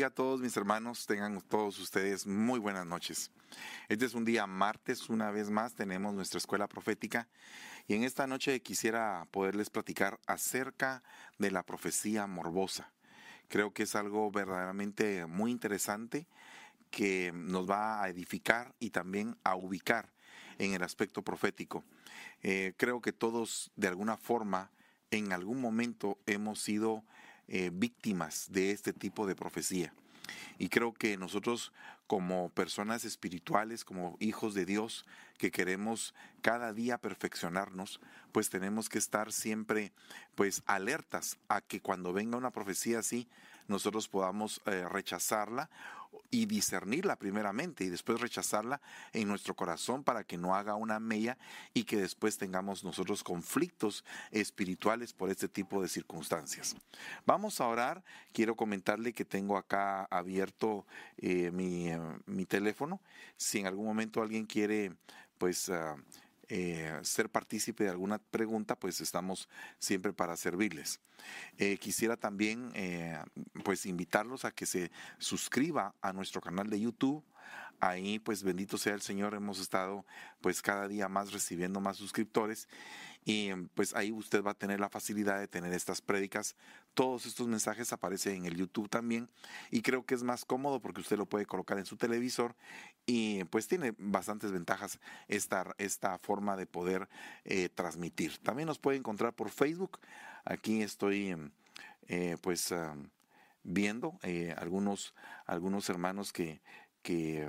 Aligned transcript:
Bendiga 0.00 0.12
a 0.12 0.14
todos 0.14 0.40
mis 0.40 0.56
hermanos, 0.56 1.04
tengan 1.04 1.42
todos 1.42 1.78
ustedes 1.78 2.26
muy 2.26 2.58
buenas 2.58 2.86
noches. 2.86 3.30
Este 3.90 4.06
es 4.06 4.14
un 4.14 4.24
día 4.24 4.46
martes, 4.46 5.10
una 5.10 5.30
vez 5.30 5.50
más 5.50 5.74
tenemos 5.74 6.14
nuestra 6.14 6.38
escuela 6.38 6.66
profética 6.68 7.28
y 7.86 7.92
en 7.96 8.04
esta 8.04 8.26
noche 8.26 8.62
quisiera 8.62 9.28
poderles 9.30 9.68
platicar 9.68 10.18
acerca 10.26 11.02
de 11.38 11.50
la 11.50 11.64
profecía 11.64 12.26
morbosa. 12.26 12.90
Creo 13.48 13.74
que 13.74 13.82
es 13.82 13.94
algo 13.94 14.30
verdaderamente 14.30 15.26
muy 15.26 15.50
interesante 15.50 16.26
que 16.90 17.30
nos 17.34 17.68
va 17.68 18.02
a 18.02 18.08
edificar 18.08 18.74
y 18.78 18.88
también 18.88 19.36
a 19.44 19.54
ubicar 19.54 20.14
en 20.56 20.72
el 20.72 20.82
aspecto 20.82 21.20
profético. 21.20 21.84
Eh, 22.42 22.72
creo 22.78 23.02
que 23.02 23.12
todos 23.12 23.70
de 23.76 23.88
alguna 23.88 24.16
forma 24.16 24.70
en 25.10 25.34
algún 25.34 25.60
momento 25.60 26.18
hemos 26.24 26.58
sido 26.62 27.04
eh, 27.50 27.70
víctimas 27.72 28.46
de 28.50 28.70
este 28.70 28.92
tipo 28.92 29.26
de 29.26 29.34
profecía. 29.34 29.92
Y 30.58 30.68
creo 30.68 30.94
que 30.94 31.16
nosotros 31.16 31.72
como 32.06 32.48
personas 32.50 33.04
espirituales, 33.04 33.84
como 33.84 34.16
hijos 34.20 34.54
de 34.54 34.66
Dios, 34.66 35.04
que 35.38 35.50
queremos 35.50 36.14
cada 36.42 36.72
día 36.72 36.98
perfeccionarnos, 36.98 38.00
pues 38.32 38.50
tenemos 38.50 38.88
que 38.88 38.98
estar 38.98 39.32
siempre 39.32 39.92
pues 40.34 40.62
alertas 40.66 41.38
a 41.48 41.60
que 41.60 41.80
cuando 41.80 42.12
venga 42.12 42.36
una 42.36 42.50
profecía 42.50 43.00
así, 43.00 43.28
nosotros 43.70 44.08
podamos 44.08 44.60
eh, 44.66 44.86
rechazarla 44.88 45.70
y 46.30 46.46
discernirla 46.46 47.16
primeramente 47.16 47.84
y 47.84 47.88
después 47.88 48.20
rechazarla 48.20 48.80
en 49.12 49.28
nuestro 49.28 49.54
corazón 49.54 50.02
para 50.02 50.24
que 50.24 50.36
no 50.36 50.54
haga 50.54 50.74
una 50.74 50.98
mella 50.98 51.38
y 51.72 51.84
que 51.84 51.96
después 51.96 52.36
tengamos 52.36 52.84
nosotros 52.84 53.22
conflictos 53.22 54.04
espirituales 54.32 55.12
por 55.12 55.30
este 55.30 55.48
tipo 55.48 55.80
de 55.80 55.88
circunstancias. 55.88 56.76
Vamos 57.26 57.60
a 57.60 57.68
orar. 57.68 58.02
Quiero 58.32 58.56
comentarle 58.56 59.12
que 59.12 59.24
tengo 59.24 59.56
acá 59.56 60.04
abierto 60.10 60.84
eh, 61.16 61.50
mi, 61.52 61.88
eh, 61.88 62.00
mi, 62.26 62.46
teléfono. 62.46 63.00
Si 63.36 63.58
en 63.58 63.66
algún 63.66 63.86
momento 63.86 64.20
alguien 64.20 64.46
quiere 64.46 64.92
pues 65.38 65.68
ah, 65.70 65.96
eh, 66.52 66.98
ser 67.02 67.30
partícipe 67.30 67.84
de 67.84 67.90
alguna 67.90 68.18
pregunta, 68.18 68.74
pues 68.76 69.00
estamos 69.00 69.48
siempre 69.78 70.12
para 70.12 70.36
servirles. 70.36 70.98
Eh, 71.58 71.78
quisiera 71.78 72.16
también 72.16 72.72
eh, 72.74 73.16
pues 73.62 73.86
invitarlos 73.86 74.44
a 74.44 74.50
que 74.50 74.66
se 74.66 74.90
suscriba 75.18 75.94
a 76.02 76.12
nuestro 76.12 76.40
canal 76.40 76.68
de 76.68 76.80
YouTube, 76.80 77.24
ahí 77.78 78.18
pues 78.18 78.42
bendito 78.42 78.78
sea 78.78 78.94
el 78.94 79.00
Señor, 79.00 79.34
hemos 79.34 79.60
estado 79.60 80.04
pues 80.40 80.60
cada 80.60 80.88
día 80.88 81.08
más 81.08 81.32
recibiendo 81.32 81.78
más 81.78 81.96
suscriptores 81.96 82.66
y 83.24 83.52
pues 83.74 83.94
ahí 83.94 84.12
usted 84.12 84.42
va 84.42 84.52
a 84.52 84.54
tener 84.54 84.80
la 84.80 84.88
facilidad 84.88 85.38
de 85.38 85.48
tener 85.48 85.72
estas 85.72 86.00
prédicas. 86.00 86.56
Todos 86.94 87.26
estos 87.26 87.46
mensajes 87.46 87.92
aparecen 87.92 88.36
en 88.36 88.46
el 88.46 88.56
YouTube 88.56 88.88
también 88.88 89.28
y 89.70 89.82
creo 89.82 90.04
que 90.04 90.14
es 90.14 90.22
más 90.22 90.44
cómodo 90.44 90.80
porque 90.80 91.00
usted 91.00 91.18
lo 91.18 91.26
puede 91.26 91.46
colocar 91.46 91.78
en 91.78 91.86
su 91.86 91.96
televisor 91.96 92.56
y 93.06 93.44
pues 93.44 93.68
tiene 93.68 93.94
bastantes 93.98 94.52
ventajas 94.52 94.98
esta, 95.28 95.74
esta 95.78 96.18
forma 96.18 96.56
de 96.56 96.66
poder 96.66 97.08
eh, 97.44 97.68
transmitir. 97.68 98.38
También 98.38 98.66
nos 98.66 98.78
puede 98.78 98.98
encontrar 98.98 99.34
por 99.34 99.50
Facebook. 99.50 99.98
Aquí 100.44 100.82
estoy 100.82 101.36
eh, 102.08 102.36
pues 102.40 102.74
viendo 103.62 104.18
eh, 104.22 104.54
algunos, 104.56 105.14
algunos 105.46 105.88
hermanos 105.90 106.32
que 106.32 106.60
que 107.02 107.48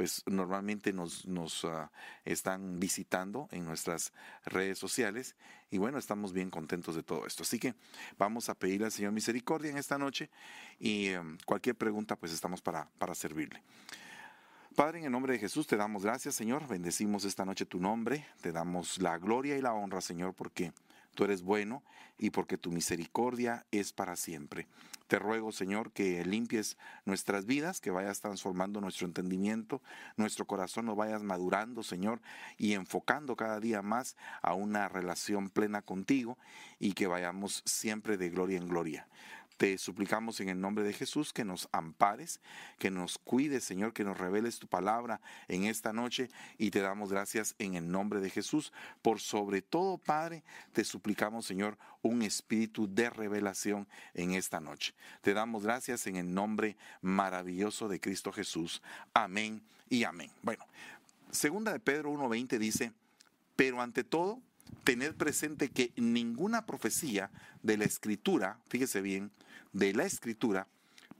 pues 0.00 0.22
normalmente 0.24 0.94
nos, 0.94 1.26
nos 1.26 1.62
ah, 1.66 1.90
están 2.24 2.80
visitando 2.80 3.50
en 3.50 3.66
nuestras 3.66 4.14
redes 4.46 4.78
sociales 4.78 5.36
y 5.70 5.76
bueno, 5.76 5.98
estamos 5.98 6.32
bien 6.32 6.48
contentos 6.48 6.96
de 6.96 7.02
todo 7.02 7.26
esto. 7.26 7.42
Así 7.42 7.58
que 7.58 7.74
vamos 8.16 8.48
a 8.48 8.54
pedirle 8.54 8.86
al 8.86 8.92
Señor 8.92 9.12
misericordia 9.12 9.70
en 9.70 9.76
esta 9.76 9.98
noche 9.98 10.30
y 10.78 11.08
em, 11.08 11.36
cualquier 11.44 11.76
pregunta 11.76 12.16
pues 12.16 12.32
estamos 12.32 12.62
para, 12.62 12.88
para 12.96 13.14
servirle. 13.14 13.62
Padre, 14.74 15.00
en 15.00 15.04
el 15.04 15.12
nombre 15.12 15.34
de 15.34 15.38
Jesús 15.38 15.66
te 15.66 15.76
damos 15.76 16.02
gracias, 16.02 16.34
Señor. 16.34 16.66
Bendecimos 16.66 17.26
esta 17.26 17.44
noche 17.44 17.66
tu 17.66 17.78
nombre. 17.78 18.26
Te 18.40 18.52
damos 18.52 19.02
la 19.02 19.18
gloria 19.18 19.58
y 19.58 19.60
la 19.60 19.74
honra, 19.74 20.00
Señor, 20.00 20.32
porque 20.32 20.72
tú 21.14 21.24
eres 21.24 21.42
bueno 21.42 21.82
y 22.16 22.30
porque 22.30 22.56
tu 22.56 22.72
misericordia 22.72 23.66
es 23.70 23.92
para 23.92 24.16
siempre. 24.16 24.66
Te 25.10 25.18
ruego, 25.18 25.50
Señor, 25.50 25.90
que 25.90 26.24
limpies 26.24 26.78
nuestras 27.04 27.44
vidas, 27.44 27.80
que 27.80 27.90
vayas 27.90 28.20
transformando 28.20 28.80
nuestro 28.80 29.08
entendimiento, 29.08 29.82
nuestro 30.16 30.46
corazón 30.46 30.86
lo 30.86 30.94
vayas 30.94 31.24
madurando, 31.24 31.82
Señor, 31.82 32.20
y 32.58 32.74
enfocando 32.74 33.34
cada 33.34 33.58
día 33.58 33.82
más 33.82 34.16
a 34.40 34.54
una 34.54 34.88
relación 34.88 35.50
plena 35.50 35.82
contigo 35.82 36.38
y 36.78 36.92
que 36.92 37.08
vayamos 37.08 37.64
siempre 37.66 38.18
de 38.18 38.30
gloria 38.30 38.58
en 38.58 38.68
gloria. 38.68 39.08
Te 39.60 39.76
suplicamos 39.76 40.40
en 40.40 40.48
el 40.48 40.58
nombre 40.58 40.84
de 40.84 40.94
Jesús 40.94 41.34
que 41.34 41.44
nos 41.44 41.68
ampares, 41.70 42.40
que 42.78 42.90
nos 42.90 43.18
cuides, 43.18 43.62
Señor, 43.62 43.92
que 43.92 44.04
nos 44.04 44.16
reveles 44.16 44.58
tu 44.58 44.66
palabra 44.66 45.20
en 45.48 45.64
esta 45.64 45.92
noche 45.92 46.30
y 46.56 46.70
te 46.70 46.80
damos 46.80 47.12
gracias 47.12 47.56
en 47.58 47.74
el 47.74 47.92
nombre 47.92 48.20
de 48.20 48.30
Jesús. 48.30 48.72
Por 49.02 49.20
sobre 49.20 49.60
todo, 49.60 49.98
Padre, 49.98 50.44
te 50.72 50.82
suplicamos, 50.82 51.44
Señor, 51.44 51.76
un 52.00 52.22
espíritu 52.22 52.88
de 52.88 53.10
revelación 53.10 53.86
en 54.14 54.32
esta 54.32 54.60
noche. 54.60 54.94
Te 55.20 55.34
damos 55.34 55.62
gracias 55.64 56.06
en 56.06 56.16
el 56.16 56.32
nombre 56.32 56.78
maravilloso 57.02 57.86
de 57.86 58.00
Cristo 58.00 58.32
Jesús. 58.32 58.80
Amén 59.12 59.60
y 59.90 60.04
amén. 60.04 60.30
Bueno, 60.42 60.64
segunda 61.30 61.70
de 61.70 61.80
Pedro 61.80 62.10
1.20 62.12 62.56
dice, 62.56 62.92
pero 63.56 63.82
ante 63.82 64.04
todo, 64.04 64.40
tened 64.84 65.14
presente 65.14 65.70
que 65.70 65.92
ninguna 65.96 66.66
profecía 66.66 67.30
de 67.62 67.76
la 67.76 67.84
escritura, 67.84 68.58
fíjese 68.68 69.00
bien, 69.00 69.30
de 69.72 69.92
la 69.92 70.04
escritura 70.04 70.66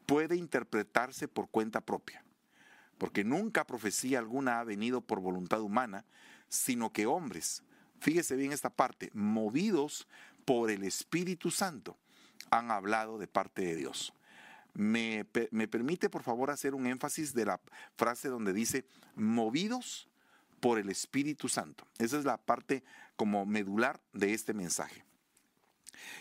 puede 0.06 0.36
interpretarse 0.36 1.28
por 1.28 1.48
cuenta 1.48 1.80
propia, 1.80 2.24
porque 2.98 3.24
nunca 3.24 3.64
profecía 3.64 4.18
alguna 4.18 4.60
ha 4.60 4.64
venido 4.64 5.00
por 5.00 5.20
voluntad 5.20 5.60
humana, 5.60 6.04
sino 6.48 6.92
que 6.92 7.06
hombres, 7.06 7.62
fíjese 8.00 8.36
bien 8.36 8.52
esta 8.52 8.70
parte, 8.70 9.10
movidos 9.14 10.08
por 10.44 10.70
el 10.70 10.82
Espíritu 10.82 11.50
Santo, 11.50 11.96
han 12.50 12.72
hablado 12.72 13.18
de 13.18 13.28
parte 13.28 13.62
de 13.62 13.76
Dios. 13.76 14.12
Me, 14.74 15.24
me, 15.52 15.68
permite, 15.68 16.10
por 16.10 16.22
favor, 16.22 16.50
hacer 16.50 16.74
un 16.74 16.86
énfasis 16.86 17.34
de 17.34 17.44
la 17.44 17.60
frase 17.96 18.28
donde 18.28 18.52
dice, 18.52 18.84
movidos 19.14 20.09
por 20.60 20.78
el 20.78 20.88
Espíritu 20.90 21.48
Santo. 21.48 21.86
Esa 21.98 22.18
es 22.18 22.24
la 22.24 22.36
parte 22.36 22.84
como 23.16 23.44
medular 23.46 24.00
de 24.12 24.34
este 24.34 24.54
mensaje. 24.54 25.04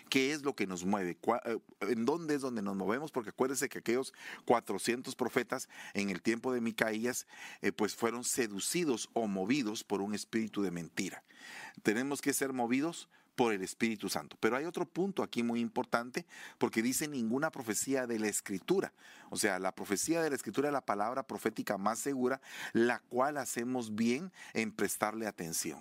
¿Qué 0.09 0.33
es 0.33 0.43
lo 0.43 0.55
que 0.55 0.67
nos 0.67 0.85
mueve? 0.85 1.17
Eh, 1.45 1.59
¿En 1.81 2.05
dónde 2.05 2.35
es 2.35 2.41
donde 2.41 2.61
nos 2.61 2.75
movemos? 2.75 3.11
Porque 3.11 3.29
acuérdense 3.29 3.69
que 3.69 3.79
aquellos 3.79 4.13
400 4.45 5.15
profetas 5.15 5.69
en 5.93 6.09
el 6.09 6.21
tiempo 6.21 6.53
de 6.53 6.61
Micaías, 6.61 7.27
eh, 7.61 7.71
pues 7.71 7.95
fueron 7.95 8.23
seducidos 8.23 9.09
o 9.13 9.27
movidos 9.27 9.83
por 9.83 10.01
un 10.01 10.13
espíritu 10.13 10.61
de 10.61 10.71
mentira. 10.71 11.23
Tenemos 11.83 12.21
que 12.21 12.33
ser 12.33 12.53
movidos 12.53 13.09
por 13.39 13.53
el 13.53 13.63
Espíritu 13.63 14.09
Santo. 14.09 14.35
Pero 14.41 14.57
hay 14.57 14.65
otro 14.65 14.85
punto 14.85 15.23
aquí 15.23 15.43
muy 15.43 15.61
importante 15.61 16.25
porque 16.57 16.81
dice 16.81 17.07
ninguna 17.07 17.51
profecía 17.51 18.05
de 18.05 18.19
la 18.19 18.27
Escritura. 18.27 18.91
O 19.29 19.37
sea, 19.37 19.59
la 19.59 19.73
profecía 19.73 20.21
de 20.21 20.29
la 20.29 20.35
Escritura 20.35 20.67
es 20.67 20.73
la 20.73 20.85
palabra 20.85 21.23
profética 21.23 21.77
más 21.77 21.99
segura, 21.99 22.41
la 22.73 22.99
cual 22.99 23.37
hacemos 23.37 23.95
bien 23.95 24.33
en 24.53 24.73
prestarle 24.73 25.25
atención. 25.25 25.79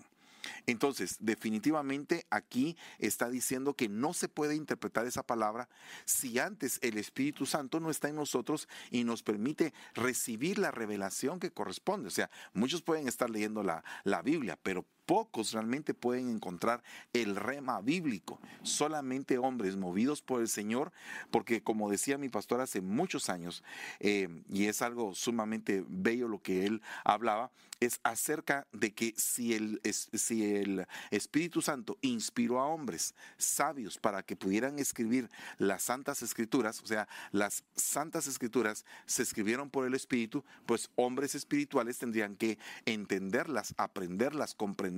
Entonces, 0.67 1.17
definitivamente 1.19 2.27
aquí 2.31 2.77
está 3.01 3.29
diciendo 3.29 3.75
que 3.75 3.89
no 3.89 4.15
se 4.15 4.29
puede 4.29 4.55
interpretar 4.55 5.09
esa 5.09 5.25
palabra 5.25 5.69
si 6.05 6.39
antes 6.39 6.79
el 6.81 6.97
Espíritu 6.97 7.45
Santo 7.45 7.81
no 7.81 7.91
está 7.91 8.09
en 8.09 8.15
nosotros 8.15 8.69
y 8.93 9.03
nos 9.03 9.25
permite 9.25 9.75
recibir 9.95 10.59
la 10.59 10.71
revelación 10.71 11.41
que 11.41 11.51
corresponde. 11.51 12.07
O 12.07 12.13
sea, 12.13 12.31
muchos 12.53 12.83
pueden 12.83 13.09
estar 13.09 13.29
leyendo 13.29 13.65
la, 13.65 13.83
la 14.05 14.23
Biblia, 14.23 14.57
pero 14.63 14.85
pocos 15.09 15.53
realmente 15.53 15.95
pueden 15.95 16.29
encontrar 16.29 16.83
el 17.15 17.35
rema 17.35 17.81
bíblico. 17.81 18.39
Solamente 18.63 19.39
hombres 19.39 19.75
movidos 19.75 20.21
por 20.21 20.43
el 20.43 20.49
Señor, 20.49 20.93
porque 21.31 21.63
como 21.63 21.91
decía 21.91 22.19
mi 22.19 22.29
pastor 22.29 22.61
hace 22.61 22.83
muchos 22.83 23.31
años, 23.31 23.65
eh, 24.01 24.29
y 24.51 24.67
es 24.67 24.83
algo 24.83 25.15
sumamente 25.15 25.83
bello 25.89 26.29
lo 26.29 26.43
que 26.43 26.67
él 26.67 26.83
hablaba, 27.05 27.51
es 27.81 28.01
acerca 28.03 28.67
de 28.73 28.93
que 28.93 29.15
si 29.17 29.55
el, 29.55 29.81
si 29.85 30.57
el 30.57 30.87
Espíritu 31.11 31.63
Santo 31.63 31.97
inspiró 32.03 32.61
a 32.61 32.67
hombres 32.67 33.15
sabios 33.39 33.97
para 33.99 34.23
que 34.25 34.37
pudieran 34.37 34.79
escribir 34.79 35.31
las 35.59 35.85
santas 35.85 36.23
escrituras, 36.23 36.83
o 36.83 36.87
sea, 36.87 37.09
las 37.31 37.65
santas 37.77 38.27
escrituras 38.27 38.85
se 39.07 39.23
escribieron 39.23 39.71
por 39.71 39.87
el 39.87 39.95
Espíritu, 39.95 40.45
pues 40.67 40.91
hombres 40.97 41.35
espirituales 41.37 41.99
tendrían 41.99 42.35
que 42.35 42.59
entenderlas, 42.85 43.75
aprenderlas, 43.79 44.55
comprenderlas 44.55 44.98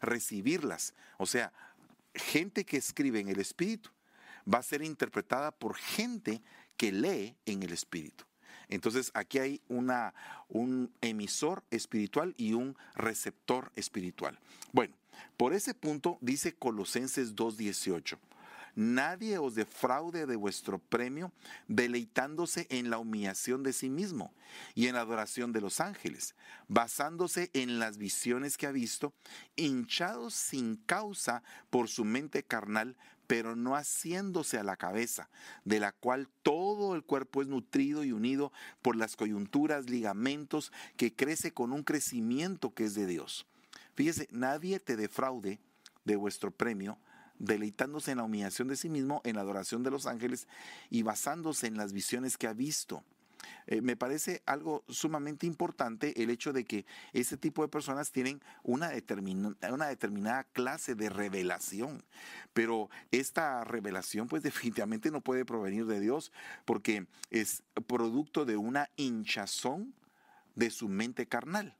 recibirlas. 0.00 0.94
O 1.18 1.26
sea, 1.26 1.52
gente 2.14 2.64
que 2.64 2.76
escribe 2.76 3.20
en 3.20 3.28
el 3.28 3.40
Espíritu 3.40 3.90
va 4.52 4.58
a 4.58 4.62
ser 4.62 4.82
interpretada 4.82 5.50
por 5.50 5.76
gente 5.76 6.42
que 6.76 6.92
lee 6.92 7.36
en 7.46 7.62
el 7.62 7.72
Espíritu. 7.72 8.24
Entonces 8.68 9.10
aquí 9.14 9.38
hay 9.38 9.60
una, 9.68 10.14
un 10.48 10.92
emisor 11.00 11.62
espiritual 11.70 12.34
y 12.36 12.54
un 12.54 12.76
receptor 12.94 13.70
espiritual. 13.76 14.38
Bueno, 14.72 14.94
por 15.36 15.52
ese 15.52 15.74
punto 15.74 16.18
dice 16.20 16.54
Colosenses 16.54 17.34
2.18, 17.36 18.18
nadie 18.76 19.38
os 19.38 19.56
defraude 19.56 20.26
de 20.26 20.36
vuestro 20.36 20.78
premio, 20.78 21.32
deleitándose 21.66 22.68
en 22.70 22.90
la 22.90 22.98
humillación 22.98 23.64
de 23.64 23.72
sí 23.72 23.90
mismo 23.90 24.32
y 24.74 24.86
en 24.86 24.94
la 24.94 25.00
adoración 25.00 25.52
de 25.52 25.60
los 25.60 25.80
ángeles, 25.80 26.36
basándose 26.68 27.50
en 27.54 27.80
las 27.80 27.96
visiones 27.96 28.56
que 28.56 28.66
ha 28.66 28.72
visto, 28.72 29.12
hinchados 29.56 30.34
sin 30.34 30.76
causa 30.76 31.42
por 31.70 31.88
su 31.88 32.04
mente 32.04 32.44
carnal, 32.44 32.96
pero 33.26 33.56
no 33.56 33.74
haciéndose 33.74 34.58
a 34.58 34.62
la 34.62 34.76
cabeza, 34.76 35.28
de 35.64 35.80
la 35.80 35.92
cual 35.92 36.28
todo 36.42 36.94
el 36.94 37.02
cuerpo 37.02 37.42
es 37.42 37.48
nutrido 37.48 38.04
y 38.04 38.12
unido 38.12 38.52
por 38.82 38.94
las 38.94 39.16
coyunturas, 39.16 39.90
ligamentos, 39.90 40.72
que 40.96 41.12
crece 41.12 41.52
con 41.52 41.72
un 41.72 41.82
crecimiento 41.82 42.72
que 42.72 42.84
es 42.84 42.94
de 42.94 43.06
Dios. 43.06 43.46
Fíjese, 43.94 44.28
nadie 44.30 44.78
te 44.78 44.96
defraude 44.96 45.58
de 46.04 46.16
vuestro 46.16 46.50
premio, 46.50 46.98
deleitándose 47.38 48.12
en 48.12 48.18
la 48.18 48.24
humillación 48.24 48.68
de 48.68 48.76
sí 48.76 48.88
mismo, 48.88 49.20
en 49.24 49.36
la 49.36 49.42
adoración 49.42 49.82
de 49.82 49.90
los 49.90 50.06
ángeles 50.06 50.48
y 50.90 51.02
basándose 51.02 51.66
en 51.66 51.76
las 51.76 51.92
visiones 51.92 52.36
que 52.36 52.46
ha 52.46 52.52
visto. 52.52 53.02
Eh, 53.66 53.80
me 53.80 53.96
parece 53.96 54.42
algo 54.46 54.84
sumamente 54.88 55.46
importante 55.46 56.22
el 56.22 56.30
hecho 56.30 56.52
de 56.52 56.64
que 56.64 56.86
ese 57.12 57.36
tipo 57.36 57.62
de 57.62 57.68
personas 57.68 58.12
tienen 58.12 58.40
una, 58.62 58.92
una 59.70 59.86
determinada 59.88 60.44
clase 60.44 60.94
de 60.94 61.08
revelación, 61.08 62.04
pero 62.52 62.88
esta 63.10 63.64
revelación 63.64 64.28
pues 64.28 64.42
definitivamente 64.42 65.10
no 65.10 65.20
puede 65.20 65.44
provenir 65.44 65.86
de 65.86 66.00
Dios 66.00 66.32
porque 66.64 67.06
es 67.30 67.62
producto 67.86 68.44
de 68.44 68.56
una 68.56 68.88
hinchazón 68.96 69.94
de 70.54 70.70
su 70.70 70.88
mente 70.88 71.26
carnal, 71.26 71.76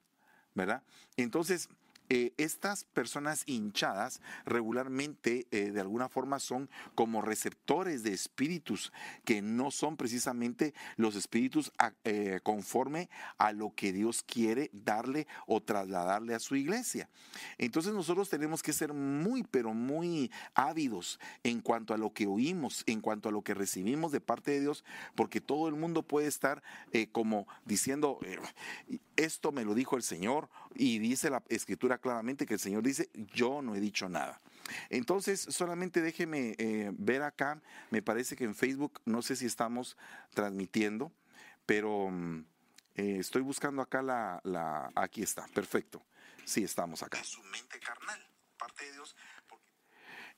¿verdad? 0.54 0.82
Entonces, 1.16 1.68
eh, 2.08 2.32
estas 2.36 2.84
personas 2.84 3.42
hinchadas 3.46 4.20
regularmente 4.44 5.48
eh, 5.50 5.72
de 5.72 5.80
alguna 5.80 6.08
forma 6.08 6.38
son 6.38 6.70
como 6.94 7.20
receptores 7.20 8.04
de 8.04 8.12
espíritus 8.12 8.92
que 9.24 9.42
no 9.42 9.72
son 9.72 9.96
precisamente 9.96 10.72
los 10.96 11.16
espíritus 11.16 11.72
eh, 12.04 12.38
conforme 12.44 13.10
a 13.38 13.50
lo 13.52 13.74
que 13.74 13.92
Dios 13.92 14.22
quiere 14.22 14.70
darle 14.72 15.26
o 15.46 15.60
trasladarle 15.60 16.34
a 16.34 16.38
su 16.38 16.54
iglesia. 16.54 17.08
Entonces 17.58 17.92
nosotros 17.92 18.30
tenemos 18.30 18.62
que 18.62 18.72
ser 18.72 18.92
muy, 18.92 19.42
pero 19.42 19.74
muy 19.74 20.30
ávidos 20.54 21.18
en 21.42 21.60
cuanto 21.60 21.92
a 21.92 21.98
lo 21.98 22.12
que 22.12 22.28
oímos, 22.28 22.84
en 22.86 23.00
cuanto 23.00 23.28
a 23.28 23.32
lo 23.32 23.42
que 23.42 23.54
recibimos 23.54 24.12
de 24.12 24.20
parte 24.20 24.52
de 24.52 24.60
Dios, 24.60 24.84
porque 25.16 25.40
todo 25.40 25.66
el 25.66 25.74
mundo 25.74 26.02
puede 26.02 26.28
estar 26.28 26.62
como 27.12 27.48
diciendo, 27.64 28.18
esto 29.16 29.52
me 29.52 29.64
lo 29.64 29.74
dijo 29.74 29.96
el 29.96 30.02
Señor 30.02 30.48
y 30.78 30.98
dice 30.98 31.30
la 31.30 31.42
escritura 31.48 31.98
claramente 31.98 32.46
que 32.46 32.54
el 32.54 32.60
Señor 32.60 32.82
dice, 32.82 33.10
yo 33.14 33.62
no 33.62 33.74
he 33.74 33.80
dicho 33.80 34.08
nada. 34.08 34.40
Entonces, 34.90 35.40
solamente 35.40 36.00
déjeme 36.00 36.54
eh, 36.58 36.90
ver 36.92 37.22
acá, 37.22 37.60
me 37.90 38.02
parece 38.02 38.36
que 38.36 38.44
en 38.44 38.54
Facebook, 38.54 39.00
no 39.04 39.22
sé 39.22 39.36
si 39.36 39.46
estamos 39.46 39.96
transmitiendo, 40.34 41.12
pero 41.64 42.10
mm, 42.10 42.44
eh, 42.96 43.16
estoy 43.18 43.42
buscando 43.42 43.82
acá 43.82 44.02
la, 44.02 44.40
la, 44.44 44.90
aquí 44.94 45.22
está, 45.22 45.46
perfecto. 45.48 46.04
Sí, 46.44 46.62
estamos 46.62 47.02
acá. 47.02 47.22
Su 47.24 47.42
mente 47.44 47.80
carnal, 47.80 48.24
parte 48.56 48.84
de 48.84 48.92
Dios. 48.92 49.16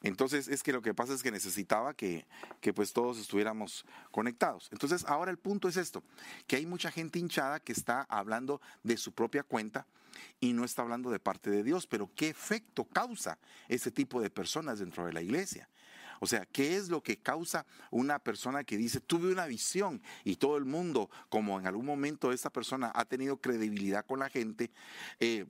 Entonces 0.03 0.49
es 0.49 0.63
que 0.63 0.73
lo 0.73 0.83
que 0.83 0.95
pasa 0.95 1.13
es 1.13 1.23
que 1.23 1.31
necesitaba 1.31 1.95
que, 1.95 2.27
que, 2.61 2.73
pues 2.73 2.93
todos 2.93 3.19
estuviéramos 3.19 3.85
conectados. 4.11 4.69
Entonces 4.71 5.05
ahora 5.07 5.31
el 5.31 5.39
punto 5.39 5.69
es 5.69 5.77
esto, 5.77 6.03
que 6.47 6.57
hay 6.57 6.67
mucha 6.67 6.91
gente 6.91 7.19
hinchada 7.19 7.61
que 7.61 7.73
está 7.73 8.03
hablando 8.09 8.61
de 8.85 8.97
su 8.97 9.13
propia 9.13 9.43
cuenta 9.43 9.87
y 10.41 10.53
no 10.53 10.65
está 10.65 10.83
hablando 10.83 11.11
de 11.11 11.19
parte 11.19 11.51
de 11.51 11.63
Dios, 11.63 11.87
pero 11.87 12.11
¿qué 12.15 12.29
efecto 12.29 12.85
causa 12.85 13.39
ese 13.69 13.91
tipo 13.91 14.21
de 14.21 14.31
personas 14.31 14.79
dentro 14.79 15.05
de 15.05 15.13
la 15.13 15.23
iglesia? 15.23 15.69
O 16.21 16.27
sea, 16.27 16.47
¿qué 16.47 16.77
es 16.77 16.89
lo 16.89 17.03
que 17.03 17.17
causa 17.17 17.67
una 17.91 18.19
persona 18.19 18.65
que 18.65 18.77
dice, 18.77 19.01
tuve 19.01 19.33
una 19.33 19.47
visión 19.47 20.03
y 20.25 20.37
todo 20.37 20.57
el 20.57 20.65
mundo, 20.65 21.11
como 21.29 21.59
en 21.59 21.67
algún 21.67 21.87
momento 21.87 22.33
esa 22.33 22.51
persona 22.51 22.93
ha 22.95 23.05
tenido 23.05 23.39
credibilidad 23.39 24.05
con 24.05 24.21
la 24.21 24.29
gente, 24.29 24.71
eh, 25.21 25.47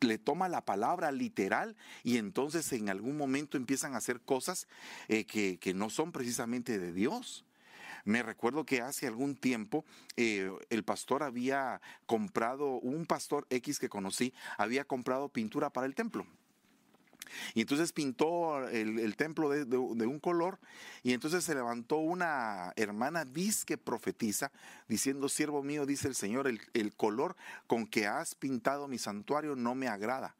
le 0.00 0.18
toma 0.18 0.48
la 0.48 0.64
palabra 0.64 1.12
literal 1.12 1.76
y 2.02 2.18
entonces 2.18 2.72
en 2.72 2.88
algún 2.88 3.16
momento 3.16 3.56
empiezan 3.56 3.94
a 3.94 3.98
hacer 3.98 4.20
cosas 4.20 4.66
eh, 5.08 5.24
que, 5.24 5.58
que 5.58 5.74
no 5.74 5.90
son 5.90 6.12
precisamente 6.12 6.78
de 6.78 6.92
Dios? 6.92 7.44
Me 8.04 8.22
recuerdo 8.22 8.64
que 8.64 8.80
hace 8.80 9.06
algún 9.06 9.36
tiempo 9.36 9.84
eh, 10.16 10.50
el 10.70 10.82
pastor 10.82 11.22
había 11.22 11.80
comprado, 12.06 12.80
un 12.80 13.06
pastor 13.06 13.46
X 13.50 13.78
que 13.78 13.88
conocí, 13.88 14.34
había 14.58 14.84
comprado 14.84 15.28
pintura 15.28 15.70
para 15.70 15.86
el 15.86 15.94
templo. 15.94 16.26
Y 17.54 17.62
entonces 17.62 17.92
pintó 17.92 18.66
el, 18.68 19.16
templo 19.16 19.50
de, 19.50 19.76
un 19.76 20.20
color 20.20 20.58
y 21.02 21.12
entonces 21.12 21.44
se 21.44 21.54
levantó 21.54 21.96
una 21.96 22.72
hermana 22.76 23.24
disque 23.24 23.78
profetiza 23.78 24.50
diciendo, 24.88 25.28
siervo 25.28 25.62
mío, 25.62 25.86
dice 25.86 26.08
el 26.08 26.14
Señor, 26.14 26.46
el, 26.48 26.94
color 26.94 27.36
con 27.66 27.86
que 27.86 28.06
has 28.06 28.34
pintado 28.34 28.88
mi 28.88 28.98
santuario 28.98 29.56
no 29.56 29.74
me 29.74 29.88
agrada. 29.88 30.36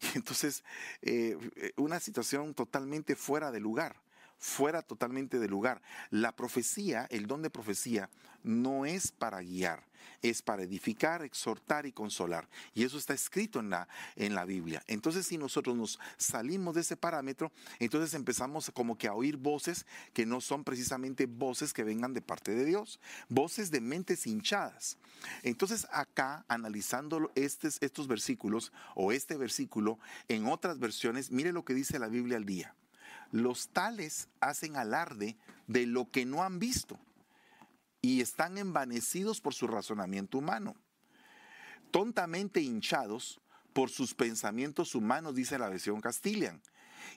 Y 0.14 0.16
entonces 0.16 0.64
eh, 1.02 1.36
una 1.76 2.00
situación 2.00 2.54
totalmente 2.54 3.14
fuera 3.16 3.50
de 3.50 3.60
lugar 3.60 3.96
fuera 4.40 4.82
totalmente 4.82 5.38
de 5.38 5.46
lugar. 5.46 5.80
La 6.10 6.32
profecía, 6.32 7.06
el 7.10 7.26
don 7.26 7.42
de 7.42 7.50
profecía, 7.50 8.10
no 8.42 8.86
es 8.86 9.12
para 9.12 9.40
guiar, 9.42 9.84
es 10.22 10.40
para 10.40 10.62
edificar, 10.62 11.22
exhortar 11.22 11.84
y 11.84 11.92
consolar. 11.92 12.48
Y 12.74 12.84
eso 12.84 12.96
está 12.96 13.12
escrito 13.12 13.60
en 13.60 13.68
la, 13.68 13.86
en 14.16 14.34
la 14.34 14.46
Biblia. 14.46 14.82
Entonces, 14.86 15.26
si 15.26 15.36
nosotros 15.36 15.76
nos 15.76 15.98
salimos 16.16 16.74
de 16.74 16.80
ese 16.80 16.96
parámetro, 16.96 17.52
entonces 17.78 18.14
empezamos 18.14 18.70
como 18.72 18.96
que 18.96 19.08
a 19.08 19.14
oír 19.14 19.36
voces 19.36 19.86
que 20.14 20.24
no 20.24 20.40
son 20.40 20.64
precisamente 20.64 21.26
voces 21.26 21.72
que 21.74 21.84
vengan 21.84 22.14
de 22.14 22.22
parte 22.22 22.54
de 22.54 22.64
Dios, 22.64 22.98
voces 23.28 23.70
de 23.70 23.82
mentes 23.82 24.26
hinchadas. 24.26 24.96
Entonces, 25.42 25.86
acá, 25.92 26.46
analizando 26.48 27.30
estos, 27.34 27.76
estos 27.82 28.08
versículos 28.08 28.72
o 28.94 29.12
este 29.12 29.36
versículo 29.36 29.98
en 30.28 30.46
otras 30.46 30.78
versiones, 30.78 31.30
mire 31.30 31.52
lo 31.52 31.64
que 31.64 31.74
dice 31.74 31.98
la 31.98 32.08
Biblia 32.08 32.38
al 32.38 32.46
día. 32.46 32.74
Los 33.32 33.68
tales 33.68 34.28
hacen 34.40 34.76
alarde 34.76 35.36
de 35.66 35.86
lo 35.86 36.10
que 36.10 36.24
no 36.24 36.42
han 36.42 36.58
visto 36.58 36.98
y 38.02 38.20
están 38.20 38.58
envanecidos 38.58 39.40
por 39.40 39.54
su 39.54 39.66
razonamiento 39.66 40.38
humano. 40.38 40.74
Tontamente 41.90 42.60
hinchados 42.60 43.40
por 43.72 43.90
sus 43.90 44.14
pensamientos 44.14 44.94
humanos, 44.94 45.34
dice 45.34 45.58
la 45.58 45.68
versión 45.68 46.00
Castilian. 46.00 46.60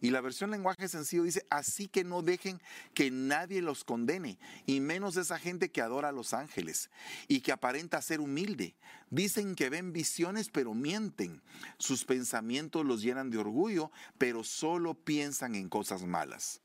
Y 0.01 0.09
la 0.09 0.21
versión 0.21 0.51
lenguaje 0.51 0.87
sencillo 0.87 1.23
dice, 1.23 1.45
así 1.49 1.87
que 1.87 2.03
no 2.03 2.21
dejen 2.21 2.61
que 2.93 3.11
nadie 3.11 3.61
los 3.61 3.83
condene, 3.83 4.37
y 4.65 4.79
menos 4.79 5.17
esa 5.17 5.39
gente 5.39 5.71
que 5.71 5.81
adora 5.81 6.09
a 6.09 6.13
los 6.13 6.33
ángeles 6.33 6.89
y 7.27 7.41
que 7.41 7.51
aparenta 7.51 8.01
ser 8.01 8.19
humilde. 8.19 8.75
Dicen 9.09 9.55
que 9.55 9.69
ven 9.69 9.93
visiones, 9.93 10.49
pero 10.49 10.73
mienten. 10.73 11.41
Sus 11.77 12.05
pensamientos 12.05 12.85
los 12.85 13.01
llenan 13.01 13.29
de 13.29 13.37
orgullo, 13.37 13.91
pero 14.17 14.43
solo 14.43 14.93
piensan 14.95 15.55
en 15.55 15.69
cosas 15.69 16.03
malas. 16.03 16.61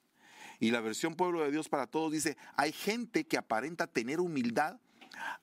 Y 0.60 0.70
la 0.70 0.80
versión 0.80 1.14
Pueblo 1.14 1.42
de 1.42 1.50
Dios 1.50 1.68
para 1.68 1.86
Todos 1.86 2.12
dice, 2.12 2.36
hay 2.56 2.72
gente 2.72 3.24
que 3.24 3.36
aparenta 3.36 3.86
tener 3.86 4.20
humildad, 4.20 4.80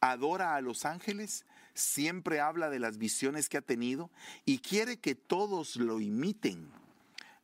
adora 0.01 0.55
a 0.55 0.61
los 0.61 0.85
ángeles, 0.85 1.45
siempre 1.73 2.39
habla 2.39 2.69
de 2.69 2.79
las 2.79 2.97
visiones 2.97 3.49
que 3.49 3.57
ha 3.57 3.61
tenido 3.61 4.09
y 4.45 4.59
quiere 4.59 4.97
que 4.97 5.15
todos 5.15 5.75
lo 5.75 6.01
imiten 6.01 6.69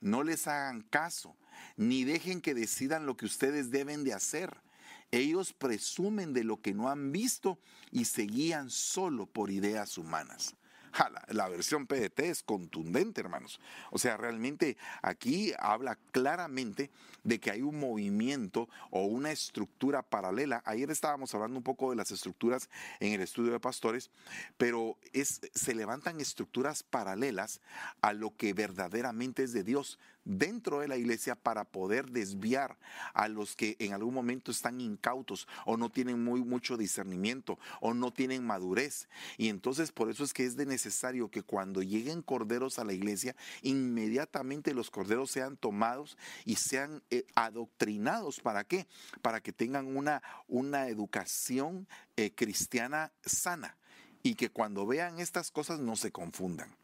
no 0.02 0.24
les 0.24 0.48
hagan 0.48 0.82
caso, 0.82 1.36
ni 1.78 2.04
dejen 2.04 2.42
que 2.42 2.54
decidan 2.54 3.06
lo 3.06 3.16
que 3.16 3.26
ustedes 3.26 3.72
deben 3.72 4.04
de 4.04 4.14
hacer. 4.14 4.58
Ellos 5.12 5.54
presumen 5.54 6.34
de 6.34 6.44
lo 6.44 6.62
que 6.62 6.74
no 6.74 6.90
han 6.90 7.12
visto 7.12 7.60
y 7.92 8.06
se 8.06 8.24
guían 8.24 8.70
solo 8.70 9.26
por 9.26 9.52
ideas 9.52 9.98
humanas. 9.98 10.56
La, 11.28 11.50
versión 11.50 11.88
PDT 11.88 12.20
es 12.22 12.44
contundente, 12.44 13.22
hermanos. 13.22 13.60
O 13.92 13.98
sea, 13.98 14.18
realmente 14.18 14.78
aquí 15.02 15.54
habla 15.58 15.98
claramente 16.12 16.92
de 17.24 17.40
que 17.40 17.52
hay 17.52 17.62
un 17.62 17.80
movimiento 17.80 18.68
o 18.90 19.06
una 19.06 19.32
estructura 19.32 20.02
paralela. 20.02 20.62
Ayer 20.66 20.90
estábamos 20.92 21.34
hablando 21.34 21.58
un 21.58 21.64
poco 21.64 21.90
de 21.90 21.96
las 21.96 22.12
estructuras 22.12 22.70
en 23.00 23.14
el 23.14 23.22
estudio 23.22 23.52
de 23.52 23.60
pastores, 23.60 24.12
pero 24.58 24.98
se 25.54 25.76
levantan 25.76 26.20
estructuras 26.20 26.84
paralelas 26.84 27.62
a 28.02 28.14
lo 28.14 28.36
que 28.36 28.54
verdaderamente 28.54 29.44
es 29.44 29.54
de 29.54 29.64
Dios 29.64 30.00
dentro 30.24 30.80
de 30.80 30.88
la 30.88 30.98
iglesia 30.98 31.36
para 31.36 31.64
poder 31.64 32.10
desviar 32.12 32.78
a 33.14 33.28
los 33.28 33.56
que 33.56 33.76
en 33.80 33.94
algún 33.94 34.14
momento 34.14 34.52
están 34.52 34.82
incautos 34.82 35.48
o 35.66 35.78
no 35.78 35.90
tienen 35.90 36.24
muy 36.24 36.44
mucho 36.44 36.78
discernimiento 36.78 37.58
o 37.80 37.94
no 37.94 38.12
tienen 38.12 38.46
madurez. 38.46 39.10
Y 39.38 39.50
entonces 39.50 39.92
por 39.92 40.10
eso 40.10 40.24
es 40.24 40.34
que 40.34 40.46
es 40.46 40.56
de 40.56 40.66
necesario 40.66 41.30
que 41.30 41.44
cuando 41.44 41.82
lleguen 41.82 42.22
corderos 42.22 42.80
a 42.80 42.84
la 42.84 42.94
iglesia, 42.94 43.36
inmediatamente 43.62 44.74
los 44.74 44.92
corderos 44.92 45.32
sean 45.32 45.58
tomados 45.58 46.18
y 46.46 46.56
sean 46.56 47.04
eh, 47.10 47.26
adoctrinados. 47.36 48.40
¿Para 48.40 48.64
qué? 48.64 48.88
Para 49.22 49.42
que 49.42 49.54
tengan 49.54 49.96
una, 49.96 50.22
una 50.48 50.88
educación 50.88 51.88
eh, 52.16 52.32
cristiana 52.34 53.12
sana 53.26 53.78
y 54.24 54.36
que 54.36 54.50
cuando 54.50 54.86
vean 54.86 55.20
estas 55.20 55.52
cosas 55.52 55.80
no 55.80 55.96
se 55.96 56.12
confundan. 56.12 56.81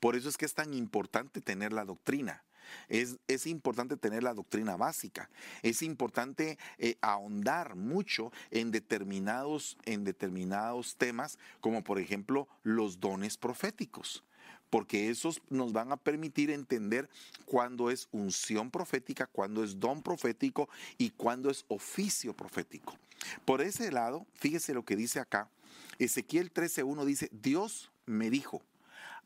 Por 0.00 0.16
eso 0.16 0.28
es 0.28 0.36
que 0.36 0.44
es 0.44 0.54
tan 0.54 0.74
importante 0.74 1.40
tener 1.40 1.72
la 1.72 1.84
doctrina. 1.84 2.42
Es, 2.88 3.18
es 3.28 3.46
importante 3.46 3.96
tener 3.96 4.22
la 4.22 4.34
doctrina 4.34 4.76
básica. 4.76 5.28
Es 5.62 5.82
importante 5.82 6.58
eh, 6.78 6.96
ahondar 7.00 7.74
mucho 7.74 8.32
en 8.50 8.70
determinados, 8.70 9.76
en 9.84 10.04
determinados 10.04 10.96
temas, 10.96 11.38
como 11.60 11.84
por 11.84 11.98
ejemplo 11.98 12.48
los 12.62 13.00
dones 13.00 13.36
proféticos 13.36 14.24
porque 14.72 15.10
esos 15.10 15.42
nos 15.50 15.74
van 15.74 15.92
a 15.92 15.98
permitir 15.98 16.50
entender 16.50 17.10
cuándo 17.44 17.90
es 17.90 18.08
unción 18.10 18.70
profética, 18.70 19.26
cuándo 19.26 19.62
es 19.62 19.78
don 19.78 20.02
profético 20.02 20.66
y 20.96 21.10
cuándo 21.10 21.50
es 21.50 21.66
oficio 21.68 22.32
profético. 22.32 22.96
Por 23.44 23.60
ese 23.60 23.92
lado, 23.92 24.26
fíjese 24.32 24.72
lo 24.72 24.82
que 24.82 24.96
dice 24.96 25.20
acá. 25.20 25.50
Ezequiel 25.98 26.54
13.1 26.54 27.04
dice, 27.04 27.28
Dios 27.32 27.90
me 28.06 28.30
dijo, 28.30 28.62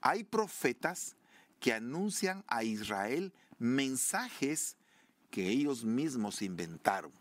hay 0.06 0.22
profetas 0.22 1.16
que 1.58 1.72
anuncian 1.72 2.44
a 2.46 2.62
Israel 2.62 3.32
mensajes 3.58 4.76
que 5.30 5.48
ellos 5.48 5.84
mismos 5.84 6.42
inventaron. 6.42 7.12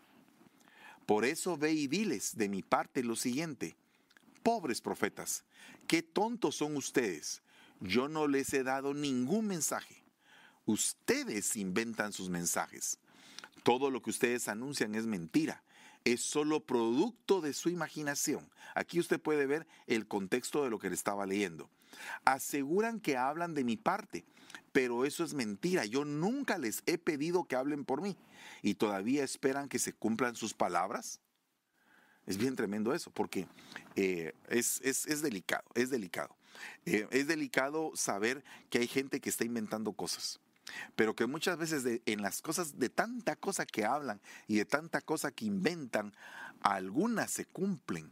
Por 1.06 1.26
eso 1.26 1.58
ve 1.58 1.74
y 1.74 1.88
diles 1.88 2.36
de 2.38 2.50
mi 2.50 2.62
parte 2.62 3.04
lo 3.04 3.16
siguiente, 3.16 3.76
pobres 4.44 4.82
profetas, 4.82 5.44
qué 5.88 6.04
tontos 6.04 6.58
son 6.58 6.76
ustedes 6.78 7.42
yo 7.82 8.08
no 8.08 8.28
les 8.28 8.54
he 8.54 8.64
dado 8.64 8.94
ningún 8.94 9.48
mensaje. 9.48 10.04
Ustedes 10.66 11.56
inventan 11.56 12.14
sus 12.14 12.30
mensajes. 12.30 13.00
Todo 13.64 13.90
lo 13.90 14.02
que 14.02 14.12
ustedes 14.12 14.48
anuncian 14.48 14.96
es 14.96 15.06
mentira. 15.06 15.64
Es 16.04 16.22
solo 16.22 16.60
producto 16.60 17.42
de 17.42 17.54
su 17.54 17.70
imaginación. 17.70 18.50
Aquí 18.76 19.00
usted 19.00 19.20
puede 19.20 19.46
ver 19.48 19.68
el 19.88 20.08
contexto 20.08 20.64
de 20.64 20.70
lo 20.70 20.80
que 20.80 20.90
le 20.90 20.96
estaba 20.96 21.26
leyendo. 21.26 21.70
Aseguran 22.24 23.00
que 23.00 23.18
hablan 23.18 23.54
de 23.54 23.64
mi 23.64 23.78
parte, 23.78 24.26
pero 24.72 25.06
eso 25.06 25.24
es 25.24 25.34
mentira. 25.34 25.86
Yo 25.86 26.06
nunca 26.06 26.58
les 26.58 26.84
he 26.86 26.98
pedido 26.98 27.46
que 27.46 27.56
hablen 27.56 27.86
por 27.86 28.02
mí. 28.02 28.18
¿Y 28.62 28.76
todavía 28.76 29.24
esperan 29.24 29.70
que 29.70 29.80
se 29.80 29.94
cumplan 29.94 30.36
sus 30.36 30.54
palabras? 30.54 31.20
Es 32.26 32.38
bien 32.38 32.56
tremendo 32.56 32.94
eso, 32.94 33.12
porque 33.12 33.48
eh, 33.96 34.34
es, 34.50 34.82
es 34.82 35.22
delicado, 35.22 35.64
es 35.76 35.90
delicado. 35.90 36.36
Eh, 36.86 37.08
es 37.12 37.28
delicado 37.28 37.92
saber 37.96 38.44
que 38.70 38.80
hay 38.80 38.88
gente 38.88 39.20
que 39.20 39.30
está 39.30 39.46
inventando 39.46 39.94
cosas 39.94 40.40
pero 40.96 41.16
que 41.16 41.28
muchas 41.28 41.58
veces 41.58 42.02
en 42.06 42.22
las 42.22 42.42
cosas, 42.42 42.80
de 42.80 42.90
tanta 42.90 43.36
cosa 43.36 43.66
que 43.66 43.86
hablan 43.86 44.22
y 44.48 44.58
de 44.58 44.66
tanta 44.66 45.02
cosa 45.02 45.32
que 45.32 45.46
inventan, 45.46 46.14
algunas 46.62 47.32
se 47.32 47.46
cumplen. 47.46 48.10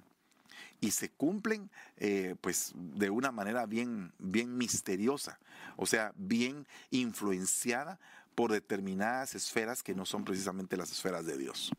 Y 0.83 0.91
se 0.91 1.09
cumplen 1.09 1.69
eh, 1.95 2.35
pues 2.41 2.73
de 2.75 3.09
una 3.09 3.31
manera 3.31 3.65
bien, 3.65 4.11
bien 4.19 4.57
misteriosa, 4.57 5.39
o 5.77 5.85
sea, 5.85 6.11
bien 6.17 6.67
influenciada 6.91 8.01
por 8.35 8.51
determinadas 8.51 9.33
esferas 9.33 9.81
que 9.81 9.95
no 9.95 10.05
son 10.05 10.25
precisamente 10.25 10.75
las 10.75 10.91
esferas 10.91 11.25
de 11.25 11.37
Dios. 11.37 11.71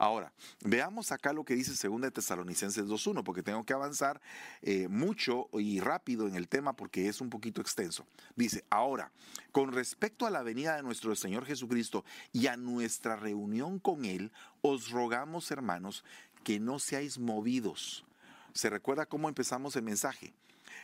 Ahora, 0.00 0.32
veamos 0.64 1.12
acá 1.12 1.32
lo 1.32 1.44
que 1.44 1.54
dice 1.54 1.88
2 1.88 2.00
de 2.00 2.10
Tesalonicenses 2.10 2.86
2.1, 2.86 3.22
porque 3.22 3.44
tengo 3.44 3.64
que 3.64 3.72
avanzar 3.72 4.20
eh, 4.62 4.88
mucho 4.88 5.48
y 5.52 5.78
rápido 5.78 6.26
en 6.26 6.34
el 6.34 6.48
tema 6.48 6.72
porque 6.72 7.06
es 7.06 7.20
un 7.20 7.30
poquito 7.30 7.60
extenso. 7.60 8.04
Dice, 8.34 8.64
ahora, 8.68 9.12
con 9.52 9.70
respecto 9.70 10.26
a 10.26 10.30
la 10.30 10.42
venida 10.42 10.74
de 10.74 10.82
nuestro 10.82 11.14
Señor 11.14 11.46
Jesucristo 11.46 12.04
y 12.32 12.48
a 12.48 12.56
nuestra 12.56 13.14
reunión 13.14 13.78
con 13.78 14.04
Él, 14.04 14.32
os 14.60 14.90
rogamos, 14.90 15.52
hermanos, 15.52 16.04
que 16.42 16.58
no 16.58 16.80
seáis 16.80 17.16
movidos. 17.16 18.04
¿Se 18.54 18.70
recuerda 18.70 19.06
cómo 19.06 19.28
empezamos 19.28 19.76
el 19.76 19.82
mensaje? 19.82 20.32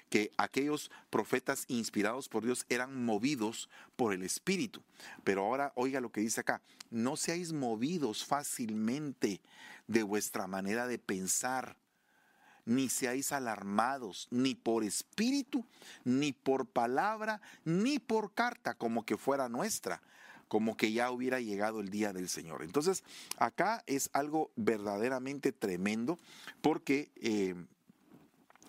que 0.08 0.30
aquellos 0.36 0.90
profetas 1.10 1.64
inspirados 1.68 2.28
por 2.28 2.44
Dios 2.44 2.64
eran 2.68 3.04
movidos 3.04 3.68
por 3.96 4.12
el 4.12 4.22
Espíritu. 4.22 4.82
Pero 5.24 5.44
ahora 5.44 5.72
oiga 5.74 6.00
lo 6.00 6.10
que 6.10 6.20
dice 6.20 6.40
acá, 6.40 6.60
no 6.90 7.16
seáis 7.16 7.52
movidos 7.52 8.24
fácilmente 8.24 9.40
de 9.88 10.02
vuestra 10.02 10.46
manera 10.46 10.86
de 10.86 10.98
pensar, 10.98 11.76
ni 12.64 12.88
seáis 12.88 13.32
alarmados, 13.32 14.26
ni 14.30 14.54
por 14.54 14.82
espíritu, 14.82 15.64
ni 16.04 16.32
por 16.32 16.66
palabra, 16.66 17.40
ni 17.64 18.00
por 18.00 18.32
carta, 18.34 18.74
como 18.74 19.04
que 19.04 19.16
fuera 19.16 19.48
nuestra 19.48 20.02
como 20.48 20.76
que 20.76 20.92
ya 20.92 21.10
hubiera 21.10 21.40
llegado 21.40 21.80
el 21.80 21.90
día 21.90 22.12
del 22.12 22.28
Señor. 22.28 22.62
Entonces, 22.62 23.02
acá 23.38 23.82
es 23.86 24.10
algo 24.12 24.50
verdaderamente 24.56 25.52
tremendo 25.52 26.18
porque 26.60 27.10
eh, 27.16 27.54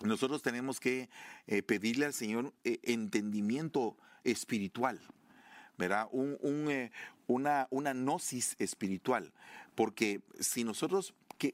nosotros 0.02 0.42
tenemos 0.42 0.80
que 0.80 1.08
eh, 1.46 1.62
pedirle 1.62 2.06
al 2.06 2.14
Señor 2.14 2.52
eh, 2.64 2.78
entendimiento 2.82 3.96
espiritual, 4.24 5.00
¿verdad? 5.76 6.08
Un, 6.12 6.38
una, 7.26 7.68
una 7.70 7.92
gnosis 7.94 8.56
espiritual, 8.58 9.32
porque 9.74 10.20
si 10.40 10.64
nosotros 10.64 11.14
que 11.38 11.52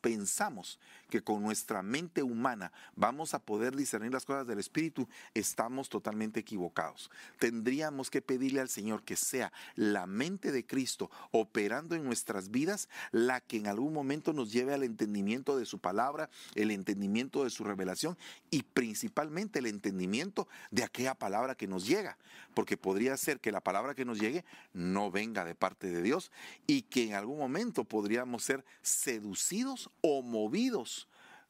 pensamos 0.00 0.80
que 1.08 1.22
con 1.22 1.42
nuestra 1.42 1.82
mente 1.82 2.22
humana 2.22 2.72
vamos 2.94 3.34
a 3.34 3.38
poder 3.38 3.76
discernir 3.76 4.12
las 4.12 4.24
cosas 4.24 4.46
del 4.46 4.58
Espíritu, 4.58 5.08
estamos 5.34 5.88
totalmente 5.88 6.40
equivocados. 6.40 7.10
Tendríamos 7.38 8.10
que 8.10 8.22
pedirle 8.22 8.60
al 8.60 8.68
Señor 8.68 9.02
que 9.02 9.16
sea 9.16 9.52
la 9.74 10.06
mente 10.06 10.52
de 10.52 10.66
Cristo 10.66 11.10
operando 11.30 11.94
en 11.94 12.04
nuestras 12.04 12.50
vidas 12.50 12.88
la 13.12 13.40
que 13.40 13.58
en 13.58 13.66
algún 13.66 13.92
momento 13.92 14.32
nos 14.32 14.52
lleve 14.52 14.74
al 14.74 14.82
entendimiento 14.82 15.56
de 15.56 15.66
su 15.66 15.78
palabra, 15.78 16.30
el 16.54 16.70
entendimiento 16.70 17.44
de 17.44 17.50
su 17.50 17.64
revelación 17.64 18.16
y 18.50 18.62
principalmente 18.62 19.58
el 19.58 19.66
entendimiento 19.66 20.48
de 20.70 20.84
aquella 20.84 21.14
palabra 21.14 21.54
que 21.54 21.66
nos 21.66 21.86
llega, 21.86 22.18
porque 22.54 22.76
podría 22.76 23.16
ser 23.16 23.40
que 23.40 23.52
la 23.52 23.60
palabra 23.60 23.94
que 23.94 24.04
nos 24.04 24.18
llegue 24.18 24.44
no 24.72 25.10
venga 25.10 25.44
de 25.44 25.54
parte 25.54 25.90
de 25.90 26.02
Dios 26.02 26.30
y 26.66 26.82
que 26.82 27.04
en 27.04 27.14
algún 27.14 27.38
momento 27.38 27.84
podríamos 27.84 28.42
ser 28.42 28.64
seducidos 28.82 29.90
o 30.00 30.22
movidos 30.22 30.95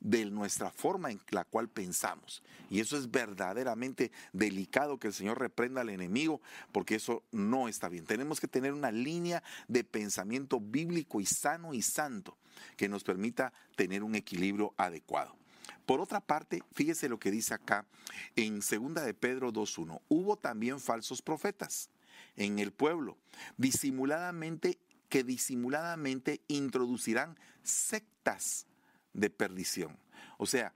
de 0.01 0.25
nuestra 0.27 0.71
forma 0.71 1.11
en 1.11 1.21
la 1.31 1.45
cual 1.45 1.69
pensamos. 1.69 2.43
Y 2.71 2.81
eso 2.81 2.97
es 2.97 3.11
verdaderamente 3.11 4.13
delicado 4.33 4.99
que 4.99 5.09
el 5.09 5.15
Señor 5.15 5.39
reprenda 5.39 5.81
al 5.81 5.91
enemigo, 5.91 6.41
porque 6.73 6.97
eso 6.97 7.23
no 7.33 7.69
está 7.69 7.89
bien. 7.89 8.05
Tenemos 8.05 8.41
que 8.41 8.49
tener 8.49 8.73
una 8.73 8.91
línea 8.91 9.43
de 9.69 9.85
pensamiento 9.85 10.61
bíblico 10.61 11.21
y 11.21 11.27
sano 11.27 11.75
y 11.75 11.83
santo 11.83 12.37
que 12.77 12.89
nos 12.89 13.05
permita 13.05 13.53
tener 13.75 14.03
un 14.03 14.15
equilibrio 14.15 14.75
adecuado. 14.77 15.37
Por 15.85 16.01
otra 16.01 16.21
parte, 16.21 16.63
fíjese 16.73 17.09
lo 17.09 17.19
que 17.19 17.31
dice 17.31 17.55
acá 17.55 17.87
en 18.35 18.61
2 18.61 19.05
de 19.05 19.15
Pedro 19.15 19.53
2.1. 19.53 20.01
Hubo 20.09 20.37
también 20.37 20.81
falsos 20.81 21.23
profetas 21.23 21.91
en 22.37 22.59
el 22.59 22.73
pueblo, 22.73 23.17
disimuladamente 23.57 24.79
que 25.09 25.23
disimuladamente 25.23 26.41
introducirán 26.49 27.39
sectas 27.63 28.67
de 29.17 29.31
perdición. 29.31 29.99
O 30.39 30.47
sea, 30.47 30.73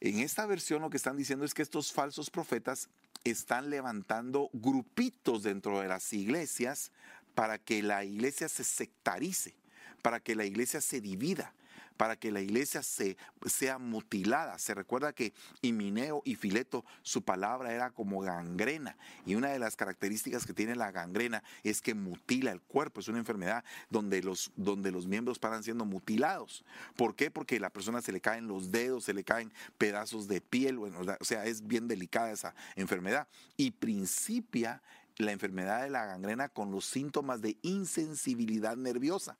en 0.00 0.20
esta 0.20 0.46
versión 0.46 0.82
lo 0.82 0.90
que 0.90 0.96
están 0.96 1.16
diciendo 1.16 1.44
es 1.44 1.54
que 1.54 1.62
estos 1.62 1.92
falsos 1.92 2.30
profetas 2.30 2.88
están 3.24 3.70
levantando 3.70 4.50
grupitos 4.52 5.42
dentro 5.42 5.80
de 5.80 5.88
las 5.88 6.12
iglesias 6.12 6.92
para 7.34 7.58
que 7.58 7.82
la 7.82 8.04
iglesia 8.04 8.48
se 8.48 8.64
sectarice, 8.64 9.54
para 10.02 10.20
que 10.20 10.34
la 10.34 10.44
iglesia 10.44 10.80
se 10.80 11.00
divida, 11.00 11.54
para 11.96 12.16
que 12.16 12.32
la 12.32 12.40
iglesia 12.40 12.82
se, 12.82 13.16
sea 13.46 13.78
mutilada. 13.78 14.58
Se 14.58 14.74
recuerda 14.74 15.12
que 15.12 15.32
Himineo 15.62 16.22
y 16.24 16.34
Fileto, 16.34 16.84
su 17.02 17.22
palabra 17.22 17.72
era 17.72 17.90
como 17.90 18.20
gangrena. 18.20 18.96
Y 19.26 19.34
una 19.34 19.48
de 19.48 19.58
las 19.58 19.76
características 19.76 20.46
que 20.46 20.52
tiene 20.52 20.74
la 20.74 20.90
gangrena 20.90 21.42
es 21.62 21.80
que 21.80 21.94
mutila 21.94 22.50
el 22.50 22.60
cuerpo. 22.60 23.00
Es 23.00 23.08
una 23.08 23.18
enfermedad 23.18 23.64
donde 23.90 24.22
los, 24.22 24.52
donde 24.56 24.90
los 24.90 25.06
miembros 25.06 25.38
paran 25.38 25.62
siendo 25.62 25.84
mutilados. 25.84 26.64
¿Por 26.96 27.14
qué? 27.14 27.30
Porque 27.30 27.56
a 27.56 27.60
la 27.60 27.70
persona 27.70 28.02
se 28.02 28.12
le 28.12 28.20
caen 28.20 28.48
los 28.48 28.70
dedos, 28.70 29.04
se 29.04 29.14
le 29.14 29.24
caen 29.24 29.52
pedazos 29.78 30.28
de 30.28 30.40
piel. 30.40 30.78
o 30.78 31.24
sea, 31.24 31.44
es 31.46 31.66
bien 31.66 31.88
delicada 31.88 32.32
esa 32.32 32.54
enfermedad. 32.76 33.28
Y 33.56 33.70
principia 33.70 34.82
la 35.18 35.32
enfermedad 35.32 35.82
de 35.82 35.90
la 35.90 36.06
gangrena 36.06 36.48
con 36.48 36.70
los 36.70 36.86
síntomas 36.86 37.40
de 37.40 37.56
insensibilidad 37.62 38.76
nerviosa. 38.76 39.36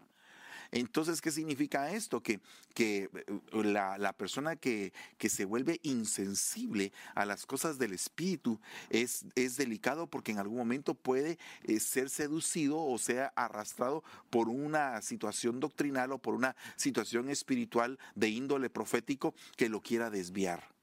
Entonces, 0.70 1.20
¿qué 1.20 1.30
significa 1.30 1.90
esto? 1.90 2.22
Que, 2.22 2.40
que 2.74 3.10
eh, 3.12 3.64
la, 3.64 4.12
persona 4.12 4.56
que, 4.56 4.92
que, 5.18 5.28
se 5.28 5.44
vuelve 5.44 5.80
insensible 5.82 6.92
a 7.14 7.24
las 7.24 7.46
cosas 7.46 7.78
del 7.78 7.92
espíritu 7.92 8.60
es, 8.90 9.24
es 9.34 9.56
delicado 9.56 10.06
porque 10.06 10.32
en 10.32 10.38
algún 10.38 10.58
momento 10.58 10.94
puede 10.94 11.38
eh, 11.64 11.80
ser 11.80 12.10
seducido 12.10 12.80
o 12.80 12.98
sea 12.98 13.32
arrastrado 13.36 14.02
por 14.30 14.48
una 14.48 15.00
situación 15.02 15.60
doctrinal 15.60 16.12
o 16.12 16.18
por 16.18 16.34
una 16.34 16.56
situación 16.76 17.28
espiritual 17.28 17.98
de 18.14 18.28
índole 18.28 18.70
profético 18.70 19.34
que 19.56 19.68
lo 19.68 19.80
quiera 19.80 20.10
desviar. 20.10 20.74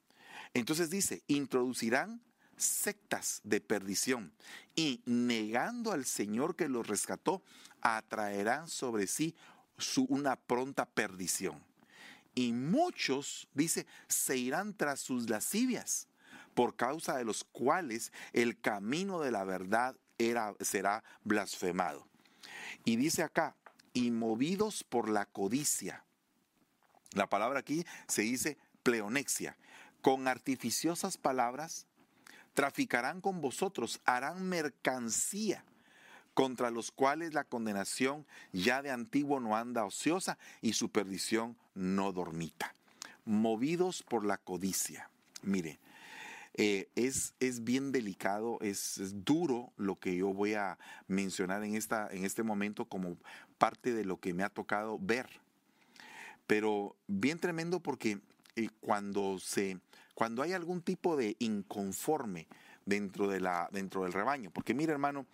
Entonces 0.53 0.89
dice, 0.89 1.23
introducirán 1.27 2.21
sectas 2.57 3.41
de 3.43 3.59
perdición 3.59 4.33
y 4.75 5.01
negando 5.05 5.91
al 5.91 6.05
Señor 6.05 6.55
que 6.55 6.69
los 6.69 6.87
rescató, 6.87 7.43
atraerán 7.81 8.67
sobre 8.67 9.07
sí 9.07 9.35
una 10.07 10.35
pronta 10.35 10.85
perdición. 10.85 11.63
Y 12.33 12.53
muchos, 12.53 13.47
dice, 13.53 13.85
se 14.07 14.37
irán 14.37 14.73
tras 14.73 14.99
sus 14.99 15.29
lascivias, 15.29 16.07
por 16.53 16.75
causa 16.75 17.17
de 17.17 17.25
los 17.25 17.43
cuales 17.43 18.11
el 18.33 18.59
camino 18.59 19.19
de 19.21 19.31
la 19.31 19.43
verdad 19.43 19.95
era, 20.17 20.55
será 20.59 21.03
blasfemado. 21.23 22.07
Y 22.85 22.95
dice 22.95 23.23
acá, 23.23 23.55
y 23.93 24.11
movidos 24.11 24.83
por 24.83 25.09
la 25.09 25.25
codicia. 25.25 26.05
La 27.13 27.27
palabra 27.27 27.59
aquí 27.59 27.85
se 28.07 28.21
dice 28.21 28.57
pleonexia. 28.83 29.57
Con 30.01 30.27
artificiosas 30.27 31.17
palabras 31.17 31.85
traficarán 32.53 33.21
con 33.21 33.41
vosotros, 33.41 34.01
harán 34.05 34.47
mercancía 34.47 35.65
contra 36.33 36.71
los 36.71 36.91
cuales 36.91 37.33
la 37.33 37.43
condenación 37.43 38.25
ya 38.53 38.81
de 38.81 38.91
antiguo 38.91 39.39
no 39.39 39.55
anda 39.55 39.85
ociosa 39.85 40.37
y 40.61 40.73
su 40.73 40.89
perdición 40.89 41.57
no 41.75 42.11
dormita. 42.11 42.75
Movidos 43.25 44.03
por 44.03 44.25
la 44.25 44.37
codicia. 44.37 45.09
Mire, 45.43 45.79
eh, 46.55 46.89
es, 46.95 47.33
es, 47.39 47.63
bien 47.63 47.91
delicado, 47.91 48.57
es, 48.61 48.99
duro 49.23 49.71
lo 49.77 49.97
que 49.97 50.15
yo 50.15 50.33
voy 50.33 50.53
a 50.53 50.77
mencionar 51.07 51.63
en, 51.63 51.75
esta, 51.75 52.09
en 52.11 52.25
este 52.25 52.43
momento 52.43 52.85
como 52.85 53.17
parte 53.57 53.93
de 53.93 54.03
lo 54.03 54.17
que 54.17 54.33
me 54.33 54.43
ha 54.43 54.49
tocado 54.49 54.99
ver. 54.99 55.29
Pero 56.47 56.97
bien 57.07 57.39
tremendo 57.39 57.79
porque 57.79 58.19
eh, 58.55 58.69
cuando, 58.81 59.39
se, 59.39 59.79
cuando 60.13 60.41
hay 60.41 60.51
algún 60.51 60.81
tipo 60.81 61.15
de 61.15 61.37
inconforme 61.39 62.47
dentro, 62.91 63.27
de 63.29 63.39
la, 63.39 63.69
dentro 63.71 64.03
del 64.03 64.11
rebaño, 64.11 64.51
porque 64.51 64.73
mire 64.73 64.91
hermano, 64.91 65.25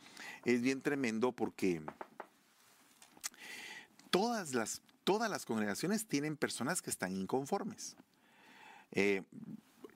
es 0.46 0.62
bien 0.62 0.82
tremendo 0.82 1.32
porque 1.32 1.82
todas 4.12 4.54
las, 4.54 4.82
todas 5.04 5.30
las 5.30 5.46
congregaciones 5.46 6.06
tienen 6.06 6.38
personas 6.38 6.84
que 6.84 6.92
están 6.92 7.16
inconformes. 7.16 7.96
Eh, 8.92 9.24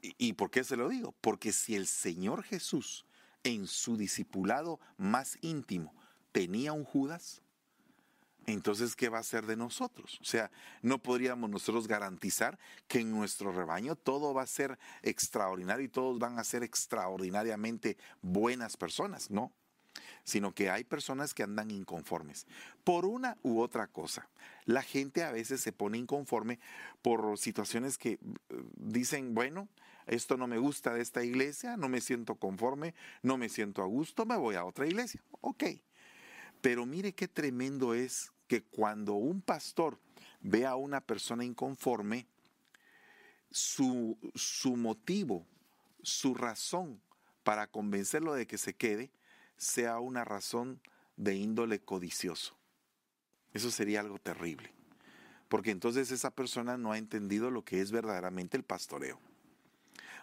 ¿Y 0.01 0.33
por 0.33 0.49
qué 0.49 0.63
se 0.63 0.75
lo 0.75 0.89
digo? 0.89 1.13
Porque 1.21 1.51
si 1.51 1.75
el 1.75 1.85
Señor 1.85 2.41
Jesús 2.41 3.05
en 3.43 3.67
su 3.67 3.95
discipulado 3.95 4.79
más 4.97 5.37
íntimo 5.41 5.93
tenía 6.31 6.73
un 6.73 6.83
Judas, 6.83 7.43
entonces, 8.47 8.95
¿qué 8.95 9.09
va 9.09 9.19
a 9.19 9.23
ser 9.23 9.45
de 9.45 9.55
nosotros? 9.55 10.17
O 10.19 10.25
sea, 10.25 10.51
no 10.81 11.01
podríamos 11.01 11.49
nosotros 11.49 11.87
garantizar 11.87 12.57
que 12.87 12.99
en 12.99 13.11
nuestro 13.11 13.51
rebaño 13.51 13.95
todo 13.95 14.33
va 14.33 14.43
a 14.43 14.47
ser 14.47 14.79
extraordinario 15.03 15.85
y 15.85 15.89
todos 15.89 16.17
van 16.17 16.39
a 16.39 16.43
ser 16.43 16.63
extraordinariamente 16.63 17.97
buenas 18.21 18.77
personas, 18.77 19.29
no. 19.29 19.51
Sino 20.23 20.53
que 20.53 20.69
hay 20.69 20.83
personas 20.83 21.33
que 21.33 21.43
andan 21.43 21.69
inconformes 21.69 22.47
por 22.83 23.05
una 23.05 23.37
u 23.43 23.59
otra 23.59 23.87
cosa. 23.87 24.29
La 24.65 24.81
gente 24.81 25.23
a 25.23 25.31
veces 25.31 25.61
se 25.61 25.73
pone 25.73 25.97
inconforme 25.97 26.59
por 27.01 27.37
situaciones 27.37 27.97
que 27.97 28.13
eh, 28.13 28.19
dicen, 28.77 29.35
bueno, 29.35 29.67
esto 30.07 30.37
no 30.37 30.47
me 30.47 30.57
gusta 30.57 30.93
de 30.93 31.01
esta 31.01 31.23
iglesia, 31.23 31.77
no 31.77 31.89
me 31.89 32.01
siento 32.01 32.35
conforme, 32.35 32.95
no 33.21 33.37
me 33.37 33.49
siento 33.49 33.83
a 33.83 33.85
gusto, 33.85 34.25
me 34.25 34.37
voy 34.37 34.55
a 34.55 34.65
otra 34.65 34.87
iglesia. 34.87 35.21
Ok. 35.41 35.63
Pero 36.61 36.85
mire 36.85 37.13
qué 37.13 37.27
tremendo 37.27 37.93
es 37.93 38.31
que 38.47 38.63
cuando 38.63 39.13
un 39.13 39.41
pastor 39.41 39.99
ve 40.41 40.65
a 40.65 40.75
una 40.75 41.01
persona 41.01 41.43
inconforme, 41.43 42.27
su, 43.49 44.17
su 44.35 44.77
motivo, 44.77 45.45
su 46.03 46.33
razón 46.33 47.01
para 47.43 47.67
convencerlo 47.67 48.33
de 48.33 48.47
que 48.47 48.57
se 48.57 48.73
quede, 48.73 49.11
sea 49.57 49.99
una 49.99 50.23
razón 50.23 50.81
de 51.17 51.35
índole 51.35 51.79
codicioso. 51.79 52.57
Eso 53.53 53.71
sería 53.71 53.99
algo 53.99 54.19
terrible. 54.19 54.73
Porque 55.49 55.71
entonces 55.71 56.11
esa 56.11 56.31
persona 56.31 56.77
no 56.77 56.93
ha 56.93 56.97
entendido 56.97 57.51
lo 57.51 57.65
que 57.65 57.81
es 57.81 57.91
verdaderamente 57.91 58.55
el 58.55 58.63
pastoreo. 58.63 59.19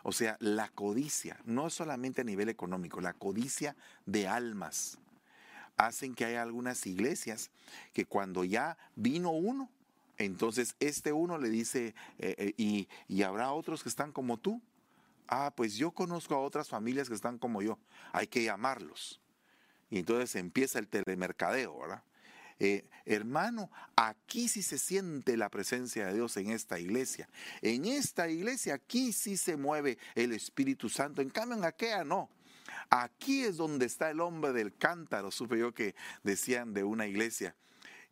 O 0.03 0.13
sea, 0.13 0.37
la 0.41 0.69
codicia, 0.71 1.41
no 1.45 1.69
solamente 1.71 2.23
a 2.23 2.25
nivel 2.25 2.49
económico, 2.49 3.01
la 3.01 3.13
codicia 3.13 3.77
de 4.07 4.27
almas, 4.27 4.99
hacen 5.79 6.15
que 6.15 6.27
haya 6.27 6.43
algunas 6.43 6.87
iglesias 6.87 7.51
que 7.95 8.05
cuando 8.05 8.45
ya 8.45 8.77
vino 8.97 9.31
uno, 9.31 9.71
entonces 10.19 10.75
este 10.81 11.13
uno 11.13 11.39
le 11.39 11.49
dice, 11.49 11.95
eh, 12.19 12.35
eh, 12.39 12.55
y, 12.57 12.89
y 13.07 13.23
habrá 13.23 13.53
otros 13.53 13.83
que 13.83 13.89
están 13.89 14.13
como 14.13 14.37
tú. 14.37 14.61
Ah, 15.29 15.53
pues 15.55 15.77
yo 15.77 15.91
conozco 15.93 16.35
a 16.35 16.41
otras 16.41 16.69
familias 16.69 17.09
que 17.09 17.15
están 17.15 17.39
como 17.39 17.63
yo, 17.63 17.79
hay 18.13 18.27
que 18.27 18.43
llamarlos. 18.43 19.21
Y 19.91 19.99
entonces 19.99 20.35
empieza 20.37 20.79
el 20.79 20.89
telemercadeo, 20.89 21.79
¿verdad? 21.79 22.03
Eh, 22.61 22.85
hermano, 23.05 23.71
aquí 23.95 24.49
sí 24.49 24.63
se 24.63 24.79
siente 24.79 25.37
la 25.37 25.49
presencia 25.49 26.07
de 26.07 26.15
Dios 26.15 26.37
en 26.37 26.51
esta 26.51 26.81
iglesia. 26.81 27.29
En 27.63 27.85
esta 27.85 28.29
iglesia 28.29 28.75
aquí 28.75 29.13
sí 29.13 29.37
se 29.37 29.57
mueve 29.57 29.99
el 30.15 30.33
Espíritu 30.33 30.89
Santo. 30.89 31.23
En 31.23 31.31
cambio, 31.31 31.57
en 31.57 31.65
aquella 31.65 32.05
no. 32.05 32.29
Aquí 32.91 33.45
es 33.45 33.57
donde 33.57 33.87
está 33.87 34.11
el 34.11 34.21
hombre 34.21 34.53
del 34.53 34.77
cántaro. 34.77 35.31
Supe 35.31 35.59
yo 35.59 35.73
que 35.73 35.95
decían 36.23 36.75
de 36.75 36.85
una 36.85 37.07
iglesia 37.07 37.55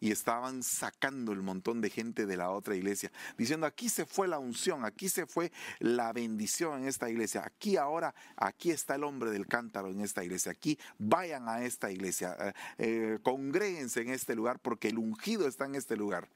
y 0.00 0.10
estaban 0.10 0.62
sacando 0.62 1.32
el 1.32 1.42
montón 1.42 1.80
de 1.80 1.90
gente 1.90 2.26
de 2.26 2.36
la 2.36 2.50
otra 2.50 2.76
iglesia, 2.76 3.10
diciendo, 3.38 3.66
aquí 3.66 3.88
se 3.88 4.04
fue 4.04 4.28
la 4.28 4.38
unción, 4.38 4.84
aquí 4.84 5.08
se 5.08 5.26
fue 5.26 5.52
la 5.78 6.12
bendición 6.12 6.82
en 6.82 6.88
esta 6.88 7.08
iglesia, 7.08 7.42
aquí 7.44 7.76
ahora, 7.76 8.14
aquí 8.36 8.70
está 8.70 8.96
el 8.96 9.04
hombre 9.04 9.30
del 9.30 9.46
cántaro 9.46 9.88
en 9.88 10.00
esta 10.00 10.22
iglesia, 10.22 10.52
aquí 10.52 10.78
vayan 10.98 11.48
a 11.48 11.64
esta 11.64 11.90
iglesia, 11.90 12.36
eh, 12.38 12.52
eh 12.78 13.18
congréguense 13.22 14.02
en 14.02 14.10
este 14.10 14.34
lugar 14.34 14.58
porque 14.58 14.88
el 14.88 14.98
ungido 14.98 15.48
está 15.48 15.64
en 15.64 15.74
este 15.74 15.96
lugar. 15.96 16.28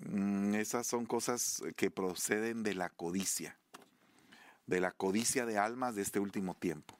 Mm, 0.00 0.54
esas 0.54 0.86
son 0.86 1.06
cosas 1.06 1.62
que 1.76 1.90
proceden 1.90 2.64
de 2.64 2.74
la 2.74 2.90
codicia, 2.90 3.56
de 4.66 4.80
la 4.80 4.90
codicia 4.90 5.46
de 5.46 5.58
almas 5.58 5.94
de 5.94 6.02
este 6.02 6.18
último 6.18 6.54
tiempo, 6.54 6.98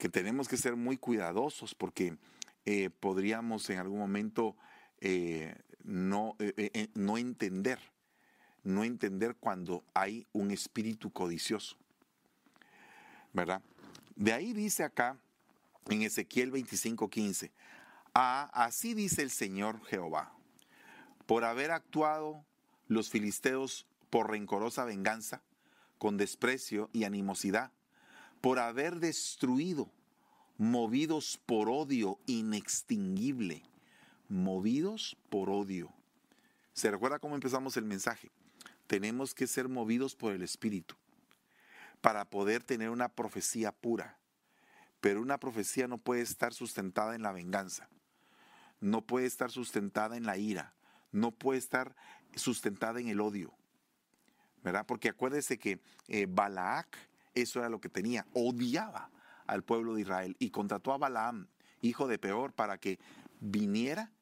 que 0.00 0.08
tenemos 0.08 0.48
que 0.48 0.56
ser 0.56 0.76
muy 0.76 0.96
cuidadosos 0.96 1.74
porque 1.74 2.16
eh, 2.64 2.88
podríamos 2.88 3.68
en 3.68 3.78
algún 3.78 3.98
momento 3.98 4.56
eh, 5.00 5.54
no, 5.84 6.36
eh, 6.38 6.88
no 6.94 7.18
entender, 7.18 7.78
no 8.64 8.82
entender 8.82 9.36
cuando 9.36 9.84
hay 9.92 10.26
un 10.32 10.50
espíritu 10.50 11.12
codicioso. 11.12 11.76
¿Verdad? 13.34 13.62
De 14.16 14.32
ahí 14.32 14.54
dice 14.54 14.84
acá 14.84 15.18
en 15.90 16.00
Ezequiel 16.00 16.50
25:15, 16.50 17.50
ah, 18.14 18.50
así 18.54 18.94
dice 18.94 19.20
el 19.20 19.30
Señor 19.30 19.84
Jehová, 19.84 20.32
por 21.26 21.44
haber 21.44 21.70
actuado 21.72 22.42
los 22.88 23.10
filisteos 23.10 23.86
por 24.08 24.30
rencorosa 24.30 24.86
venganza, 24.86 25.42
con 25.98 26.16
desprecio 26.16 26.88
y 26.94 27.04
animosidad, 27.04 27.70
por 28.40 28.58
haber 28.58 29.00
destruido 29.00 29.90
movidos 30.56 31.40
por 31.46 31.68
odio 31.70 32.18
inextinguible, 32.26 33.62
movidos 34.28 35.16
por 35.28 35.50
odio. 35.50 35.92
¿Se 36.72 36.90
recuerda 36.90 37.18
cómo 37.18 37.34
empezamos 37.34 37.76
el 37.76 37.84
mensaje? 37.84 38.30
Tenemos 38.86 39.34
que 39.34 39.46
ser 39.46 39.68
movidos 39.68 40.14
por 40.14 40.32
el 40.32 40.42
Espíritu 40.42 40.96
para 42.00 42.24
poder 42.24 42.62
tener 42.62 42.90
una 42.90 43.08
profecía 43.08 43.72
pura. 43.72 44.18
Pero 45.00 45.22
una 45.22 45.38
profecía 45.38 45.88
no 45.88 45.96
puede 45.96 46.20
estar 46.20 46.52
sustentada 46.52 47.14
en 47.14 47.22
la 47.22 47.32
venganza, 47.32 47.88
no 48.80 49.00
puede 49.00 49.26
estar 49.26 49.50
sustentada 49.50 50.16
en 50.16 50.26
la 50.26 50.36
ira, 50.36 50.74
no 51.10 51.30
puede 51.30 51.58
estar 51.58 51.96
sustentada 52.34 53.00
en 53.00 53.08
el 53.08 53.20
odio. 53.20 53.54
¿Verdad? 54.62 54.84
Porque 54.86 55.08
acuérdese 55.08 55.58
que 55.58 55.80
eh, 56.08 56.26
Balaak, 56.28 56.98
eso 57.34 57.60
era 57.60 57.68
lo 57.68 57.80
que 57.80 57.88
tenía, 57.88 58.26
odiaba 58.32 59.10
al 59.46 59.64
pueblo 59.64 59.94
de 59.94 60.02
Israel 60.02 60.36
y 60.38 60.50
contrató 60.50 60.92
a 60.92 60.98
Balaam, 60.98 61.48
hijo 61.82 62.06
de 62.06 62.18
Peor, 62.18 62.52
para 62.52 62.78
que 62.78 62.98
viniera 63.40 64.12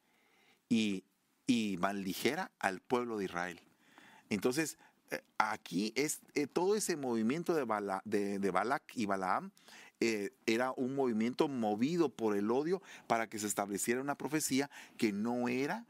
y, 0.69 1.03
y 1.45 1.77
maldijera 1.79 2.51
al 2.59 2.79
pueblo 2.79 3.17
de 3.17 3.25
Israel. 3.25 3.61
Entonces, 4.29 4.77
eh, 5.11 5.21
aquí 5.37 5.91
es 5.95 6.21
eh, 6.35 6.47
todo 6.47 6.75
ese 6.75 6.95
movimiento 6.95 7.53
de, 7.53 7.63
Bala, 7.63 8.01
de, 8.05 8.51
Balak 8.51 8.83
y 8.95 9.05
Balaam 9.05 9.51
eh, 9.99 10.31
era 10.45 10.71
un 10.71 10.95
movimiento 10.95 11.47
movido 11.47 12.09
por 12.09 12.37
el 12.37 12.51
odio 12.51 12.81
para 13.07 13.27
que 13.27 13.39
se 13.39 13.47
estableciera 13.47 14.01
una 14.01 14.15
profecía 14.15 14.69
que 14.97 15.11
no 15.11 15.49
era 15.49 15.85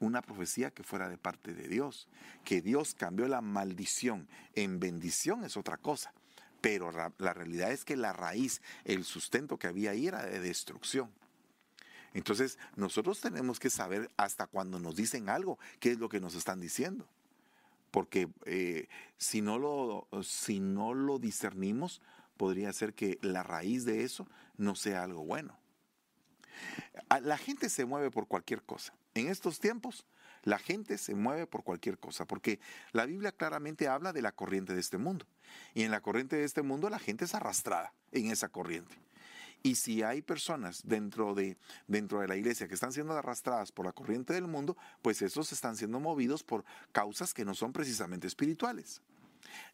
una 0.00 0.22
profecía 0.22 0.70
que 0.70 0.82
fuera 0.82 1.08
de 1.08 1.18
parte 1.18 1.54
de 1.54 1.68
Dios. 1.68 2.08
Que 2.44 2.60
Dios 2.60 2.94
cambió 2.94 3.28
la 3.28 3.40
maldición 3.40 4.28
en 4.54 4.80
bendición 4.80 5.44
es 5.44 5.56
otra 5.56 5.76
cosa 5.76 6.12
pero 6.62 6.90
la 7.18 7.34
realidad 7.34 7.72
es 7.72 7.84
que 7.84 7.96
la 7.96 8.14
raíz, 8.14 8.62
el 8.84 9.04
sustento 9.04 9.58
que 9.58 9.66
había 9.66 9.90
ahí 9.90 10.06
era 10.06 10.24
de 10.24 10.40
destrucción. 10.40 11.10
Entonces, 12.14 12.58
nosotros 12.76 13.20
tenemos 13.20 13.58
que 13.58 13.68
saber 13.68 14.10
hasta 14.16 14.46
cuando 14.46 14.78
nos 14.78 14.96
dicen 14.96 15.28
algo, 15.28 15.58
qué 15.80 15.90
es 15.90 15.98
lo 15.98 16.08
que 16.08 16.20
nos 16.20 16.34
están 16.34 16.60
diciendo. 16.60 17.06
Porque 17.90 18.28
eh, 18.46 18.88
si, 19.18 19.40
no 19.42 19.58
lo, 19.58 20.08
si 20.22 20.60
no 20.60 20.94
lo 20.94 21.18
discernimos, 21.18 22.00
podría 22.36 22.72
ser 22.72 22.94
que 22.94 23.18
la 23.22 23.42
raíz 23.42 23.84
de 23.84 24.04
eso 24.04 24.26
no 24.56 24.74
sea 24.74 25.02
algo 25.02 25.24
bueno. 25.24 25.58
La 27.22 27.38
gente 27.38 27.68
se 27.68 27.84
mueve 27.84 28.10
por 28.10 28.28
cualquier 28.28 28.62
cosa. 28.62 28.94
En 29.14 29.28
estos 29.28 29.58
tiempos, 29.58 30.06
la 30.42 30.58
gente 30.58 30.98
se 30.98 31.14
mueve 31.14 31.46
por 31.46 31.64
cualquier 31.64 31.98
cosa, 31.98 32.26
porque 32.26 32.60
la 32.92 33.06
Biblia 33.06 33.32
claramente 33.32 33.88
habla 33.88 34.12
de 34.12 34.22
la 34.22 34.32
corriente 34.32 34.74
de 34.74 34.80
este 34.80 34.98
mundo. 34.98 35.26
Y 35.74 35.82
en 35.82 35.90
la 35.90 36.00
corriente 36.00 36.36
de 36.36 36.44
este 36.44 36.62
mundo 36.62 36.90
la 36.90 36.98
gente 36.98 37.24
es 37.24 37.34
arrastrada 37.34 37.92
en 38.10 38.30
esa 38.30 38.48
corriente. 38.48 38.96
Y 39.62 39.76
si 39.76 40.02
hay 40.02 40.22
personas 40.22 40.82
dentro 40.84 41.34
de, 41.34 41.56
dentro 41.86 42.20
de 42.20 42.26
la 42.26 42.36
iglesia 42.36 42.66
que 42.66 42.74
están 42.74 42.92
siendo 42.92 43.12
arrastradas 43.12 43.70
por 43.70 43.86
la 43.86 43.92
corriente 43.92 44.32
del 44.32 44.48
mundo, 44.48 44.76
pues 45.02 45.22
esos 45.22 45.52
están 45.52 45.76
siendo 45.76 46.00
movidos 46.00 46.42
por 46.42 46.64
causas 46.90 47.32
que 47.32 47.44
no 47.44 47.54
son 47.54 47.72
precisamente 47.72 48.26
espirituales. 48.26 49.00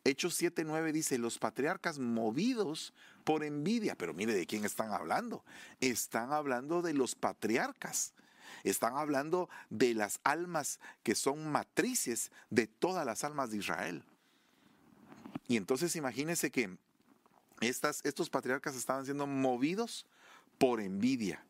Hechos 0.04 0.40
7:9 0.40 0.92
dice, 0.92 1.18
los 1.18 1.38
patriarcas 1.38 1.98
movidos 1.98 2.92
por 3.24 3.44
envidia, 3.44 3.94
pero 3.96 4.14
mire 4.14 4.34
de 4.34 4.46
quién 4.46 4.64
están 4.64 4.92
hablando. 4.92 5.44
Están 5.80 6.32
hablando 6.32 6.82
de 6.82 6.94
los 6.94 7.14
patriarcas. 7.14 8.12
Están 8.64 8.96
hablando 8.96 9.48
de 9.70 9.94
las 9.94 10.20
almas 10.24 10.80
que 11.02 11.14
son 11.14 11.50
matrices 11.50 12.30
de 12.50 12.66
todas 12.66 13.04
las 13.04 13.24
almas 13.24 13.50
de 13.50 13.58
Israel. 13.58 14.04
Y 15.46 15.56
entonces 15.56 15.96
imagínense 15.96 16.50
que 16.50 16.76
estas, 17.60 18.04
estos 18.04 18.30
patriarcas 18.30 18.76
estaban 18.76 19.04
siendo 19.04 19.26
movidos 19.26 20.06
por 20.58 20.80
envidia. 20.80 21.44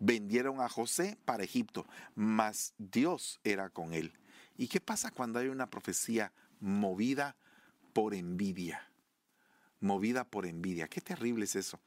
Vendieron 0.00 0.60
a 0.60 0.68
José 0.68 1.16
para 1.24 1.44
Egipto, 1.44 1.86
mas 2.14 2.74
Dios 2.78 3.40
era 3.44 3.68
con 3.70 3.92
él. 3.92 4.12
¿Y 4.56 4.68
qué 4.68 4.80
pasa 4.80 5.10
cuando 5.10 5.38
hay 5.38 5.48
una 5.48 5.70
profecía 5.70 6.32
movida 6.60 7.36
por 7.92 8.14
envidia? 8.14 8.88
Movida 9.80 10.24
por 10.24 10.46
envidia. 10.46 10.88
Qué 10.88 11.00
terrible 11.00 11.44
es 11.44 11.56
eso. 11.56 11.78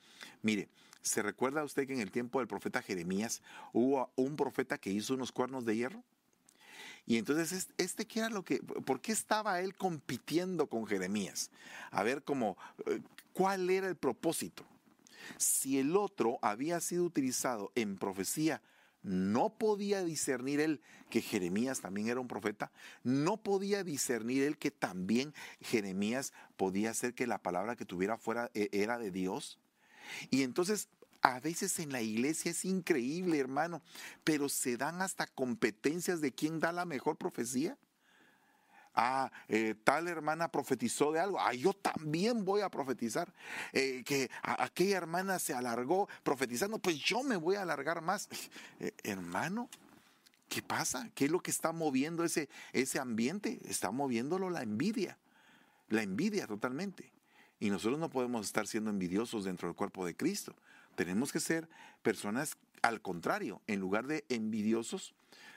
Mire, 0.42 0.70
¿se 1.06 1.22
recuerda 1.22 1.64
usted 1.64 1.88
que 1.88 1.94
en 1.94 2.02
el 2.02 2.12
tiempo 2.12 2.40
del 2.40 2.48
profeta 2.48 2.82
Jeremías 2.82 3.42
hubo 3.74 4.12
un 4.16 4.36
profeta 4.36 4.78
que 4.80 4.90
hizo 4.90 5.14
unos 5.14 5.32
cuernos 5.32 5.64
de 5.64 5.76
hierro? 5.76 6.04
Y 7.06 7.18
entonces, 7.18 7.70
este 7.78 8.08
qué 8.08 8.20
era 8.20 8.30
lo 8.30 8.44
que, 8.44 8.58
¿por 8.58 9.00
qué 9.00 9.12
estaba 9.12 9.62
él 9.62 9.76
compitiendo 9.76 10.68
con 10.68 10.88
Jeremías? 10.88 11.52
A 11.92 12.02
ver 12.02 12.24
cómo, 12.24 12.58
eh, 12.88 13.00
¿cuál 13.34 13.70
era 13.70 13.88
el 13.88 13.96
propósito? 13.96 14.66
Si 15.38 15.78
el 15.80 15.96
otro 15.96 16.40
había 16.42 16.80
sido 16.80 17.04
utilizado 17.04 17.72
en 17.76 17.98
profecía, 17.98 18.64
no 19.04 19.56
podía 19.56 20.04
discernir 20.04 20.60
él 20.60 20.82
que 21.12 21.22
Jeremías 21.22 21.82
también 21.82 22.08
era 22.08 22.20
un 22.20 22.28
profeta, 22.28 22.72
no 23.04 23.38
podía 23.38 23.84
discernir 23.84 24.42
él 24.42 24.58
que 24.58 24.72
también 24.72 25.36
Jeremías 25.62 26.34
podía 26.58 26.92
ser 26.96 27.14
que 27.14 27.28
la 27.28 27.38
palabra 27.38 27.76
que 27.76 27.86
tuviera 27.86 28.18
fuera 28.18 28.50
e, 28.56 28.70
era 28.72 28.98
de 28.98 29.12
Dios. 29.12 29.60
Y 30.30 30.44
entonces 30.44 30.88
a 31.22 31.40
veces 31.40 31.80
en 31.80 31.92
la 31.92 32.02
iglesia 32.02 32.52
es 32.52 32.66
increíble, 32.66 33.40
hermano, 33.40 33.82
pero 34.24 34.48
se 34.48 34.78
dan 34.78 35.02
hasta 35.02 35.26
competencias 35.26 36.22
de 36.22 36.32
quién 36.32 36.60
da 36.60 36.72
la 36.72 36.86
mejor 36.86 37.18
profecía. 37.18 37.78
Ah, 38.94 39.30
eh, 39.50 39.76
tal 39.84 40.08
hermana 40.08 40.50
profetizó 40.50 41.12
de 41.12 41.20
algo. 41.20 41.40
Ah, 41.40 41.54
yo 41.54 41.74
también 41.74 42.46
voy 42.46 42.62
a 42.62 42.70
profetizar. 42.70 43.34
Eh, 43.74 44.04
que 44.06 44.30
aquella 44.42 44.98
hermana 44.98 45.40
se 45.40 45.54
alargó 45.54 46.08
profetizando, 46.24 46.80
pues 46.80 46.98
yo 46.98 47.24
me 47.24 47.36
voy 47.36 47.56
a 47.56 47.64
alargar 47.64 48.02
más. 48.02 48.30
Eh, 48.80 48.92
hermano, 49.04 49.70
¿qué 50.50 50.62
pasa? 50.62 51.10
¿Qué 51.16 51.26
es 51.26 51.32
lo 51.32 51.40
que 51.40 51.50
está 51.50 51.72
moviendo 51.72 52.24
ese, 52.24 52.50
ese 52.74 53.00
ambiente? 53.00 53.60
Está 53.66 53.90
moviéndolo 53.90 54.50
la 54.50 54.64
envidia. 54.64 55.18
La 55.90 56.04
envidia 56.04 56.46
totalmente. 56.46 57.15
Y 57.60 57.70
nosotros 57.70 58.00
no 58.00 58.10
podemos 58.10 58.46
estar 58.46 58.68
siendo 58.68 58.90
envidiosos 58.90 59.46
dentro 59.46 59.68
del 59.68 59.76
cuerpo 59.76 60.06
de 60.06 60.16
Cristo. 60.16 60.56
Tenemos 60.96 61.32
que 61.32 61.40
ser 61.40 61.68
personas 62.02 62.58
al 62.82 63.02
contrario, 63.02 63.62
en 63.68 63.80
lugar 63.80 64.06
de 64.06 64.26
envidiosos, 64.30 65.16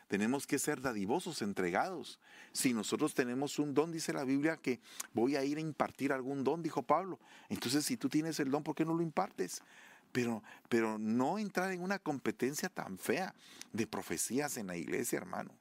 tenemos 0.08 0.46
que 0.46 0.58
ser 0.58 0.80
dadivosos, 0.80 1.42
entregados. 1.42 2.18
Si 2.52 2.72
nosotros 2.72 3.14
tenemos 3.14 3.58
un 3.58 3.74
don, 3.74 3.92
dice 3.92 4.14
la 4.14 4.24
Biblia, 4.24 4.56
que 4.56 4.80
voy 5.12 5.36
a 5.36 5.44
ir 5.44 5.58
a 5.58 5.60
impartir 5.60 6.12
algún 6.12 6.42
don, 6.42 6.62
dijo 6.62 6.82
Pablo. 6.82 7.18
Entonces, 7.50 7.84
si 7.84 7.98
tú 7.98 8.08
tienes 8.08 8.40
el 8.40 8.50
don, 8.50 8.62
¿por 8.62 8.74
qué 8.74 8.86
no 8.86 8.94
lo 8.94 9.02
impartes? 9.02 9.62
Pero, 10.10 10.42
pero 10.70 10.98
no 10.98 11.38
entrar 11.38 11.70
en 11.72 11.82
una 11.82 11.98
competencia 11.98 12.70
tan 12.70 12.98
fea 12.98 13.34
de 13.74 13.86
profecías 13.86 14.56
en 14.56 14.68
la 14.68 14.76
iglesia, 14.78 15.18
hermano. 15.18 15.52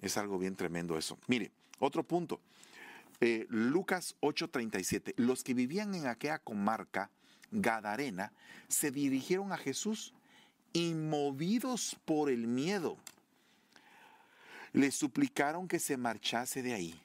Es 0.00 0.16
algo 0.16 0.36
bien 0.36 0.56
tremendo 0.56 0.98
eso. 0.98 1.16
Mire, 1.28 1.52
otro 1.78 2.02
punto. 2.02 2.40
Eh, 3.20 3.46
Lucas 3.48 4.16
8:37. 4.20 5.14
Los 5.16 5.44
que 5.44 5.54
vivían 5.54 5.94
en 5.94 6.06
aquella 6.06 6.38
comarca, 6.38 7.10
Gadarena, 7.50 8.32
se 8.68 8.90
dirigieron 8.90 9.52
a 9.52 9.56
Jesús 9.56 10.14
y 10.72 10.94
movidos 10.94 11.96
por 12.04 12.30
el 12.30 12.46
miedo, 12.46 12.98
le 14.72 14.90
suplicaron 14.90 15.68
que 15.68 15.78
se 15.78 15.96
marchase 15.96 16.62
de 16.62 16.74
ahí. 16.74 17.00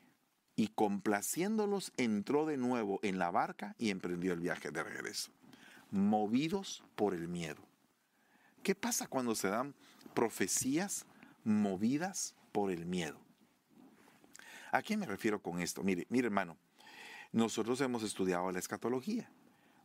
Y 0.56 0.70
complaciéndolos, 0.70 1.94
entró 1.96 2.46
de 2.46 2.58
nuevo 2.58 3.00
en 3.04 3.18
la 3.18 3.32
barca 3.32 3.76
y 3.78 3.92
emprendió 3.92 4.34
el 4.34 4.42
viaje 4.42 4.72
de 4.72 4.84
regreso. 4.84 5.32
Movidos 5.92 6.84
por 6.96 7.14
el 7.14 7.28
miedo. 7.28 7.62
¿Qué 8.64 8.76
pasa 8.76 9.08
cuando 9.08 9.36
se 9.36 9.48
dan 9.48 9.74
profecías 10.14 11.06
movidas 11.46 12.36
por 12.52 12.72
el 12.72 12.86
miedo? 12.86 13.29
¿A 14.72 14.82
qué 14.82 14.98
me 14.98 15.06
refiero 15.06 15.42
con 15.42 15.60
esto? 15.60 15.84
Mire, 15.84 16.06
mire 16.10 16.28
hermano, 16.28 16.58
nosotros 17.32 17.82
hemos 17.82 18.04
estudiado 18.04 18.52
la 18.52 18.60
escatología 18.60 19.30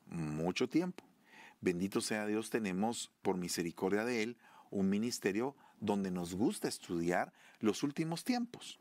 mucho 0.07 0.68
tiempo. 0.68 1.05
Bendito 1.61 2.01
sea 2.01 2.27
Dios, 2.27 2.51
tenemos 2.51 3.11
por 3.23 3.37
misericordia 3.37 4.05
de 4.05 4.23
Él 4.23 4.37
un 4.70 4.88
ministerio 4.88 5.57
donde 5.81 6.11
nos 6.11 6.35
gusta 6.35 6.68
estudiar 6.68 7.33
los 7.61 7.83
últimos 7.83 8.25
tiempos. 8.25 8.79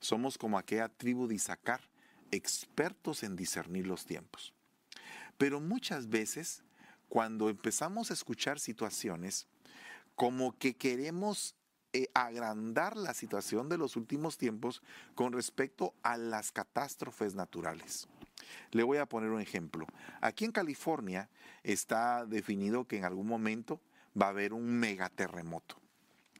Somos 0.00 0.38
como 0.38 0.58
aquella 0.58 0.88
tribu 0.88 1.26
de 1.26 1.34
Isaacar, 1.34 1.80
expertos 2.30 3.22
en 3.22 3.36
discernir 3.36 3.86
los 3.86 4.06
tiempos. 4.06 4.54
Pero 5.38 5.60
muchas 5.60 6.08
veces, 6.08 6.62
cuando 7.08 7.48
empezamos 7.48 8.10
a 8.10 8.14
escuchar 8.14 8.60
situaciones, 8.60 9.46
como 10.14 10.56
que 10.56 10.74
queremos 10.74 11.54
eh, 11.92 12.08
agrandar 12.14 12.96
la 12.96 13.14
situación 13.14 13.68
de 13.68 13.78
los 13.78 13.96
últimos 13.96 14.38
tiempos 14.38 14.82
con 15.14 15.32
respecto 15.32 15.94
a 16.02 16.16
las 16.16 16.52
catástrofes 16.52 17.34
naturales. 17.34 18.08
Le 18.70 18.82
voy 18.82 18.98
a 18.98 19.06
poner 19.06 19.30
un 19.30 19.40
ejemplo. 19.40 19.86
Aquí 20.20 20.44
en 20.44 20.52
California 20.52 21.28
está 21.62 22.26
definido 22.26 22.86
que 22.86 22.98
en 22.98 23.04
algún 23.04 23.26
momento 23.26 23.80
va 24.20 24.26
a 24.26 24.30
haber 24.30 24.52
un 24.52 24.78
megaterremoto, 24.78 25.76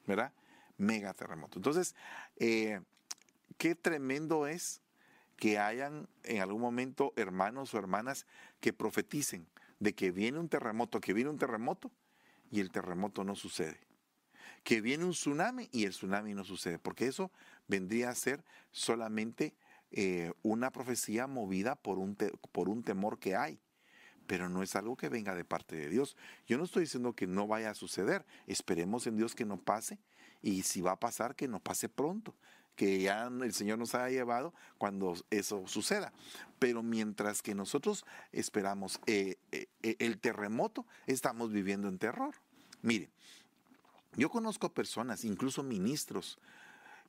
¿verdad? 0.07 0.31
Megaterremoto. 0.77 1.59
Entonces, 1.59 1.95
eh, 2.37 2.81
qué 3.57 3.75
tremendo 3.75 4.47
es 4.47 4.81
que 5.35 5.59
hayan 5.59 6.07
en 6.23 6.41
algún 6.41 6.61
momento 6.61 7.13
hermanos 7.15 7.73
o 7.73 7.77
hermanas 7.77 8.25
que 8.59 8.73
profeticen 8.73 9.47
de 9.79 9.93
que 9.93 10.11
viene 10.11 10.39
un 10.39 10.47
terremoto, 10.47 11.01
que 11.01 11.13
viene 11.13 11.29
un 11.29 11.39
terremoto 11.39 11.91
y 12.51 12.59
el 12.59 12.71
terremoto 12.71 13.23
no 13.23 13.35
sucede. 13.35 13.90
Que 14.63 14.81
viene 14.81 15.05
un 15.05 15.11
tsunami 15.11 15.69
y 15.71 15.85
el 15.85 15.91
tsunami 15.91 16.33
no 16.33 16.43
sucede, 16.43 16.79
porque 16.79 17.07
eso 17.07 17.31
vendría 17.67 18.09
a 18.09 18.15
ser 18.15 18.43
solamente 18.71 19.55
eh, 19.91 20.31
una 20.41 20.71
profecía 20.71 21.27
movida 21.27 21.75
por 21.75 21.99
un, 21.99 22.15
por 22.51 22.69
un 22.69 22.83
temor 22.83 23.19
que 23.19 23.35
hay, 23.35 23.59
pero 24.25 24.47
no 24.47 24.63
es 24.63 24.75
algo 24.75 24.95
que 24.95 25.09
venga 25.09 25.35
de 25.35 25.43
parte 25.43 25.75
de 25.75 25.89
Dios. 25.89 26.15
Yo 26.47 26.57
no 26.57 26.63
estoy 26.63 26.83
diciendo 26.83 27.13
que 27.13 27.27
no 27.27 27.47
vaya 27.47 27.71
a 27.71 27.75
suceder, 27.75 28.25
esperemos 28.47 29.07
en 29.07 29.17
Dios 29.17 29.35
que 29.35 29.45
no 29.45 29.57
pase 29.57 29.99
y 30.41 30.63
si 30.63 30.81
va 30.81 30.91
a 30.91 30.99
pasar, 30.99 31.35
que 31.35 31.47
no 31.47 31.59
pase 31.59 31.89
pronto, 31.89 32.35
que 32.75 33.01
ya 33.01 33.27
el 33.27 33.53
Señor 33.53 33.79
nos 33.79 33.93
haya 33.95 34.09
llevado 34.09 34.53
cuando 34.77 35.13
eso 35.29 35.67
suceda. 35.67 36.13
Pero 36.57 36.83
mientras 36.83 37.41
que 37.41 37.53
nosotros 37.53 38.05
esperamos 38.31 38.99
eh, 39.07 39.37
eh, 39.51 39.67
el 39.99 40.19
terremoto, 40.19 40.85
estamos 41.05 41.51
viviendo 41.51 41.87
en 41.89 41.97
terror. 41.97 42.35
Mire, 42.81 43.11
yo 44.15 44.29
conozco 44.29 44.73
personas, 44.73 45.23
incluso 45.23 45.63
ministros, 45.63 46.37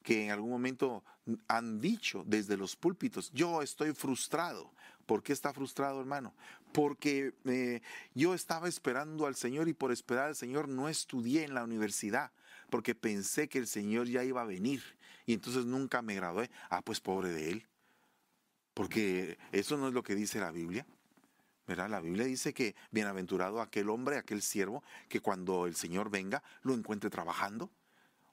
que 0.02 0.24
en 0.24 0.30
algún 0.30 0.50
momento 0.50 1.04
han 1.48 1.80
dicho 1.80 2.24
desde 2.26 2.56
los 2.56 2.76
púlpitos, 2.76 3.30
yo 3.32 3.62
estoy 3.62 3.92
frustrado. 3.92 4.72
¿Por 5.06 5.22
qué 5.22 5.32
está 5.32 5.52
frustrado, 5.52 6.00
hermano? 6.00 6.32
Porque 6.72 7.34
eh, 7.44 7.82
yo 8.14 8.34
estaba 8.34 8.68
esperando 8.68 9.26
al 9.26 9.34
Señor 9.34 9.68
y 9.68 9.74
por 9.74 9.92
esperar 9.92 10.28
al 10.28 10.36
Señor 10.36 10.68
no 10.68 10.88
estudié 10.88 11.44
en 11.44 11.54
la 11.54 11.64
universidad, 11.64 12.30
porque 12.70 12.94
pensé 12.94 13.48
que 13.48 13.58
el 13.58 13.66
Señor 13.66 14.06
ya 14.06 14.24
iba 14.24 14.42
a 14.42 14.46
venir 14.46 14.82
y 15.26 15.34
entonces 15.34 15.66
nunca 15.66 16.02
me 16.02 16.14
gradué. 16.14 16.50
Ah, 16.70 16.82
pues 16.82 17.00
pobre 17.00 17.30
de 17.30 17.50
él. 17.50 17.66
Porque 18.74 19.38
eso 19.50 19.76
no 19.76 19.88
es 19.88 19.94
lo 19.94 20.02
que 20.02 20.14
dice 20.14 20.40
la 20.40 20.50
Biblia. 20.50 20.86
La 21.76 22.00
Biblia 22.00 22.26
dice 22.26 22.52
que 22.52 22.74
bienaventurado 22.90 23.60
aquel 23.60 23.88
hombre, 23.88 24.18
aquel 24.18 24.42
siervo, 24.42 24.82
que 25.08 25.20
cuando 25.20 25.66
el 25.66 25.74
Señor 25.74 26.10
venga 26.10 26.42
lo 26.62 26.74
encuentre 26.74 27.08
trabajando. 27.08 27.70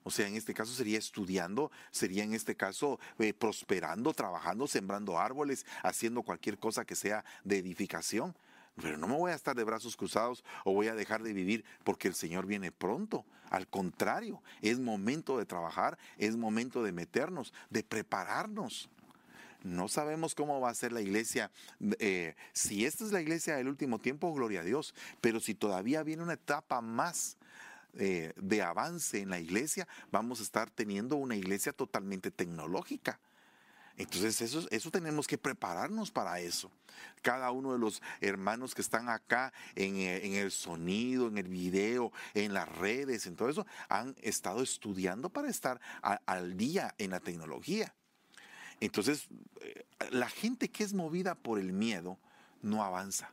O 0.02 0.10
sea, 0.10 0.28
en 0.28 0.34
este 0.34 0.54
caso 0.54 0.72
sería 0.72 0.98
estudiando, 0.98 1.70
sería 1.90 2.24
en 2.24 2.34
este 2.34 2.54
caso 2.54 2.98
eh, 3.18 3.32
prosperando, 3.32 4.12
trabajando, 4.12 4.66
sembrando 4.66 5.18
árboles, 5.18 5.66
haciendo 5.82 6.22
cualquier 6.22 6.58
cosa 6.58 6.84
que 6.84 6.96
sea 6.96 7.24
de 7.44 7.58
edificación. 7.58 8.36
Pero 8.76 8.96
no 8.96 9.08
me 9.08 9.16
voy 9.16 9.32
a 9.32 9.34
estar 9.34 9.56
de 9.56 9.64
brazos 9.64 9.96
cruzados 9.96 10.44
o 10.64 10.72
voy 10.72 10.88
a 10.88 10.94
dejar 10.94 11.22
de 11.22 11.32
vivir 11.32 11.64
porque 11.84 12.08
el 12.08 12.14
Señor 12.14 12.46
viene 12.46 12.72
pronto. 12.72 13.24
Al 13.50 13.66
contrario, 13.66 14.42
es 14.62 14.78
momento 14.78 15.38
de 15.38 15.44
trabajar, 15.46 15.98
es 16.18 16.36
momento 16.36 16.82
de 16.82 16.92
meternos, 16.92 17.52
de 17.68 17.82
prepararnos. 17.82 18.88
No 19.62 19.88
sabemos 19.88 20.34
cómo 20.34 20.60
va 20.60 20.70
a 20.70 20.74
ser 20.74 20.92
la 20.92 21.00
iglesia. 21.00 21.50
Eh, 21.98 22.34
si 22.52 22.84
esta 22.86 23.04
es 23.04 23.12
la 23.12 23.20
iglesia 23.20 23.56
del 23.56 23.68
último 23.68 23.98
tiempo, 23.98 24.32
gloria 24.32 24.60
a 24.60 24.64
Dios. 24.64 24.94
Pero 25.20 25.40
si 25.40 25.54
todavía 25.54 26.02
viene 26.02 26.22
una 26.22 26.34
etapa 26.34 26.80
más 26.80 27.36
eh, 27.94 28.32
de 28.36 28.62
avance 28.62 29.20
en 29.20 29.30
la 29.30 29.38
iglesia, 29.38 29.86
vamos 30.10 30.40
a 30.40 30.44
estar 30.44 30.70
teniendo 30.70 31.16
una 31.16 31.36
iglesia 31.36 31.72
totalmente 31.72 32.30
tecnológica. 32.30 33.20
Entonces 33.96 34.40
eso, 34.40 34.90
tenemos 34.90 35.26
que 35.26 35.36
prepararnos 35.36 36.10
para 36.10 36.40
eso. 36.40 36.70
Cada 37.20 37.50
uno 37.50 37.74
de 37.74 37.78
los 37.78 38.00
hermanos 38.22 38.74
que 38.74 38.80
están 38.80 39.10
acá 39.10 39.52
en, 39.74 39.96
eh, 39.96 40.40
el 40.40 40.50
sonido, 40.50 41.28
en 41.28 41.36
el 41.36 41.48
video, 41.48 42.10
en 42.32 42.54
las 42.54 42.66
redes, 42.66 43.26
en 43.26 43.36
todo 43.36 43.50
eso, 43.50 43.66
han 43.90 44.16
estado 44.22 44.62
estudiando 44.62 45.28
para 45.28 45.50
estar 45.50 45.80
al 46.00 46.56
día 46.56 46.94
en 46.96 47.10
la 47.10 47.20
tecnología. 47.20 47.94
Entonces, 48.80 49.28
eh, 49.60 49.84
la 50.10 50.28
gente 50.28 50.68
que 50.68 50.84
es 50.84 50.94
movida 50.94 51.34
por 51.34 51.58
el 51.58 51.72
miedo 51.72 52.18
no 52.62 52.82
avanza. 52.82 53.32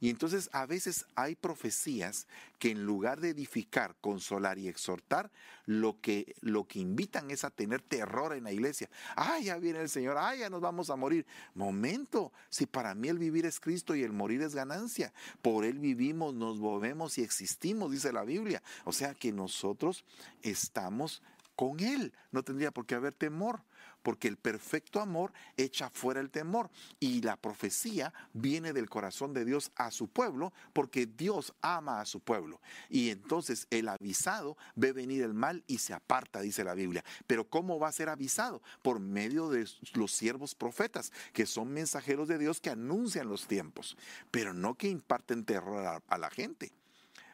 Y 0.00 0.10
entonces 0.10 0.48
a 0.52 0.64
veces 0.64 1.06
hay 1.16 1.34
profecías 1.34 2.28
que 2.58 2.70
en 2.70 2.84
lugar 2.84 3.20
de 3.20 3.30
edificar, 3.30 3.96
consolar 4.00 4.58
y 4.58 4.68
exhortar, 4.68 5.30
lo 5.66 6.00
que, 6.00 6.36
lo 6.40 6.68
que 6.68 6.78
invitan 6.78 7.30
es 7.30 7.42
a 7.42 7.50
tener 7.50 7.82
terror 7.82 8.32
en 8.34 8.44
la 8.44 8.52
iglesia. 8.52 8.88
¡Ay, 9.16 9.44
ya 9.44 9.58
viene 9.58 9.80
el 9.80 9.88
Señor! 9.88 10.16
¡Ay, 10.16 10.40
ya 10.40 10.50
nos 10.50 10.60
vamos 10.60 10.90
a 10.90 10.96
morir! 10.96 11.26
Momento, 11.54 12.32
si 12.48 12.66
para 12.66 12.94
mí 12.94 13.08
el 13.08 13.18
vivir 13.18 13.44
es 13.44 13.58
Cristo 13.58 13.94
y 13.96 14.04
el 14.04 14.12
morir 14.12 14.40
es 14.42 14.54
ganancia, 14.54 15.12
por 15.42 15.64
Él 15.64 15.80
vivimos, 15.80 16.32
nos 16.32 16.58
movemos 16.58 17.18
y 17.18 17.22
existimos, 17.22 17.90
dice 17.90 18.12
la 18.12 18.22
Biblia. 18.22 18.62
O 18.84 18.92
sea 18.92 19.14
que 19.14 19.32
nosotros 19.32 20.04
estamos 20.42 21.22
con 21.56 21.80
Él. 21.80 22.12
No 22.30 22.44
tendría 22.44 22.70
por 22.70 22.86
qué 22.86 22.94
haber 22.94 23.14
temor 23.14 23.62
porque 24.08 24.28
el 24.28 24.38
perfecto 24.38 25.02
amor 25.02 25.34
echa 25.58 25.90
fuera 25.90 26.20
el 26.20 26.30
temor. 26.30 26.70
Y 26.98 27.20
la 27.20 27.36
profecía 27.36 28.14
viene 28.32 28.72
del 28.72 28.88
corazón 28.88 29.34
de 29.34 29.44
Dios 29.44 29.70
a 29.76 29.90
su 29.90 30.08
pueblo, 30.08 30.54
porque 30.72 31.04
Dios 31.04 31.52
ama 31.60 32.00
a 32.00 32.06
su 32.06 32.20
pueblo. 32.20 32.58
Y 32.88 33.10
entonces 33.10 33.66
el 33.68 33.86
avisado 33.86 34.56
ve 34.76 34.92
venir 34.92 35.22
el 35.24 35.34
mal 35.34 35.62
y 35.66 35.76
se 35.76 35.92
aparta, 35.92 36.40
dice 36.40 36.64
la 36.64 36.72
Biblia. 36.72 37.04
Pero 37.26 37.50
¿cómo 37.50 37.78
va 37.78 37.88
a 37.88 37.92
ser 37.92 38.08
avisado? 38.08 38.62
Por 38.80 38.98
medio 38.98 39.50
de 39.50 39.68
los 39.92 40.12
siervos 40.12 40.54
profetas, 40.54 41.12
que 41.34 41.44
son 41.44 41.68
mensajeros 41.68 42.28
de 42.28 42.38
Dios 42.38 42.62
que 42.62 42.70
anuncian 42.70 43.28
los 43.28 43.46
tiempos, 43.46 43.94
pero 44.30 44.54
no 44.54 44.74
que 44.74 44.88
imparten 44.88 45.44
terror 45.44 46.00
a, 46.08 46.16
la 46.16 46.30
gente. 46.30 46.72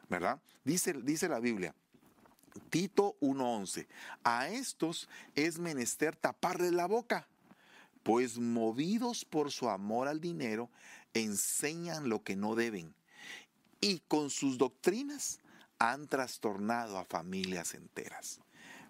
¿Verdad? 0.09 0.43
Dice, 0.65 0.93
dice 0.93 1.29
la 1.29 1.39
Biblia, 1.39 1.73
Tito 2.71 3.17
1.11. 3.21 3.87
A 4.25 4.49
estos 4.49 5.09
es 5.35 5.59
menester 5.59 6.17
taparle 6.17 6.71
la 6.71 6.87
boca, 6.87 7.29
pues 8.03 8.38
movidos 8.38 9.25
por 9.25 9.51
su 9.51 9.69
amor 9.69 10.09
al 10.09 10.21
dinero, 10.21 10.71
enseñan 11.14 12.09
lo 12.09 12.23
que 12.23 12.37
no 12.37 12.55
deben 12.55 12.95
y 13.85 14.01
con 14.09 14.31
sus 14.31 14.57
doctrinas 14.57 15.40
han 15.79 16.09
trastornado 16.09 16.97
a 16.97 17.05
familias 17.05 17.75
enteras. 17.75 18.40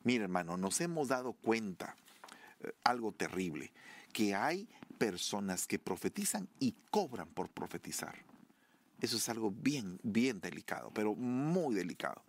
Mira 0.05 0.23
hermano, 0.23 0.57
nos 0.57 0.81
hemos 0.81 1.09
dado 1.09 1.33
cuenta 1.33 1.97
eh, 2.61 2.73
algo 2.85 3.11
terrible, 3.11 3.73
que 4.13 4.37
hay 4.37 4.69
personas 4.99 5.67
que 5.67 5.81
profetizan 5.81 6.49
y 6.61 6.77
cobran 6.91 7.29
por 7.29 7.49
profetizar. 7.49 8.15
Eso 9.01 9.17
es 9.17 9.29
algo 9.29 9.51
bien, 9.51 9.99
bien 10.05 10.41
delicado, 10.41 10.93
pero 10.95 11.17
muy 11.17 11.75
delicado. 11.75 12.23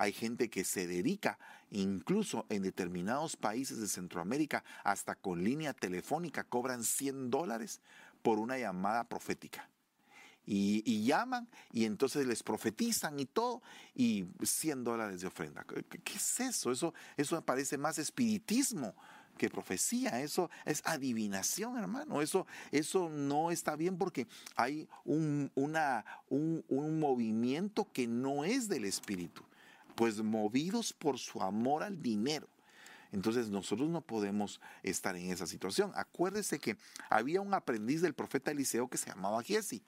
Hay 0.00 0.14
gente 0.14 0.48
que 0.48 0.64
se 0.64 0.86
dedica, 0.86 1.38
incluso 1.70 2.46
en 2.48 2.62
determinados 2.62 3.36
países 3.36 3.80
de 3.80 3.86
Centroamérica, 3.86 4.64
hasta 4.82 5.14
con 5.14 5.44
línea 5.44 5.74
telefónica, 5.74 6.42
cobran 6.42 6.84
100 6.84 7.28
dólares 7.28 7.82
por 8.22 8.38
una 8.38 8.56
llamada 8.56 9.04
profética. 9.04 9.68
Y, 10.46 11.04
llaman 11.04 11.50
y 11.70 11.84
entonces 11.84 12.26
les 12.26 12.42
profetizan 12.42 13.20
y 13.20 13.26
todo, 13.26 13.60
y 13.94 14.24
100 14.42 14.84
dólares 14.84 15.20
de 15.20 15.26
ofrenda. 15.26 15.64
¿Qué, 15.64 16.14
es 16.16 16.40
eso? 16.40 16.72
eso? 16.72 16.94
Eso 17.18 17.44
parece 17.44 17.76
más 17.76 17.98
espiritismo 17.98 18.94
que 19.36 19.50
profecía, 19.50 20.22
eso 20.22 20.48
es 20.64 20.80
adivinación, 20.86 21.76
hermano. 21.76 22.22
Eso, 22.22 22.46
eso 22.72 23.10
no 23.10 23.50
está 23.50 23.76
bien 23.76 23.98
porque 23.98 24.26
hay 24.56 24.88
un 25.04 25.50
movimiento 26.98 27.86
que 27.92 28.06
no 28.06 28.46
es 28.46 28.66
del 28.66 28.86
espíritu 28.86 29.44
pues 30.00 30.22
movidos 30.22 30.94
por 30.94 31.18
su 31.18 31.42
amor 31.42 31.82
al 31.82 32.00
dinero. 32.00 32.48
Entonces 33.12 33.50
nosotros 33.50 33.90
no 33.90 34.00
podemos 34.00 34.58
estar 34.82 35.14
en 35.14 35.30
esa 35.30 35.46
situación. 35.46 35.92
Acuérdese 35.94 36.58
que 36.58 36.78
había 37.10 37.42
un 37.42 37.52
aprendiz 37.52 38.00
del 38.00 38.14
profeta 38.14 38.50
Eliseo 38.50 38.88
que 38.88 38.96
se 38.96 39.10
llamaba 39.10 39.42
Giesi. 39.42 39.82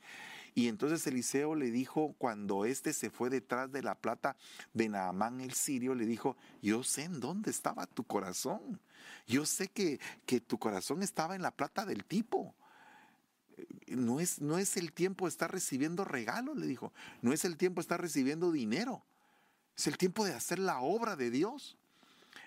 Y 0.54 0.68
entonces 0.68 1.06
Eliseo 1.06 1.54
le 1.54 1.70
dijo, 1.70 2.14
cuando 2.18 2.66
éste 2.66 2.92
se 2.92 3.08
fue 3.08 3.30
detrás 3.30 3.72
de 3.72 3.82
la 3.82 3.94
plata 3.94 4.36
de 4.74 4.90
Naamán 4.90 5.40
el 5.40 5.54
sirio, 5.54 5.94
le 5.94 6.04
dijo, 6.04 6.36
yo 6.60 6.84
sé 6.84 7.04
en 7.04 7.18
dónde 7.18 7.50
estaba 7.50 7.86
tu 7.86 8.04
corazón. 8.04 8.82
Yo 9.26 9.46
sé 9.46 9.68
que, 9.68 9.98
que 10.26 10.42
tu 10.42 10.58
corazón 10.58 11.02
estaba 11.02 11.36
en 11.36 11.40
la 11.40 11.52
plata 11.52 11.86
del 11.86 12.04
tipo. 12.04 12.54
No 13.86 14.20
es, 14.20 14.42
no 14.42 14.58
es 14.58 14.76
el 14.76 14.92
tiempo 14.92 15.24
de 15.24 15.30
estar 15.30 15.50
recibiendo 15.50 16.04
regalos, 16.04 16.58
le 16.58 16.66
dijo. 16.66 16.92
No 17.22 17.32
es 17.32 17.46
el 17.46 17.56
tiempo 17.56 17.80
de 17.80 17.84
estar 17.84 18.02
recibiendo 18.02 18.52
dinero. 18.52 19.06
Es 19.76 19.86
el 19.86 19.96
tiempo 19.96 20.24
de 20.24 20.34
hacer 20.34 20.58
la 20.58 20.80
obra 20.80 21.16
de 21.16 21.30
Dios. 21.30 21.76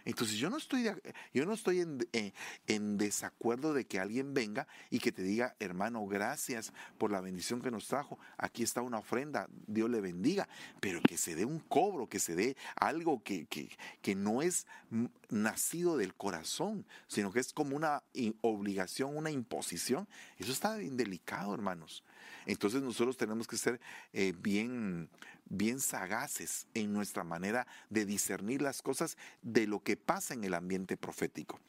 Entonces 0.05 0.37
yo 0.37 0.51
no 0.51 0.57
estoy, 0.57 0.87
yo 1.33 1.45
no 1.45 1.53
estoy 1.53 1.83
eh, 2.13 2.33
en, 2.67 2.97
desacuerdo 2.97 3.73
de 3.73 3.85
que 3.85 3.99
alguien 3.99 4.35
venga 4.35 4.67
y 4.91 4.99
que 4.99 5.11
te 5.11 5.23
diga, 5.23 5.55
hermano, 5.59 6.05
gracias 6.05 6.73
por 6.99 7.11
la 7.11 7.21
bendición 7.21 7.59
que 7.59 7.71
nos 7.71 7.87
trajo. 7.87 8.19
Aquí 8.37 8.61
está 8.61 8.83
una 8.83 8.99
ofrenda, 8.99 9.47
Dios 9.65 9.89
le 9.89 10.01
bendiga. 10.01 10.47
Pero 10.79 11.01
que 11.01 11.17
se 11.17 11.35
dé 11.35 11.43
un 11.43 11.59
cobro, 11.59 12.07
que 12.07 12.19
se 12.19 12.35
dé 12.35 12.55
algo 12.75 13.23
que, 13.23 13.47
que 13.47 14.15
no 14.15 14.43
es 14.43 14.67
nacido 15.29 15.97
del 15.97 16.13
corazón, 16.13 16.85
sino 17.07 17.31
que 17.33 17.39
es 17.39 17.51
como 17.51 17.75
una 17.75 18.03
obligación, 18.41 19.17
una 19.17 19.31
imposición. 19.31 20.07
Eso 20.37 20.51
está 20.51 20.77
bien 20.77 20.97
delicado, 20.97 21.53
hermanos. 21.55 22.03
Entonces 22.45 22.81
nosotros 22.81 23.17
tenemos 23.17 23.47
que 23.47 23.57
ser 23.57 23.79
eh, 24.13 24.33
bien, 24.37 25.09
bien 25.47 25.79
sagaces 25.79 26.67
en 26.73 26.93
nuestra 26.93 27.23
manera 27.23 27.67
de 27.89 28.05
discernir 28.05 28.61
las 28.61 28.81
cosas 28.81 29.17
de 29.41 29.67
lo 29.67 29.81
que 29.81 29.97
pasa 29.97 30.33
en 30.33 30.43
el 30.43 30.53
ambiente 30.53 30.97
profético. 30.97 31.59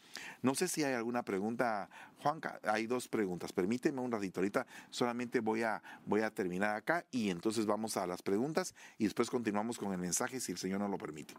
No 0.43 0.55
sé 0.55 0.69
si 0.69 0.83
hay 0.83 0.95
alguna 0.95 1.23
pregunta, 1.23 1.91
Juanca, 2.23 2.61
hay 2.65 2.87
dos 2.87 3.09
preguntas. 3.09 3.53
Permíteme 3.53 4.01
un 4.01 4.11
ratito, 4.11 4.41
ahorita 4.41 4.67
solamente 4.91 5.41
voy 5.41 5.63
a, 5.63 5.83
voy 6.07 6.23
a 6.23 6.31
terminar 6.31 6.75
acá 6.75 7.05
y 7.11 7.31
entonces 7.31 7.67
vamos 7.67 7.97
a 7.97 8.07
las 8.07 8.23
preguntas 8.23 8.75
y 8.99 9.05
después 9.05 9.31
continuamos 9.31 9.79
con 9.79 9.93
el 9.93 9.99
mensaje 9.99 10.41
si 10.41 10.53
el 10.53 10.59
Señor 10.59 10.81
nos 10.81 10.91
lo 10.91 10.99
permite. 10.99 11.35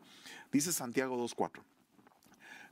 Dice 0.51 0.71
Santiago 0.71 1.17
2.4, 1.17 1.63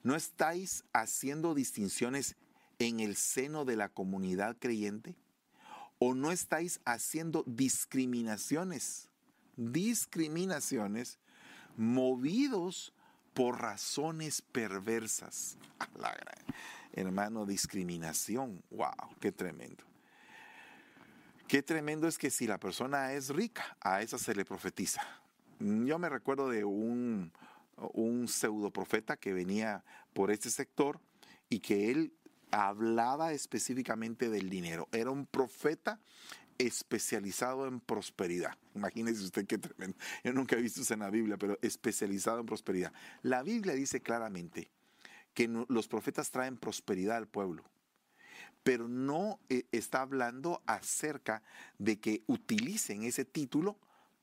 ¿no 0.04 0.16
estáis 0.16 0.84
haciendo 0.94 1.56
distinciones 1.56 2.36
en 2.78 3.00
el 3.00 3.16
seno 3.16 3.66
de 3.66 3.78
la 3.78 3.90
comunidad 3.90 4.58
creyente? 4.60 5.16
o 6.00 6.14
no 6.14 6.32
estáis 6.32 6.82
haciendo 6.86 7.44
discriminaciones, 7.48 9.10
discriminaciones 9.58 11.20
movidos 11.78 12.94
por 13.34 13.62
razones 13.62 14.42
perversas. 14.42 15.58
hermano, 16.94 17.46
discriminación, 17.46 18.64
wow, 18.72 18.90
qué 19.20 19.32
tremendo. 19.32 19.84
Qué 21.48 21.62
tremendo 21.62 22.08
es 22.08 22.18
que 22.18 22.32
si 22.32 22.48
la 22.48 22.58
persona 22.58 23.14
es 23.14 23.30
rica, 23.30 23.78
a 23.82 24.02
esa 24.02 24.18
se 24.18 24.34
le 24.34 24.46
profetiza. 24.46 25.02
Yo 25.60 26.00
me 26.00 26.10
recuerdo 26.10 26.50
de 26.50 26.64
un, 26.64 27.32
un 27.94 28.28
pseudo 28.28 28.72
profeta 28.72 29.18
que 29.18 29.34
venía 29.34 29.84
por 30.14 30.32
este 30.32 30.50
sector 30.50 31.00
y 31.50 31.60
que 31.60 31.92
él 31.92 32.14
hablaba 32.52 33.34
específicamente 33.34 34.30
del 34.30 34.50
dinero. 34.50 34.88
Era 34.92 35.12
un 35.12 35.26
profeta 35.26 36.00
especializado 36.58 37.68
en 37.68 37.80
prosperidad. 37.80 38.58
Imagínese 38.74 39.24
usted 39.24 39.46
qué 39.46 39.58
tremendo. 39.58 39.98
Yo 40.24 40.34
nunca 40.34 40.56
he 40.56 40.62
visto 40.62 40.82
eso 40.82 40.94
en 40.94 41.02
la 41.02 41.10
Biblia, 41.10 41.38
pero 41.38 41.58
especializado 41.62 42.40
en 42.40 42.46
prosperidad. 42.46 42.94
La 43.22 43.44
Biblia 43.44 43.74
dice 43.74 44.02
claramente 44.02 44.70
que 45.34 45.48
los 45.68 45.88
profetas 45.88 46.32
traen 46.32 46.58
prosperidad 46.58 47.18
al 47.18 47.28
pueblo, 47.28 47.64
pero 48.64 48.88
no 48.88 49.40
eh, 49.50 49.66
está 49.72 50.02
hablando 50.02 50.62
acerca 50.66 51.44
de 51.78 52.00
que 52.00 52.24
utilicen 52.28 53.04
ese 53.04 53.26
título 53.26 53.78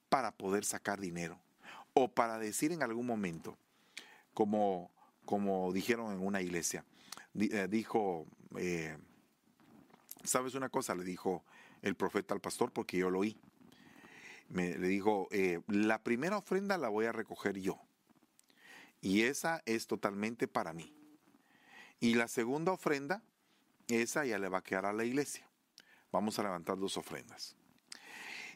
para 0.08 0.32
poder 0.32 0.64
sacar 0.64 1.00
dinero 1.00 1.38
o 1.94 2.08
para 2.08 2.38
decir 2.38 2.72
en 2.72 2.82
algún 2.82 3.06
momento, 3.06 3.56
como, 4.34 4.90
como 5.24 5.72
dijeron 5.72 6.12
en 6.12 6.26
una 6.26 6.40
iglesia, 6.40 6.84
eh, 7.34 7.68
dijo, 7.70 8.26
eh, 8.56 8.96
¿sabes 10.24 10.54
una 10.54 10.68
cosa? 10.68 10.94
Le 10.94 11.04
dijo 11.04 11.44
el 11.82 11.94
profeta 11.94 12.34
al 12.34 12.40
pastor 12.40 12.72
porque 12.72 12.96
yo 12.96 13.10
lo 13.10 13.20
oí. 13.20 13.38
Me, 14.48 14.76
le 14.78 14.88
dijo, 14.88 15.28
eh, 15.30 15.60
la 15.68 16.02
primera 16.02 16.38
ofrenda 16.38 16.78
la 16.78 16.88
voy 16.88 17.06
a 17.06 17.12
recoger 17.12 17.58
yo. 17.58 17.80
Y 19.00 19.22
esa 19.22 19.62
es 19.66 19.86
totalmente 19.86 20.46
para 20.48 20.72
mí. 20.72 20.94
Y 22.00 22.14
la 22.14 22.28
segunda 22.28 22.72
ofrenda 22.72 23.22
esa 23.88 24.24
ya 24.24 24.38
le 24.38 24.48
va 24.48 24.58
a 24.58 24.62
quedar 24.62 24.86
a 24.86 24.92
la 24.92 25.04
iglesia. 25.04 25.46
Vamos 26.10 26.38
a 26.38 26.42
levantar 26.42 26.78
dos 26.78 26.96
ofrendas. 26.96 27.56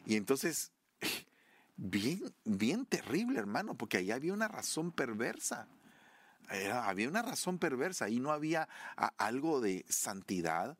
Y 0.05 0.15
entonces, 0.15 0.71
bien, 1.77 2.33
bien 2.45 2.85
terrible, 2.85 3.39
hermano, 3.39 3.75
porque 3.75 3.97
ahí 3.97 4.11
había 4.11 4.33
una 4.33 4.47
razón 4.47 4.91
perversa. 4.91 5.67
había 6.49 7.09
una 7.09 7.21
razón 7.21 7.59
perversa, 7.59 8.05
ahí 8.05 8.19
no 8.19 8.31
había 8.31 8.69
algo 9.17 9.59
de 9.59 9.85
santidad, 9.89 10.77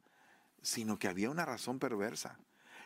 sino 0.68 1.00
que 1.00 1.08
había 1.08 1.30
una 1.30 1.46
razón 1.46 1.80
perversa. 1.80 2.38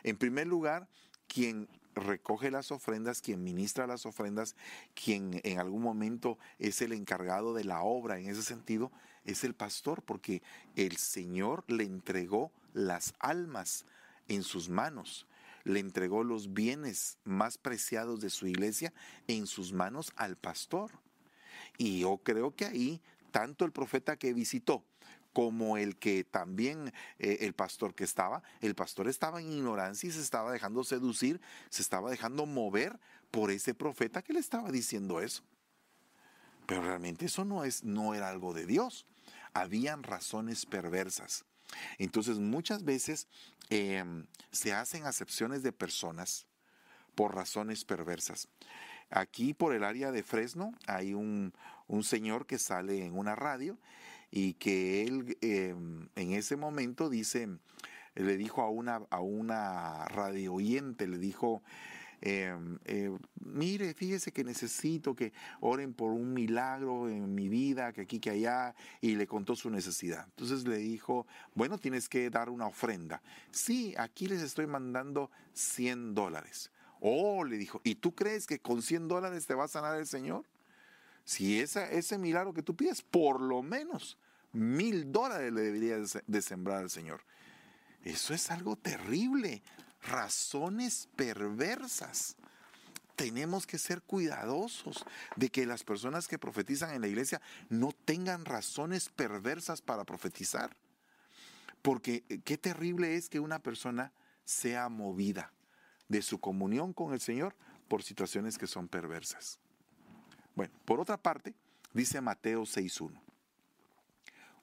En 0.04 0.16
primer 0.16 0.46
lugar, 0.46 0.88
quien 1.26 1.68
recoge 1.96 2.52
las 2.52 2.70
ofrendas, 2.70 3.20
quien 3.20 3.42
ministra 3.42 3.88
las 3.88 4.06
ofrendas, 4.06 4.54
quien 4.94 5.40
en 5.42 5.58
algún 5.58 5.82
momento 5.82 6.38
es 6.60 6.80
el 6.80 6.92
encargado 6.92 7.54
de 7.54 7.64
la 7.64 7.82
obra 7.82 8.20
en 8.20 8.28
ese 8.28 8.44
sentido, 8.44 8.92
es 9.24 9.42
el 9.42 9.54
pastor, 9.54 10.02
porque 10.04 10.42
el 10.76 10.96
Señor 10.96 11.64
le 11.66 11.82
entregó 11.82 12.52
las 12.72 13.14
almas 13.18 13.84
en 14.28 14.44
sus 14.44 14.68
manos, 14.68 15.26
le 15.64 15.80
entregó 15.80 16.22
los 16.22 16.54
bienes 16.54 17.18
más 17.24 17.58
preciados 17.58 18.20
de 18.20 18.30
su 18.30 18.46
iglesia 18.46 18.92
en 19.26 19.48
sus 19.48 19.72
manos 19.72 20.12
al 20.14 20.36
pastor. 20.36 20.92
Y 21.78 22.02
yo 22.02 22.18
creo 22.18 22.54
que 22.54 22.64
ahí, 22.64 23.02
tanto 23.32 23.64
el 23.64 23.72
profeta 23.72 24.16
que 24.16 24.32
visitó 24.32 24.84
como 25.32 25.76
el 25.76 25.96
que 25.96 26.24
también 26.24 26.92
eh, 27.18 27.38
el 27.40 27.54
pastor 27.54 27.94
que 27.94 28.04
estaba, 28.04 28.42
el 28.60 28.74
pastor 28.74 29.08
estaba 29.08 29.40
en 29.40 29.52
ignorancia 29.52 30.08
y 30.08 30.12
se 30.12 30.20
estaba 30.20 30.52
dejando 30.52 30.84
seducir, 30.84 31.40
se 31.70 31.82
estaba 31.82 32.10
dejando 32.10 32.46
mover 32.46 32.98
por 33.30 33.50
ese 33.50 33.74
profeta 33.74 34.22
que 34.22 34.32
le 34.32 34.40
estaba 34.40 34.70
diciendo 34.70 35.20
eso. 35.20 35.42
Pero 36.66 36.82
realmente 36.82 37.26
eso 37.26 37.44
no, 37.44 37.64
es, 37.64 37.82
no 37.82 38.14
era 38.14 38.28
algo 38.28 38.52
de 38.52 38.66
Dios. 38.66 39.06
Habían 39.54 40.02
razones 40.02 40.66
perversas. 40.66 41.44
Entonces 41.98 42.38
muchas 42.38 42.84
veces 42.84 43.26
em, 43.70 44.26
se 44.50 44.72
hacen 44.72 45.04
acepciones 45.06 45.62
de 45.62 45.72
personas 45.72 46.46
por 47.14 47.34
razones 47.34 47.84
perversas. 47.84 48.48
Aquí 49.10 49.54
por 49.54 49.74
el 49.74 49.84
área 49.84 50.12
de 50.12 50.22
Fresno 50.22 50.74
hay 50.86 51.14
un, 51.14 51.52
un 51.86 52.04
señor 52.04 52.46
que 52.46 52.58
sale 52.58 53.04
en 53.04 53.16
una 53.16 53.34
radio 53.34 53.78
y 54.32 54.54
que 54.54 55.02
él 55.02 55.36
em, 55.42 56.08
en 56.16 56.32
ese 56.32 56.56
momento 56.56 57.10
dice, 57.10 57.48
le 58.14 58.36
dijo 58.38 58.62
a 58.62 58.70
una, 58.70 59.02
a 59.10 59.20
una 59.20 60.06
radio 60.06 60.54
oyente, 60.54 61.06
le 61.06 61.18
dijo, 61.18 61.62
em, 62.22 62.78
eh, 62.86 63.14
mire, 63.44 63.92
fíjese 63.92 64.32
que 64.32 64.42
necesito 64.42 65.14
que 65.14 65.34
oren 65.60 65.92
por 65.92 66.12
un 66.12 66.32
milagro 66.32 67.10
en 67.10 67.34
mi 67.34 67.50
vida, 67.50 67.92
que 67.92 68.00
aquí, 68.00 68.20
que 68.20 68.30
allá, 68.30 68.74
y 69.02 69.16
le 69.16 69.26
contó 69.26 69.54
su 69.54 69.68
necesidad. 69.68 70.24
Entonces 70.30 70.66
le 70.66 70.78
dijo, 70.78 71.26
bueno, 71.54 71.76
tienes 71.76 72.08
que 72.08 72.30
dar 72.30 72.48
una 72.48 72.66
ofrenda. 72.66 73.22
Sí, 73.50 73.94
aquí 73.98 74.28
les 74.28 74.40
estoy 74.40 74.66
mandando 74.66 75.30
100 75.52 76.14
dólares. 76.14 76.72
Oh, 77.00 77.44
le 77.44 77.58
dijo, 77.58 77.82
¿y 77.84 77.96
tú 77.96 78.14
crees 78.14 78.46
que 78.46 78.60
con 78.60 78.80
100 78.80 79.08
dólares 79.08 79.46
te 79.46 79.54
va 79.54 79.64
a 79.64 79.68
sanar 79.68 79.98
el 79.98 80.06
Señor? 80.06 80.46
Si 81.24 81.60
ese 81.60 82.18
milagro 82.18 82.52
que 82.52 82.62
tú 82.62 82.74
pides, 82.74 83.02
por 83.02 83.40
lo 83.40 83.62
menos 83.62 84.18
mil 84.52 85.10
dólares 85.10 85.52
le 85.52 85.62
debería 85.62 85.96
de 86.26 86.42
sembrar 86.42 86.78
al 86.78 86.90
Señor. 86.90 87.22
Eso 88.04 88.34
es 88.34 88.50
algo 88.50 88.76
terrible. 88.76 89.62
Razones 90.02 91.08
perversas. 91.16 92.36
Tenemos 93.16 93.66
que 93.66 93.78
ser 93.78 94.02
cuidadosos 94.02 95.04
de 95.36 95.50
que 95.50 95.66
las 95.66 95.84
personas 95.84 96.26
que 96.26 96.38
profetizan 96.38 96.94
en 96.94 97.02
la 97.02 97.08
iglesia 97.08 97.40
no 97.68 97.92
tengan 98.04 98.44
razones 98.44 99.08
perversas 99.10 99.80
para 99.80 100.04
profetizar. 100.04 100.76
Porque 101.82 102.24
eh, 102.28 102.40
qué 102.44 102.58
terrible 102.58 103.16
es 103.16 103.28
que 103.28 103.40
una 103.40 103.58
persona 103.58 104.12
sea 104.44 104.88
movida 104.88 105.52
de 106.08 106.22
su 106.22 106.40
comunión 106.40 106.92
con 106.92 107.12
el 107.12 107.20
Señor 107.20 107.54
por 107.88 108.02
situaciones 108.02 108.58
que 108.58 108.66
son 108.66 108.88
perversas. 108.88 109.60
Bueno, 110.54 110.72
por 110.84 111.00
otra 111.00 111.16
parte, 111.16 111.54
dice 111.92 112.20
Mateo 112.20 112.62
6.1, 112.62 113.20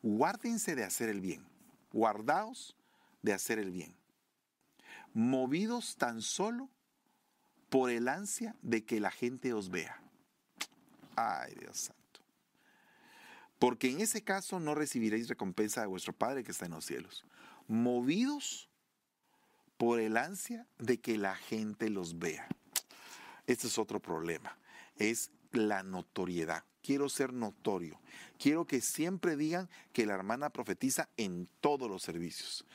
guárdense 0.02 0.76
de 0.76 0.84
hacer 0.84 1.10
el 1.10 1.22
bien, 1.22 1.46
guardaos 1.92 2.76
de 3.22 3.34
hacer 3.34 3.60
el 3.60 3.72
bien, 3.72 3.96
movidos 5.14 5.96
tan 5.98 6.22
solo 6.22 6.70
por 7.70 7.90
el 7.90 8.08
ansia 8.08 8.56
de 8.62 8.84
que 8.84 9.00
la 9.00 9.12
gente 9.12 9.54
os 9.54 9.70
vea. 9.70 10.02
Ay, 11.16 11.54
Dios 11.60 11.78
santo. 11.78 12.00
Porque 13.60 13.92
en 13.92 14.00
ese 14.00 14.24
caso 14.24 14.60
no 14.60 14.74
recibiréis 14.74 15.28
recompensa 15.28 15.82
de 15.82 15.88
vuestro 15.88 16.14
Padre 16.14 16.44
que 16.44 16.52
está 16.52 16.66
en 16.66 16.72
los 16.72 16.86
cielos. 16.86 17.26
Movidos 17.68 18.70
por 19.78 20.00
el 20.00 20.18
ansia 20.18 20.66
de 20.78 21.00
que 21.00 21.18
la 21.18 21.36
gente 21.36 21.90
los 21.90 22.18
vea. 22.20 22.48
Este 23.48 23.68
es 23.68 23.78
otro 23.78 24.00
problema. 24.00 24.58
Es 24.96 25.32
la 25.52 25.84
notoriedad. 25.84 26.64
Quiero 26.82 27.10
ser 27.10 27.34
notorio. 27.34 28.00
Quiero 28.38 28.66
que 28.66 28.82
siempre 28.82 29.36
digan 29.36 29.70
que 29.94 30.06
la 30.06 30.16
hermana 30.16 30.50
profetiza 30.50 31.10
en 31.18 31.48
todos 31.60 31.90
los 31.90 32.02
servicios. 32.02 32.66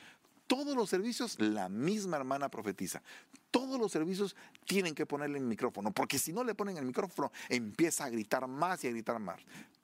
Todos 0.47 0.75
los 0.75 0.89
servicios, 0.89 1.39
la 1.39 1.69
misma 1.69 2.17
hermana 2.17 2.49
profetiza. 2.49 3.01
Todos 3.49 3.79
los 3.79 3.91
servicios 3.91 4.35
tienen 4.65 4.93
que 4.93 5.05
ponerle 5.05 5.39
el 5.39 5.45
micrófono, 5.45 5.91
porque 5.91 6.19
si 6.19 6.33
no 6.33 6.43
le 6.43 6.53
ponen 6.53 6.77
el 6.77 6.85
micrófono, 6.85 7.31
empieza 7.49 8.05
a 8.05 8.09
gritar 8.09 8.47
más 8.47 8.83
y 8.83 8.87
a 8.87 8.91
gritar 8.91 9.19
más. 9.19 9.41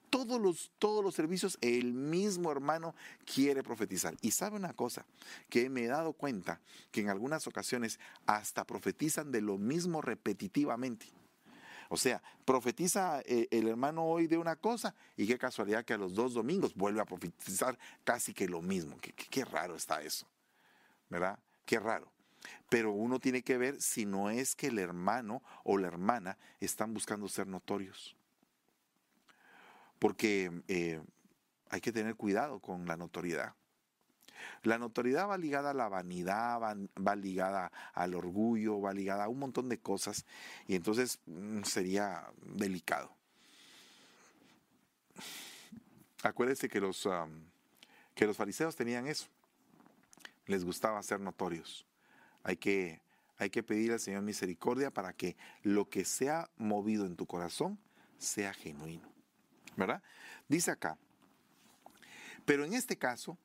Todos 0.08 0.40
los, 0.40 0.70
todos 0.78 1.02
los 1.02 1.14
servicios, 1.14 1.58
el 1.62 1.94
mismo 1.94 2.52
hermano 2.52 2.94
quiere 3.24 3.62
profetizar. 3.62 4.14
Y 4.20 4.30
sabe 4.30 4.56
una 4.56 4.74
cosa, 4.74 5.06
que 5.48 5.68
me 5.70 5.84
he 5.84 5.88
dado 5.88 6.12
cuenta 6.12 6.60
que 6.90 7.00
en 7.00 7.08
algunas 7.08 7.46
ocasiones 7.46 7.98
hasta 8.26 8.64
profetizan 8.64 9.32
de 9.32 9.40
lo 9.40 9.58
mismo 9.58 10.02
repetitivamente. 10.02 11.06
O 11.92 11.98
sea, 11.98 12.22
profetiza 12.46 13.20
eh, 13.26 13.48
el 13.50 13.68
hermano 13.68 14.04
hoy 14.06 14.26
de 14.26 14.38
una 14.38 14.56
cosa 14.56 14.94
y 15.14 15.26
qué 15.26 15.36
casualidad 15.36 15.84
que 15.84 15.92
a 15.92 15.98
los 15.98 16.14
dos 16.14 16.32
domingos 16.32 16.74
vuelve 16.74 17.02
a 17.02 17.04
profetizar 17.04 17.78
casi 18.02 18.32
que 18.32 18.48
lo 18.48 18.62
mismo. 18.62 18.96
Qué, 18.98 19.44
raro 19.44 19.76
está 19.76 20.00
eso, 20.00 20.26
¿verdad? 21.10 21.38
Qué 21.66 21.78
raro. 21.78 22.10
Pero 22.70 22.92
uno 22.92 23.20
tiene 23.20 23.42
que 23.42 23.58
ver 23.58 23.78
si 23.82 24.06
no 24.06 24.30
es 24.30 24.54
que 24.54 24.68
el 24.68 24.78
hermano 24.78 25.42
o 25.64 25.76
la 25.76 25.88
hermana 25.88 26.38
están 26.60 26.94
buscando 26.94 27.28
ser 27.28 27.46
notorios. 27.46 28.16
Porque 29.98 30.50
eh, 30.68 30.98
hay 31.68 31.82
que 31.82 31.92
tener 31.92 32.16
cuidado 32.16 32.58
con 32.58 32.86
la 32.86 32.96
notoriedad. 32.96 33.52
La 34.62 34.78
notoriedad 34.78 35.28
va 35.28 35.38
ligada 35.38 35.70
a 35.70 35.74
la 35.74 35.88
vanidad, 35.88 36.60
va, 36.60 37.16
ligada 37.16 37.72
al 37.94 38.14
orgullo, 38.14 38.80
va 38.80 38.92
ligada 38.92 39.24
a 39.24 39.28
un 39.28 39.38
montón 39.38 39.68
de 39.68 39.78
cosas 39.78 40.24
y 40.66 40.74
entonces 40.74 41.20
mm, 41.26 41.62
sería 41.62 42.26
delicado. 42.42 43.14
Acuérdense 46.22 46.68
que 46.68 46.80
los, 46.80 47.08
que 48.14 48.26
los 48.26 48.36
fariseos 48.36 48.76
tenían 48.76 49.06
eso. 49.06 49.26
Les 50.46 50.64
gustaba 50.64 51.02
ser 51.02 51.20
notorios. 51.20 51.86
Hay 52.44 52.56
que, 52.56 53.00
hay 53.38 53.50
que 53.50 53.62
pedir 53.62 53.92
al 53.92 54.00
Señor 54.00 54.22
misericordia 54.22 54.90
para 54.90 55.12
que 55.12 55.36
lo 55.62 55.88
que 55.88 56.04
sea 56.04 56.48
movido 56.56 57.06
en 57.06 57.16
tu 57.16 57.26
corazón 57.26 57.78
sea 58.18 58.54
genuino. 58.54 59.10
¿Verdad? 59.76 60.02
Dice 60.48 60.70
acá, 60.70 60.98
pero 62.44 62.64
en 62.64 62.74
este 62.74 62.96
caso, 62.96 63.38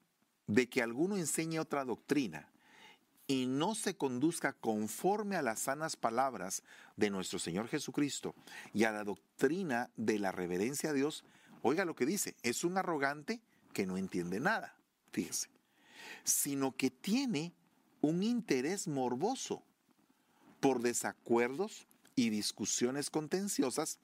de 0.47 0.67
que 0.67 0.81
alguno 0.81 1.17
enseñe 1.17 1.59
otra 1.59 1.85
doctrina 1.85 2.49
y 3.27 3.45
no 3.45 3.75
se 3.75 3.95
conduzca 3.95 4.53
conforme 4.53 5.35
a 5.35 5.41
las 5.41 5.59
sanas 5.59 5.97
palabras 5.97 6.63
de 6.95 7.09
nuestro 7.09 7.39
Señor 7.39 7.67
Jesucristo 7.67 8.33
y 8.73 8.85
a 8.85 8.91
la 8.91 9.03
doctrina 9.03 9.89
de 9.97 10.17
la 10.17 10.31
reverencia 10.31 10.91
a 10.91 10.93
Dios, 10.93 11.25
oiga 11.61 11.83
lo 11.83 11.95
que 11.95 12.05
dice, 12.05 12.35
es 12.41 12.63
un 12.63 12.77
arrogante 12.77 13.41
que 13.73 13.85
no 13.85 13.97
entiende 13.97 14.39
nada, 14.39 14.77
fíjese, 15.11 15.49
sino 16.23 16.75
que 16.75 16.89
tiene 16.89 17.53
un 18.01 18.23
interés 18.23 18.87
morboso 18.87 19.61
por 20.61 20.81
desacuerdos 20.81 21.85
y 22.15 22.29
discusiones 22.29 23.09
contenciosas 23.09 23.99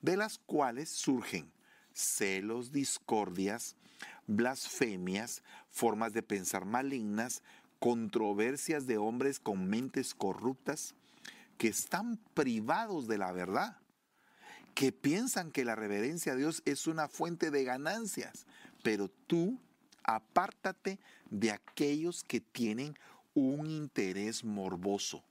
de 0.00 0.16
las 0.16 0.38
cuales 0.38 0.88
surgen 0.88 1.52
celos, 1.92 2.72
discordias, 2.72 3.76
blasfemias, 4.26 5.42
formas 5.70 6.12
de 6.12 6.22
pensar 6.22 6.64
malignas, 6.64 7.42
controversias 7.78 8.86
de 8.86 8.98
hombres 8.98 9.40
con 9.40 9.66
mentes 9.66 10.14
corruptas 10.14 10.94
que 11.58 11.68
están 11.68 12.18
privados 12.34 13.08
de 13.08 13.18
la 13.18 13.32
verdad, 13.32 13.76
que 14.74 14.92
piensan 14.92 15.50
que 15.50 15.64
la 15.64 15.74
reverencia 15.74 16.32
a 16.32 16.36
Dios 16.36 16.62
es 16.64 16.86
una 16.86 17.08
fuente 17.08 17.50
de 17.50 17.64
ganancias, 17.64 18.46
pero 18.82 19.08
tú 19.26 19.58
apártate 20.04 20.98
de 21.30 21.50
aquellos 21.50 22.24
que 22.24 22.40
tienen 22.40 22.96
un 23.34 23.66
interés 23.66 24.44
morboso, 24.44 25.22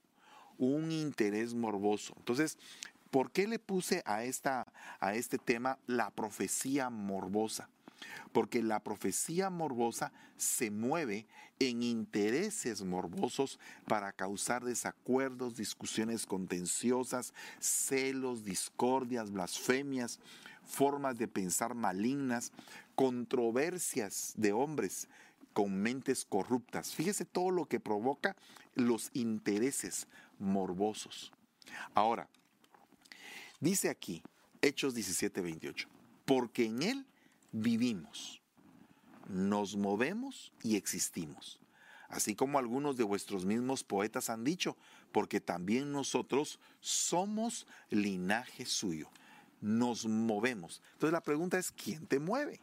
un 0.58 0.92
interés 0.92 1.54
morboso. 1.54 2.14
Entonces, 2.18 2.58
¿por 3.10 3.32
qué 3.32 3.48
le 3.48 3.60
puse 3.60 4.02
a, 4.06 4.24
esta, 4.24 4.72
a 5.00 5.16
este 5.16 5.38
tema 5.38 5.78
la 5.88 6.10
profecía 6.12 6.90
morbosa? 6.90 7.70
Porque 8.32 8.62
la 8.64 8.80
profecía 8.82 9.50
morbosa 9.50 10.12
se 10.38 10.72
mueve 10.72 11.28
en 11.60 11.84
intereses 11.84 12.82
morbosos 12.82 13.60
para 13.88 14.12
causar 14.12 14.64
desacuerdos, 14.64 15.56
discusiones 15.56 16.26
contenciosas, 16.26 17.34
celos, 17.60 18.44
discordias, 18.44 19.32
blasfemias, 19.32 20.20
formas 20.64 21.18
de 21.18 21.28
pensar 21.28 21.76
malignas, 21.76 22.52
controversias 22.96 24.34
de 24.36 24.54
hombres 24.54 25.08
con 25.54 25.76
mentes 25.76 26.26
corruptas. 26.26 26.96
Fíjese 26.96 27.26
todo 27.26 27.52
lo 27.52 27.66
que 27.66 27.80
provoca 27.80 28.36
los 28.76 29.12
intereses 29.14 30.08
morbosos. 30.40 31.32
Ahora, 31.94 32.28
dice 33.60 33.90
aquí, 33.90 34.24
Hechos 34.62 34.94
17, 34.94 35.42
28, 35.42 35.88
porque 36.26 36.66
en 36.66 36.84
Él 36.84 37.06
vivimos, 37.52 38.42
nos 39.28 39.76
movemos 39.76 40.52
y 40.64 40.76
existimos. 40.76 41.60
Así 42.10 42.36
como 42.36 42.60
algunos 42.60 42.98
de 42.98 43.06
vuestros 43.06 43.46
mismos 43.46 43.84
poetas 43.84 44.30
han 44.30 44.44
dicho, 44.44 44.76
porque 45.12 45.40
también 45.40 45.92
nosotros 45.92 46.60
somos 46.82 47.66
linaje 47.90 48.66
suyo. 48.66 49.10
Nos 49.62 50.06
movemos. 50.06 50.82
Entonces 50.94 51.14
la 51.14 51.24
pregunta 51.24 51.58
es, 51.58 51.72
¿quién 51.72 52.08
te 52.08 52.20
mueve? 52.20 52.60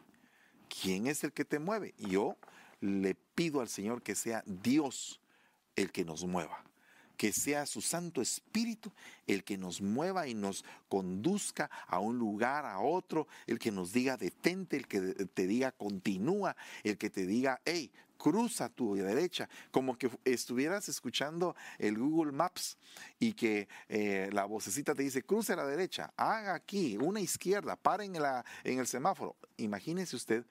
¿Quién 0.81 1.07
es 1.07 1.23
el 1.23 1.33
que 1.33 1.45
te 1.45 1.57
mueve? 1.57 1.95
Yo 1.97 2.37
le 2.79 3.15
pido 3.15 3.61
al 3.61 3.69
Señor 3.69 4.03
que 4.03 4.13
sea 4.13 4.43
Dios 4.45 5.19
el 5.75 5.91
que 5.91 6.05
nos 6.05 6.25
mueva 6.25 6.68
que 7.19 7.33
sea 7.33 7.65
su 7.65 7.81
Santo 7.81 8.21
Espíritu 8.21 8.93
el 9.27 9.43
que 9.43 9.57
nos 9.57 9.81
mueva 9.81 10.29
y 10.29 10.33
nos 10.33 10.63
conduzca 10.87 11.69
a 11.85 11.99
un 11.99 12.17
lugar, 12.17 12.65
a 12.65 12.79
otro, 12.79 13.27
el 13.45 13.59
que 13.59 13.71
nos 13.71 13.91
diga 13.91 14.15
detente, 14.15 14.77
el 14.77 14.87
que 14.87 15.01
te 15.01 15.45
diga 15.45 15.73
continúa, 15.73 16.55
el 16.81 16.97
que 16.97 17.09
te 17.09 17.25
diga, 17.25 17.59
hey, 17.65 17.91
cruza 18.17 18.69
tu 18.69 18.95
derecha, 18.95 19.49
como 19.69 19.97
que 19.97 20.09
estuvieras 20.23 20.87
escuchando 20.87 21.57
el 21.77 21.97
Google 21.97 22.31
Maps 22.31 22.77
y 23.19 23.33
que 23.33 23.67
eh, 23.89 24.29
la 24.31 24.45
vocecita 24.45 24.95
te 24.95 25.03
dice, 25.03 25.21
cruce 25.21 25.51
a 25.51 25.57
la 25.57 25.67
derecha, 25.67 26.13
haga 26.15 26.53
aquí, 26.53 26.95
una 26.95 27.19
izquierda, 27.19 27.75
para 27.75 28.05
en, 28.05 28.13
la, 28.13 28.45
en 28.63 28.79
el 28.79 28.87
semáforo. 28.87 29.35
Imagínese 29.57 30.15
usted 30.15 30.45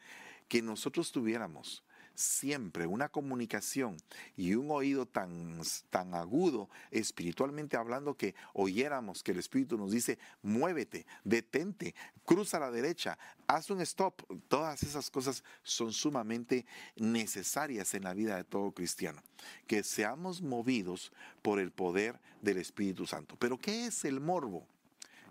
que 0.49 0.61
nosotros 0.61 1.13
tuviéramos 1.13 1.83
siempre 2.19 2.87
una 2.87 3.09
comunicación 3.09 3.97
y 4.37 4.55
un 4.55 4.71
oído 4.71 5.07
tan, 5.07 5.61
tan 5.89 6.15
agudo, 6.15 6.69
espiritualmente 6.91 7.77
hablando, 7.77 8.17
que 8.17 8.35
oyéramos 8.55 9.23
que 9.23 9.31
el 9.31 9.39
Espíritu 9.39 9.79
nos 9.79 9.93
dice, 9.93 10.19
muévete, 10.43 11.07
detente, 11.23 11.95
cruza 12.25 12.57
a 12.57 12.61
la 12.61 12.71
derecha, 12.73 13.19
haz 13.47 13.71
un 13.71 13.81
stop. 13.83 14.21
Todas 14.49 14.83
esas 14.83 15.11
cosas 15.11 15.45
son 15.63 15.93
sumamente 15.93 16.67
necesarias 16.97 17.95
en 17.95 18.03
la 18.03 18.15
vida 18.15 18.37
de 18.37 18.45
todo 18.45 18.73
cristiano. 18.73 19.23
Que 19.69 19.85
seamos 19.85 20.43
movidos 20.43 21.13
por 21.41 21.61
el 21.61 21.71
poder 21.71 22.19
del 22.43 22.57
Espíritu 22.57 23.07
Santo. 23.07 23.37
Pero 23.39 23.59
¿qué 23.59 23.87
es 23.87 24.05
el 24.05 24.21
morbo? 24.21 24.67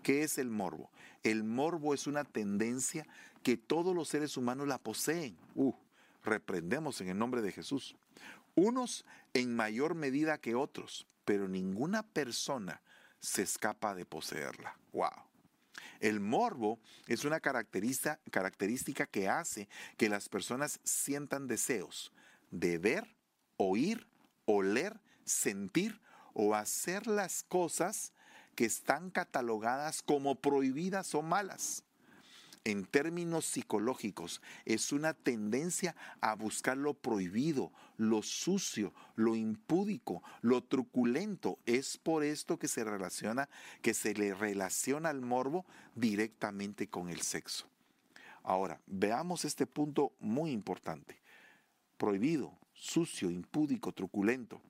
¿Qué 0.03 0.23
es 0.23 0.37
el 0.37 0.49
morbo? 0.49 0.89
El 1.23 1.43
morbo 1.43 1.93
es 1.93 2.07
una 2.07 2.23
tendencia 2.23 3.05
que 3.43 3.57
todos 3.57 3.93
los 3.93 4.07
seres 4.07 4.37
humanos 4.37 4.67
la 4.67 4.77
poseen. 4.77 5.35
Uh, 5.55 5.73
reprendemos 6.23 7.01
en 7.01 7.09
el 7.09 7.17
nombre 7.17 7.41
de 7.41 7.51
Jesús. 7.51 7.95
Unos 8.55 9.05
en 9.33 9.55
mayor 9.55 9.95
medida 9.95 10.39
que 10.39 10.55
otros, 10.55 11.07
pero 11.25 11.47
ninguna 11.47 12.03
persona 12.03 12.81
se 13.19 13.43
escapa 13.43 13.95
de 13.95 14.05
poseerla. 14.05 14.77
¡Wow! 14.93 15.11
El 15.99 16.19
morbo 16.19 16.79
es 17.07 17.25
una 17.25 17.39
característica, 17.39 18.19
característica 18.31 19.05
que 19.05 19.29
hace 19.29 19.67
que 19.97 20.09
las 20.09 20.29
personas 20.29 20.79
sientan 20.83 21.47
deseos 21.47 22.11
de 22.51 22.77
ver, 22.77 23.15
oír, 23.57 24.07
oler, 24.45 24.99
sentir 25.25 26.01
o 26.33 26.55
hacer 26.55 27.07
las 27.07 27.43
cosas 27.43 28.13
que 28.55 28.65
están 28.65 29.11
catalogadas 29.11 30.01
como 30.01 30.35
prohibidas 30.35 31.13
o 31.13 31.21
malas 31.21 31.83
en 32.63 32.85
términos 32.85 33.45
psicológicos, 33.45 34.41
es 34.65 34.91
una 34.91 35.13
tendencia 35.13 35.95
a 36.21 36.35
buscar 36.35 36.77
lo 36.77 36.93
prohibido, 36.93 37.71
lo 37.97 38.21
sucio, 38.21 38.93
lo 39.15 39.35
impúdico, 39.35 40.23
lo 40.41 40.63
truculento. 40.63 41.59
Es 41.65 41.97
por 41.97 42.23
esto 42.23 42.57
que 42.57 42.67
se 42.67 42.83
relaciona, 42.83 43.49
que 43.81 43.93
se 43.93 44.13
le 44.13 44.33
relaciona 44.33 45.09
al 45.09 45.21
morbo 45.21 45.65
directamente 45.95 46.87
con 46.87 47.09
el 47.09 47.21
sexo. 47.21 47.67
Ahora, 48.43 48.79
veamos 48.87 49.43
este 49.45 49.65
punto 49.65 50.13
muy 50.19 50.51
importante. 50.51 51.19
Prohibido, 51.97 52.57
sucio, 52.73 53.29
impúdico, 53.29 53.91
truculento. 53.91 54.61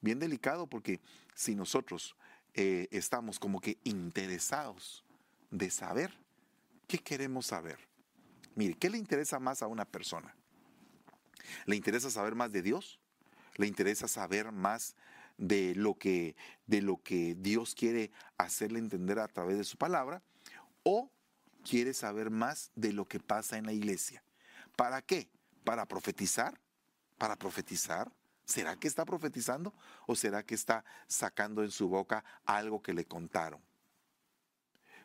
Bien 0.00 0.18
delicado 0.18 0.66
porque 0.66 1.00
si 1.34 1.54
nosotros 1.54 2.16
eh, 2.54 2.88
estamos 2.92 3.38
como 3.38 3.60
que 3.60 3.78
interesados 3.84 5.04
de 5.50 5.70
saber, 5.70 6.23
¿Qué 6.86 6.98
queremos 6.98 7.46
saber? 7.46 7.78
Mire, 8.54 8.74
¿qué 8.74 8.90
le 8.90 8.98
interesa 8.98 9.38
más 9.38 9.62
a 9.62 9.66
una 9.66 9.84
persona? 9.84 10.34
¿Le 11.66 11.76
interesa 11.76 12.10
saber 12.10 12.34
más 12.34 12.52
de 12.52 12.62
Dios? 12.62 13.00
¿Le 13.56 13.66
interesa 13.66 14.08
saber 14.08 14.52
más 14.52 14.96
de 15.36 15.74
lo 15.74 15.94
que, 15.94 16.36
de 16.66 16.82
lo 16.82 17.02
que 17.02 17.34
Dios 17.34 17.74
quiere 17.74 18.10
hacerle 18.38 18.78
entender 18.78 19.18
a 19.18 19.28
través 19.28 19.58
de 19.58 19.64
su 19.64 19.76
palabra? 19.76 20.22
¿O 20.82 21.10
quiere 21.68 21.94
saber 21.94 22.30
más 22.30 22.70
de 22.74 22.92
lo 22.92 23.06
que 23.06 23.20
pasa 23.20 23.56
en 23.56 23.66
la 23.66 23.72
iglesia? 23.72 24.22
¿Para 24.76 25.02
qué? 25.02 25.28
¿Para 25.64 25.86
profetizar? 25.86 26.60
¿Para 27.18 27.36
profetizar? 27.36 28.12
¿Será 28.44 28.76
que 28.76 28.88
está 28.88 29.04
profetizando 29.04 29.72
o 30.06 30.14
será 30.14 30.44
que 30.44 30.54
está 30.54 30.84
sacando 31.06 31.62
en 31.62 31.70
su 31.70 31.88
boca 31.88 32.24
algo 32.44 32.82
que 32.82 32.92
le 32.92 33.06
contaron? 33.06 33.60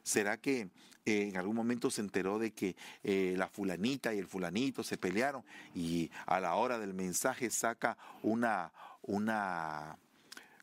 ¿Será 0.03 0.37
que 0.37 0.69
eh, 1.09 1.27
en 1.29 1.37
algún 1.37 1.55
momento 1.55 1.89
se 1.89 2.01
enteró 2.01 2.39
de 2.39 2.51
que 2.51 2.75
eh, 3.03 3.33
la 3.37 3.47
fulanita 3.47 4.13
y 4.13 4.19
el 4.19 4.27
fulanito 4.27 4.83
se 4.83 4.97
pelearon 4.97 5.43
y 5.73 6.09
a 6.25 6.39
la 6.39 6.55
hora 6.55 6.79
del 6.79 6.93
mensaje 6.93 7.49
saca 7.49 7.97
una, 8.21 8.71
una, 9.01 9.97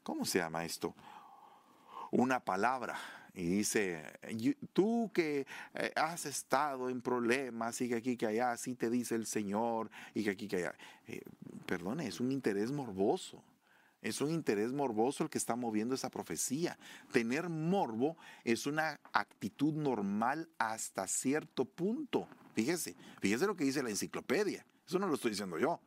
¿cómo 0.03 0.25
se 0.25 0.39
llama 0.39 0.65
esto? 0.65 0.95
Una 2.11 2.41
palabra 2.41 2.97
y 3.35 3.45
dice, 3.45 4.03
tú 4.73 5.11
que 5.13 5.47
eh, 5.75 5.93
has 5.97 6.25
estado 6.25 6.89
en 6.89 7.03
problemas 7.03 7.81
y 7.81 7.89
que 7.89 7.97
aquí, 7.97 8.17
que 8.17 8.27
allá, 8.27 8.53
así 8.53 8.75
te 8.75 8.89
dice 8.89 9.15
el 9.15 9.27
Señor 9.27 9.91
y 10.15 10.25
que 10.25 10.31
aquí, 10.31 10.49
que 10.49 10.57
allá. 10.57 10.75
perdone, 11.67 12.07
es 12.07 12.21
un 12.21 12.33
interés 12.33 12.73
morboso. 12.73 13.43
Es 14.03 14.21
un 14.21 14.31
interés 14.31 14.73
morboso 14.73 15.25
el 15.25 15.31
que 15.31 15.39
está 15.39 15.57
moviendo 15.57 15.95
esa 15.95 16.11
profecía. 16.11 16.79
Tener 17.13 17.49
morbo 17.49 18.17
es 18.45 18.67
una 18.67 19.01
actitud 19.13 19.75
normal 19.75 20.49
hasta 20.59 21.07
cierto 21.07 21.65
punto. 21.65 22.29
Fíjese, 22.55 22.95
fíjese 23.21 23.47
lo 23.47 23.57
que 23.57 23.65
dice 23.65 23.83
la 23.83 23.91
enciclopedia. 23.91 24.65
Eso 24.87 24.99
no 24.99 25.09
lo 25.09 25.15
estoy 25.15 25.33
diciendo 25.33 25.59
yo. 25.59 25.81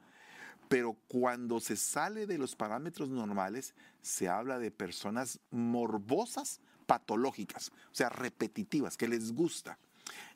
Pero 0.68 0.96
cuando 1.08 1.60
se 1.60 1.76
sale 1.76 2.28
de 2.28 2.38
los 2.38 2.56
parámetros 2.56 3.10
normales, 3.10 3.74
se 4.02 4.28
habla 4.28 4.60
de 4.60 4.70
personas 4.70 5.40
morbosas, 5.50 6.62
patológicas, 6.86 7.72
o 7.92 7.96
sea, 7.96 8.10
repetitivas, 8.10 8.98
que 8.98 9.08
les 9.08 9.32
gusta. 9.32 9.80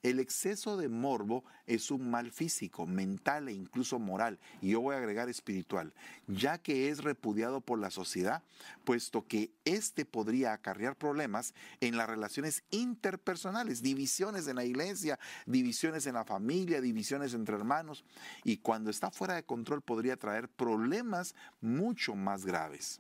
El 0.02 0.20
exceso 0.20 0.78
de 0.78 0.90
morbo 0.90 1.44
es 1.66 1.92
un 1.92 2.10
mal 2.12 2.32
físico, 2.32 2.86
mental 2.86 3.48
e 3.48 3.54
incluso 3.54 4.00
moral, 4.00 4.40
y 4.62 4.72
yo 4.72 4.82
voy 4.82 4.96
a 4.96 4.98
agregar 4.98 5.30
espiritual, 5.30 5.94
ya 6.28 6.58
que 6.58 6.90
es 6.90 7.04
repudiado 7.04 7.62
por 7.62 7.80
la 7.80 7.90
sociedad, 7.90 8.44
puesto 8.84 9.26
que 9.28 9.52
éste 9.66 10.06
podría 10.06 10.54
acarrear 10.54 10.98
problemas 10.98 11.54
en 11.80 11.96
las 11.96 12.10
relaciones 12.10 12.64
interpersonales, 12.72 13.82
divisiones 13.82 14.48
en 14.48 14.58
la 14.58 14.66
iglesia, 14.66 15.20
divisiones 15.46 16.06
en 16.06 16.16
la 16.16 16.26
familia, 16.26 16.82
divisiones 16.82 17.34
entre 17.34 17.56
hermanos, 17.56 18.04
y 18.44 18.58
cuando 18.58 18.90
está 18.90 19.10
fuera 19.12 19.36
de 19.36 19.44
control 19.44 19.82
podría 19.82 20.18
traer 20.18 20.50
problemas 20.50 21.36
mucho 21.62 22.16
más 22.16 22.46
graves. 22.46 23.00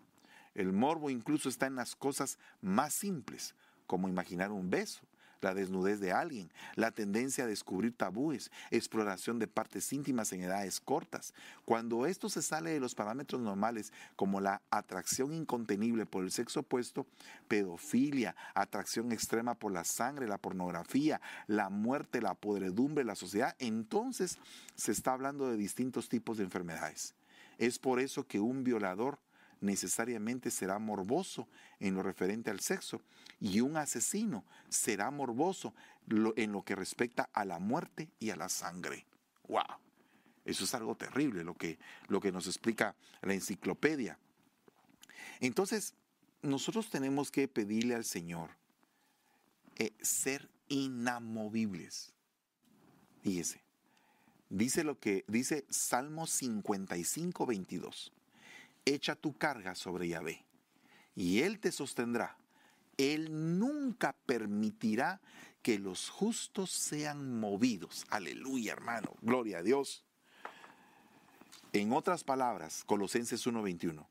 El 0.55 0.71
morbo 0.71 1.09
incluso 1.09 1.49
está 1.49 1.65
en 1.65 1.75
las 1.75 1.95
cosas 1.95 2.37
más 2.61 2.93
simples, 2.93 3.55
como 3.87 4.07
imaginar 4.07 4.51
un 4.51 4.69
beso, 4.69 5.01
la 5.43 5.53
desnudez 5.53 5.99
de 5.99 6.11
alguien, 6.11 6.51
la 6.75 6.91
tendencia 6.91 7.43
a 7.43 7.47
descubrir 7.47 7.95
tabúes, 7.95 8.51
exploración 8.71 9.39
de 9.39 9.47
partes 9.47 9.91
íntimas 9.93 10.31
en 10.33 10.41
edades 10.41 10.79
cortas. 10.79 11.33
Cuando 11.65 12.05
esto 12.05 12.29
se 12.29 12.41
sale 12.41 12.71
de 12.71 12.79
los 12.79 12.95
parámetros 12.95 13.41
normales, 13.41 13.93
como 14.15 14.41
la 14.41 14.61
atracción 14.69 15.33
incontenible 15.33 16.05
por 16.05 16.23
el 16.23 16.31
sexo 16.31 16.61
opuesto, 16.61 17.05
pedofilia, 17.47 18.35
atracción 18.53 19.11
extrema 19.11 19.55
por 19.55 19.71
la 19.71 19.83
sangre, 19.83 20.27
la 20.27 20.37
pornografía, 20.37 21.21
la 21.47 21.69
muerte, 21.69 22.21
la 22.21 22.33
podredumbre, 22.33 23.03
la 23.03 23.15
sociedad, 23.15 23.55
entonces 23.59 24.37
se 24.75 24.91
está 24.91 25.13
hablando 25.13 25.49
de 25.49 25.57
distintos 25.57 26.09
tipos 26.09 26.37
de 26.37 26.43
enfermedades. 26.43 27.15
Es 27.57 27.79
por 27.79 27.99
eso 27.99 28.25
que 28.25 28.39
un 28.39 28.63
violador 28.63 29.19
necesariamente 29.63 30.51
será 30.51 30.77
morboso 30.77 31.47
en 31.79 31.95
lo 31.95 32.03
referente 32.03 32.51
al 32.51 32.59
sexo 32.59 33.01
y 33.39 33.61
un 33.61 33.77
asesino 33.77 34.43
será 34.69 35.09
morboso 35.09 35.73
en 36.35 36.51
lo 36.51 36.63
que 36.63 36.75
respecta 36.75 37.29
a 37.33 37.45
la 37.45 37.59
muerte 37.59 38.09
y 38.19 38.29
a 38.29 38.35
la 38.35 38.49
sangre. 38.49 39.05
¡Wow! 39.47 39.63
Eso 40.45 40.65
es 40.65 40.73
algo 40.73 40.95
terrible 40.95 41.43
lo 41.43 41.55
que, 41.55 41.79
lo 42.09 42.19
que 42.19 42.31
nos 42.31 42.47
explica 42.47 42.95
la 43.21 43.33
enciclopedia. 43.33 44.19
Entonces, 45.39 45.93
nosotros 46.41 46.89
tenemos 46.89 47.31
que 47.31 47.47
pedirle 47.47 47.95
al 47.95 48.03
Señor 48.03 48.49
eh, 49.77 49.93
ser 50.01 50.49
inamovibles. 50.67 52.11
Fíjese, 53.21 53.63
dice 54.49 54.83
lo 54.83 54.99
que 54.99 55.23
dice 55.29 55.65
Salmo 55.69 56.27
55, 56.27 57.45
22. 57.45 58.11
Echa 58.85 59.15
tu 59.15 59.37
carga 59.37 59.75
sobre 59.75 60.07
Yahvé 60.07 60.43
y 61.15 61.41
Él 61.41 61.59
te 61.59 61.71
sostendrá. 61.71 62.37
Él 62.97 63.57
nunca 63.57 64.13
permitirá 64.25 65.21
que 65.61 65.79
los 65.79 66.09
justos 66.09 66.69
sean 66.71 67.39
movidos. 67.39 68.05
Aleluya, 68.09 68.73
hermano. 68.73 69.13
Gloria 69.21 69.59
a 69.59 69.63
Dios. 69.63 70.03
En 71.71 71.91
otras 71.91 72.23
palabras, 72.23 72.83
Colosenses 72.83 73.47
1:21, 73.47 74.05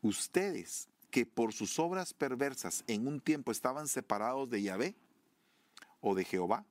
ustedes 0.00 0.88
que 1.10 1.26
por 1.26 1.52
sus 1.52 1.78
obras 1.78 2.14
perversas 2.14 2.82
en 2.86 3.06
un 3.06 3.20
tiempo 3.20 3.52
estaban 3.52 3.86
separados 3.86 4.50
de 4.50 4.62
Yahvé 4.62 4.96
o 6.00 6.14
de 6.14 6.24
Jehová 6.24 6.64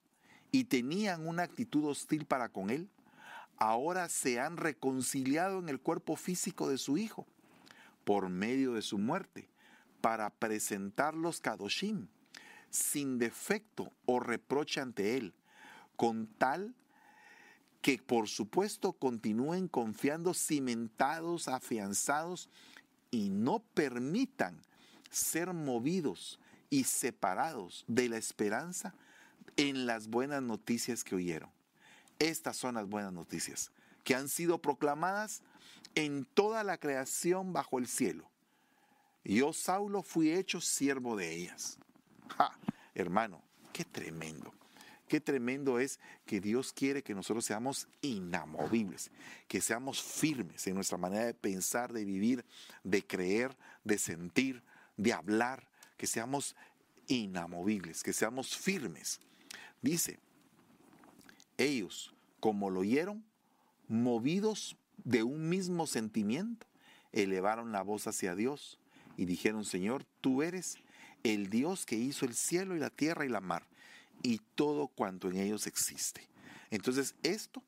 y 0.52 0.66
tenían 0.66 1.28
una 1.28 1.44
actitud 1.44 1.86
hostil 1.86 2.26
para 2.26 2.50
con 2.50 2.72
él, 2.72 2.90
ahora 3.62 4.10
se 4.10 4.40
han 4.40 4.58
reconciliado 4.58 5.60
en 5.60 5.70
el 5.70 5.80
cuerpo 5.80 6.16
físico 6.16 6.68
de 6.68 6.80
su 6.80 6.98
Hijo 6.98 7.28
por 8.04 8.28
medio 8.28 8.74
de 8.74 8.82
su 8.82 8.98
muerte, 8.98 9.48
para 10.02 10.32
presentarlos 10.32 11.42
Kadoshim, 11.42 12.08
sin 12.72 13.20
defecto 13.20 13.94
o 14.08 14.20
reproche 14.20 14.82
ante 14.82 15.16
Él, 15.16 15.36
con 15.96 16.26
tal 16.26 16.74
que 17.84 18.00
por 18.00 18.28
supuesto 18.28 18.94
continúen 18.94 19.68
confiando 19.68 20.34
cimentados, 20.34 21.48
afianzados 21.48 22.50
y 23.12 23.30
no 23.30 23.60
permitan 23.60 24.60
ser 25.12 25.54
movidos 25.54 26.40
y 26.72 26.86
separados 26.86 27.86
de 27.88 28.10
la 28.10 28.18
esperanza 28.18 28.96
en 29.56 29.86
las 29.86 30.08
buenas 30.08 30.42
noticias 30.42 31.04
que 31.04 31.14
oyeron. 31.14 31.61
Estas 32.22 32.56
son 32.56 32.76
las 32.76 32.88
buenas 32.88 33.12
noticias 33.12 33.72
que 34.04 34.14
han 34.14 34.30
sido 34.30 34.62
proclamadas 34.62 35.42
en 35.96 36.24
toda 36.24 36.64
la 36.64 36.78
creación 36.78 37.52
bajo 37.52 37.80
el 37.80 37.88
cielo. 37.88 38.30
Yo, 39.24 39.54
Saulo, 39.54 40.04
fui 40.04 40.32
hecho 40.32 40.62
siervo 40.62 41.16
de 41.16 41.34
ellas. 41.34 41.80
hermano, 42.94 43.42
qué 43.74 43.86
tremendo. 43.86 44.54
Qué 45.08 45.20
tremendo 45.20 45.80
es 45.80 46.00
que 46.28 46.40
Dios 46.40 46.74
quiere 46.74 47.02
que 47.02 47.16
nosotros 47.16 47.44
seamos 47.44 47.88
inamovibles, 48.02 49.10
que 49.48 49.60
seamos 49.60 50.00
firmes 50.00 50.68
en 50.68 50.76
nuestra 50.76 51.00
manera 51.00 51.26
de 51.26 51.34
pensar, 51.34 51.92
de 51.92 52.06
vivir, 52.06 52.46
de 52.84 53.04
creer, 53.04 53.58
de 53.84 53.98
sentir, 53.98 54.62
de 54.96 55.12
hablar, 55.12 55.68
que 55.98 56.06
seamos 56.06 56.56
inamovibles, 57.08 58.04
que 58.04 58.14
seamos 58.14 58.56
firmes. 58.56 59.20
Dice, 59.82 60.20
ellos, 61.66 62.14
como 62.40 62.70
lo 62.70 62.82
oyeron, 62.82 63.24
movidos 63.88 64.78
de 65.04 65.24
un 65.24 65.50
mismo 65.50 65.88
sentimiento, 65.88 66.68
elevaron 67.12 67.72
la 67.72 67.82
voz 67.82 68.08
hacia 68.08 68.36
Dios 68.36 68.80
y 69.18 69.26
dijeron, 69.26 69.66
Señor, 69.66 70.06
tú 70.22 70.42
eres 70.42 70.78
el 71.24 71.50
Dios 71.50 71.86
que 71.86 71.98
hizo 71.98 72.26
el 72.26 72.34
cielo 72.34 72.76
y 72.76 72.80
la 72.80 72.90
tierra 72.90 73.26
y 73.26 73.30
la 73.30 73.42
mar 73.42 73.68
y 74.24 74.40
todo 74.56 74.88
cuanto 74.88 75.30
en 75.30 75.38
ellos 75.38 75.68
existe. 75.68 76.28
Entonces, 76.70 77.16
esto, 77.24 77.64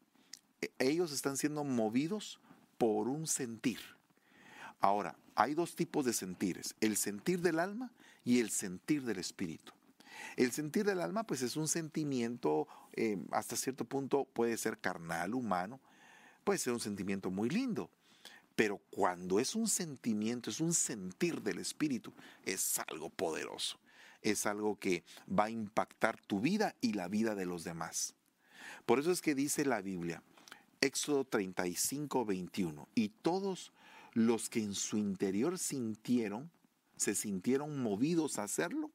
e, 0.62 0.72
ellos 0.80 1.12
están 1.12 1.38
siendo 1.38 1.64
movidos 1.64 2.40
por 2.78 3.08
un 3.08 3.28
sentir. 3.28 3.80
Ahora, 4.80 5.16
hay 5.36 5.54
dos 5.54 5.76
tipos 5.76 6.06
de 6.06 6.14
sentires, 6.14 6.76
el 6.80 6.98
sentir 6.98 7.42
del 7.42 7.60
alma 7.60 7.92
y 8.24 8.40
el 8.40 8.50
sentir 8.50 9.04
del 9.04 9.20
espíritu. 9.20 9.74
El 10.36 10.52
sentir 10.52 10.86
del 10.86 11.02
alma, 11.02 11.24
pues 11.24 11.42
es 11.42 11.56
un 11.56 11.68
sentimiento, 11.68 12.68
eh, 12.94 13.18
hasta 13.32 13.56
cierto 13.56 13.86
punto 13.86 14.26
puede 14.26 14.58
ser 14.58 14.78
carnal, 14.80 15.34
humano, 15.34 15.80
puede 16.44 16.60
ser 16.60 16.74
un 16.74 16.80
sentimiento 16.80 17.32
muy 17.32 17.50
lindo, 17.50 17.90
pero 18.56 18.80
cuando 18.90 19.40
es 19.40 19.56
un 19.56 19.68
sentimiento, 19.68 20.50
es 20.50 20.60
un 20.60 20.74
sentir 20.74 21.42
del 21.42 21.60
espíritu, 21.60 22.14
es 22.46 22.80
algo 22.88 23.10
poderoso 23.10 23.80
es 24.24 24.46
algo 24.46 24.80
que 24.80 25.04
va 25.28 25.46
a 25.46 25.50
impactar 25.50 26.20
tu 26.26 26.40
vida 26.40 26.76
y 26.82 26.94
la 26.94 27.08
vida 27.08 27.36
de 27.36 27.46
los 27.46 27.64
demás. 27.64 28.16
Por 28.86 29.00
eso 29.00 29.12
es 29.12 29.22
que 29.22 29.36
dice 29.36 29.66
la 29.66 29.82
Biblia, 29.82 30.24
Éxodo 30.82 31.26
35, 31.26 32.26
21, 32.26 32.88
y 32.96 33.10
todos 33.10 33.72
los 34.14 34.50
que 34.50 34.60
en 34.60 34.74
su 34.74 34.98
interior 34.98 35.60
sintieron, 35.60 36.50
se 36.98 37.16
sintieron 37.16 37.82
movidos 37.82 38.40
a 38.40 38.44
hacerlo, 38.44 38.92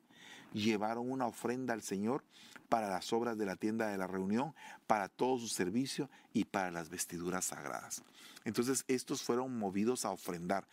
llevaron 0.53 1.11
una 1.11 1.27
ofrenda 1.27 1.75
al 1.75 1.83
Señor 1.83 2.25
para 2.69 2.89
las 2.89 3.13
obras 3.13 3.39
de 3.39 3.47
la 3.47 3.57
tienda 3.57 3.89
de 3.89 3.99
la 3.99 4.07
reunión, 4.07 4.55
para 4.87 5.09
todo 5.09 5.39
su 5.39 5.49
servicio 5.49 6.11
y 6.33 6.45
para 6.45 6.71
las 6.71 6.91
vestiduras 6.91 7.47
sagradas. 7.47 8.03
Entonces 8.45 8.85
estos 8.89 9.23
fueron 9.23 9.59
movidos 9.59 10.05
a 10.05 10.11
ofrendar. 10.11 10.67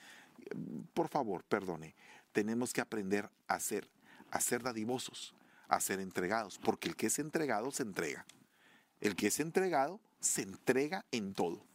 Por 0.94 1.08
favor, 1.08 1.44
perdone, 1.44 1.96
tenemos 2.32 2.74
que 2.74 2.82
aprender 2.82 3.30
a 3.48 3.56
hacer 3.56 3.90
a 4.36 4.42
ser 4.42 4.64
dadivosos, 4.64 5.34
a 5.70 5.80
ser 5.80 6.02
entregados, 6.02 6.60
porque 6.60 6.90
el 6.90 6.98
que 6.98 7.08
es 7.08 7.20
entregado 7.20 7.72
se 7.72 7.84
entrega. 7.84 8.26
El 9.00 9.16
que 9.16 9.28
es 9.28 9.40
entregado 9.40 10.02
se 10.20 10.42
entrega 10.42 11.06
en 11.12 11.34
todo. 11.34 11.66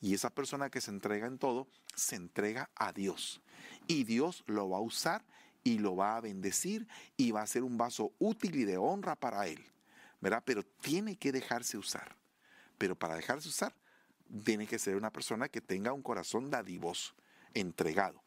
Y 0.00 0.12
esa 0.12 0.28
persona 0.28 0.68
que 0.68 0.80
se 0.80 0.90
entrega 0.90 1.26
en 1.26 1.38
todo, 1.38 1.68
se 1.94 2.16
entrega 2.16 2.68
a 2.74 2.92
Dios. 2.92 3.40
Y 3.86 4.04
Dios 4.04 4.42
lo 4.46 4.68
va 4.68 4.78
a 4.78 4.82
usar 4.82 5.24
y 5.64 5.78
lo 5.78 5.96
va 5.96 6.16
a 6.16 6.20
bendecir 6.20 6.86
y 7.16 7.30
va 7.30 7.42
a 7.42 7.46
ser 7.46 7.62
un 7.62 7.76
vaso 7.76 8.12
útil 8.18 8.56
y 8.56 8.64
de 8.64 8.76
honra 8.76 9.16
para 9.16 9.46
Él. 9.46 9.64
¿Verdad? 10.20 10.42
Pero 10.44 10.62
tiene 10.62 11.16
que 11.16 11.32
dejarse 11.32 11.76
usar. 11.76 12.16
Pero 12.78 12.96
para 12.96 13.16
dejarse 13.16 13.48
usar, 13.48 13.74
tiene 14.44 14.66
que 14.66 14.78
ser 14.78 14.96
una 14.96 15.10
persona 15.10 15.48
que 15.48 15.60
tenga 15.60 15.92
un 15.92 16.02
corazón 16.02 16.50
dadivoso, 16.50 17.14
entregado. 17.54 18.22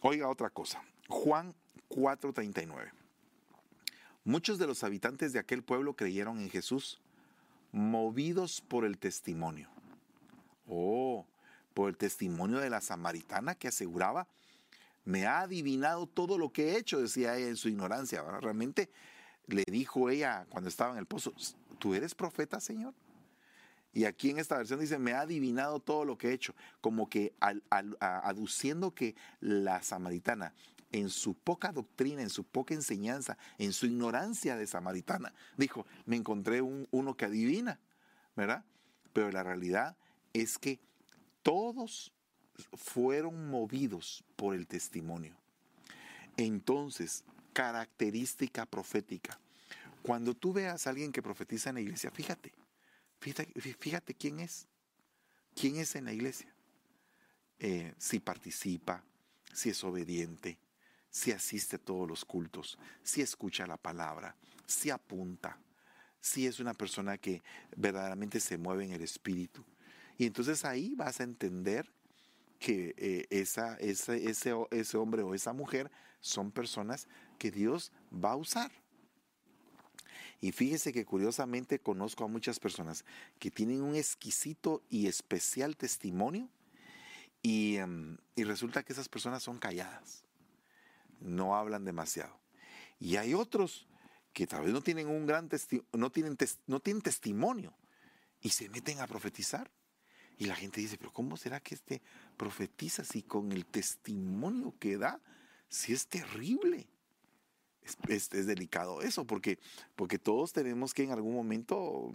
Oiga 0.00 0.28
otra 0.28 0.50
cosa. 0.50 0.82
Juan 1.08 1.54
4:39. 1.88 2.92
Muchos 4.24 4.58
de 4.58 4.66
los 4.66 4.84
habitantes 4.84 5.32
de 5.32 5.38
aquel 5.38 5.62
pueblo 5.62 5.94
creyeron 5.94 6.38
en 6.40 6.50
Jesús, 6.50 7.00
movidos 7.72 8.60
por 8.60 8.84
el 8.84 8.98
testimonio. 8.98 9.70
Oh, 10.68 11.26
por 11.72 11.88
el 11.88 11.96
testimonio 11.96 12.58
de 12.58 12.70
la 12.70 12.80
samaritana 12.80 13.54
que 13.54 13.68
aseguraba, 13.68 14.28
me 15.08 15.24
ha 15.24 15.40
adivinado 15.40 16.06
todo 16.06 16.36
lo 16.36 16.52
que 16.52 16.68
he 16.68 16.76
hecho, 16.76 17.00
decía 17.00 17.34
ella 17.34 17.48
en 17.48 17.56
su 17.56 17.70
ignorancia. 17.70 18.22
Realmente 18.42 18.90
le 19.46 19.64
dijo 19.66 20.10
ella 20.10 20.44
cuando 20.50 20.68
estaba 20.68 20.92
en 20.92 20.98
el 20.98 21.06
pozo, 21.06 21.32
¿tú 21.78 21.94
eres 21.94 22.14
profeta, 22.14 22.60
Señor? 22.60 22.92
Y 23.94 24.04
aquí 24.04 24.28
en 24.28 24.38
esta 24.38 24.58
versión 24.58 24.80
dice, 24.80 24.98
me 24.98 25.14
ha 25.14 25.22
adivinado 25.22 25.80
todo 25.80 26.04
lo 26.04 26.18
que 26.18 26.28
he 26.28 26.32
hecho, 26.34 26.54
como 26.82 27.08
que 27.08 27.32
aduciendo 27.40 28.94
que 28.94 29.16
la 29.40 29.80
samaritana 29.80 30.52
en 30.92 31.08
su 31.08 31.32
poca 31.32 31.72
doctrina, 31.72 32.20
en 32.20 32.28
su 32.28 32.44
poca 32.44 32.74
enseñanza, 32.74 33.38
en 33.56 33.72
su 33.72 33.86
ignorancia 33.86 34.56
de 34.56 34.66
samaritana, 34.66 35.32
dijo, 35.56 35.86
me 36.04 36.16
encontré 36.16 36.60
un, 36.60 36.86
uno 36.90 37.16
que 37.16 37.24
adivina, 37.24 37.80
¿verdad? 38.36 38.62
Pero 39.14 39.30
la 39.30 39.42
realidad 39.42 39.96
es 40.34 40.58
que 40.58 40.80
todos 41.42 42.12
fueron 42.74 43.50
movidos 43.50 44.24
por 44.36 44.54
el 44.54 44.66
testimonio. 44.66 45.34
Entonces, 46.36 47.24
característica 47.52 48.66
profética. 48.66 49.38
Cuando 50.02 50.34
tú 50.34 50.52
veas 50.52 50.86
a 50.86 50.90
alguien 50.90 51.12
que 51.12 51.22
profetiza 51.22 51.70
en 51.70 51.76
la 51.76 51.80
iglesia, 51.80 52.10
fíjate, 52.10 52.52
fíjate, 53.20 53.60
fíjate 53.60 54.14
quién 54.14 54.40
es. 54.40 54.66
¿Quién 55.54 55.76
es 55.76 55.96
en 55.96 56.04
la 56.04 56.12
iglesia? 56.12 56.54
Eh, 57.58 57.92
si 57.98 58.20
participa, 58.20 59.02
si 59.52 59.70
es 59.70 59.82
obediente, 59.82 60.56
si 61.10 61.32
asiste 61.32 61.76
a 61.76 61.80
todos 61.80 62.08
los 62.08 62.24
cultos, 62.24 62.78
si 63.02 63.22
escucha 63.22 63.66
la 63.66 63.76
palabra, 63.76 64.36
si 64.66 64.90
apunta, 64.90 65.58
si 66.20 66.46
es 66.46 66.60
una 66.60 66.74
persona 66.74 67.18
que 67.18 67.42
verdaderamente 67.76 68.38
se 68.38 68.56
mueve 68.56 68.84
en 68.84 68.92
el 68.92 69.02
espíritu. 69.02 69.64
Y 70.16 70.26
entonces 70.26 70.64
ahí 70.64 70.94
vas 70.94 71.18
a 71.18 71.24
entender 71.24 71.90
que 72.58 72.94
eh, 72.96 73.26
esa, 73.30 73.76
ese, 73.76 74.30
ese 74.70 74.96
hombre 74.96 75.22
o 75.22 75.34
esa 75.34 75.52
mujer 75.52 75.90
son 76.20 76.50
personas 76.50 77.06
que 77.38 77.50
Dios 77.50 77.92
va 78.12 78.32
a 78.32 78.36
usar. 78.36 78.70
Y 80.40 80.52
fíjese 80.52 80.92
que 80.92 81.04
curiosamente 81.04 81.80
conozco 81.80 82.24
a 82.24 82.28
muchas 82.28 82.60
personas 82.60 83.04
que 83.38 83.50
tienen 83.50 83.82
un 83.82 83.96
exquisito 83.96 84.82
y 84.88 85.08
especial 85.08 85.76
testimonio 85.76 86.48
y, 87.42 87.76
em, 87.76 88.18
y 88.36 88.44
resulta 88.44 88.84
que 88.84 88.92
esas 88.92 89.08
personas 89.08 89.42
son 89.42 89.58
calladas 89.58 90.24
no 91.20 91.56
hablan 91.56 91.84
demasiado. 91.84 92.38
Y 92.98 93.16
hay 93.16 93.34
otros 93.34 93.86
que 94.32 94.46
tal 94.46 94.64
vez 94.64 94.72
no 94.72 94.82
tienen 94.82 95.08
un 95.08 95.26
gran 95.26 95.48
no 95.92 96.10
tienen, 96.10 96.36
no 96.66 96.80
tienen 96.80 97.02
testimonio, 97.02 97.74
y 98.40 98.50
se 98.50 98.68
meten 98.68 99.00
a 99.00 99.06
profetizar. 99.06 99.70
Y 100.38 100.46
la 100.46 100.54
gente 100.54 100.80
dice, 100.80 100.96
pero 100.96 101.12
¿cómo 101.12 101.36
será 101.36 101.60
que 101.60 101.74
este 101.74 102.00
profetiza 102.36 103.04
si 103.04 103.22
con 103.22 103.50
el 103.50 103.66
testimonio 103.66 104.72
que 104.78 104.96
da, 104.96 105.20
si 105.68 105.92
es 105.92 106.06
terrible? 106.06 106.86
Es, 108.06 108.30
delicado 108.30 109.00
eso, 109.02 109.24
porque, 109.24 109.58
porque 109.96 110.18
todos 110.18 110.52
tenemos 110.52 110.92
que 110.92 111.04
en 111.04 111.10
algún 111.10 111.34
momento 111.34 112.12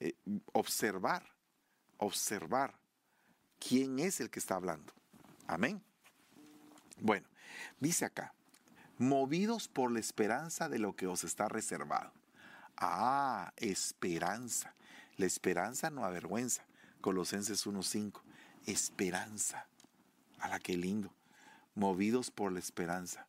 eh, 0.00 0.14
observar, 0.52 1.24
observar 1.98 2.74
quién 3.60 3.98
es 4.00 4.20
el 4.20 4.28
que 4.28 4.40
está 4.40 4.56
hablando. 4.56 4.92
Amén. 5.46 5.80
Bueno, 6.98 7.26
dice 7.80 8.04
acá, 8.04 8.34
movidos 8.98 9.68
por 9.68 9.90
la 9.92 10.00
esperanza 10.00 10.68
de 10.68 10.80
lo 10.80 10.96
que 10.96 11.06
os 11.06 11.24
está 11.24 11.48
reservado. 11.48 12.12
Ah, 12.76 13.52
esperanza. 13.56 14.74
La 15.16 15.26
esperanza 15.26 15.90
no 15.90 16.04
avergüenza. 16.04 16.64
Colosenses 17.04 17.66
1.5. 17.66 18.22
Esperanza. 18.64 19.66
A 20.38 20.48
la 20.48 20.58
que 20.58 20.74
lindo. 20.74 21.12
Movidos 21.74 22.30
por 22.30 22.50
la 22.50 22.60
esperanza. 22.60 23.26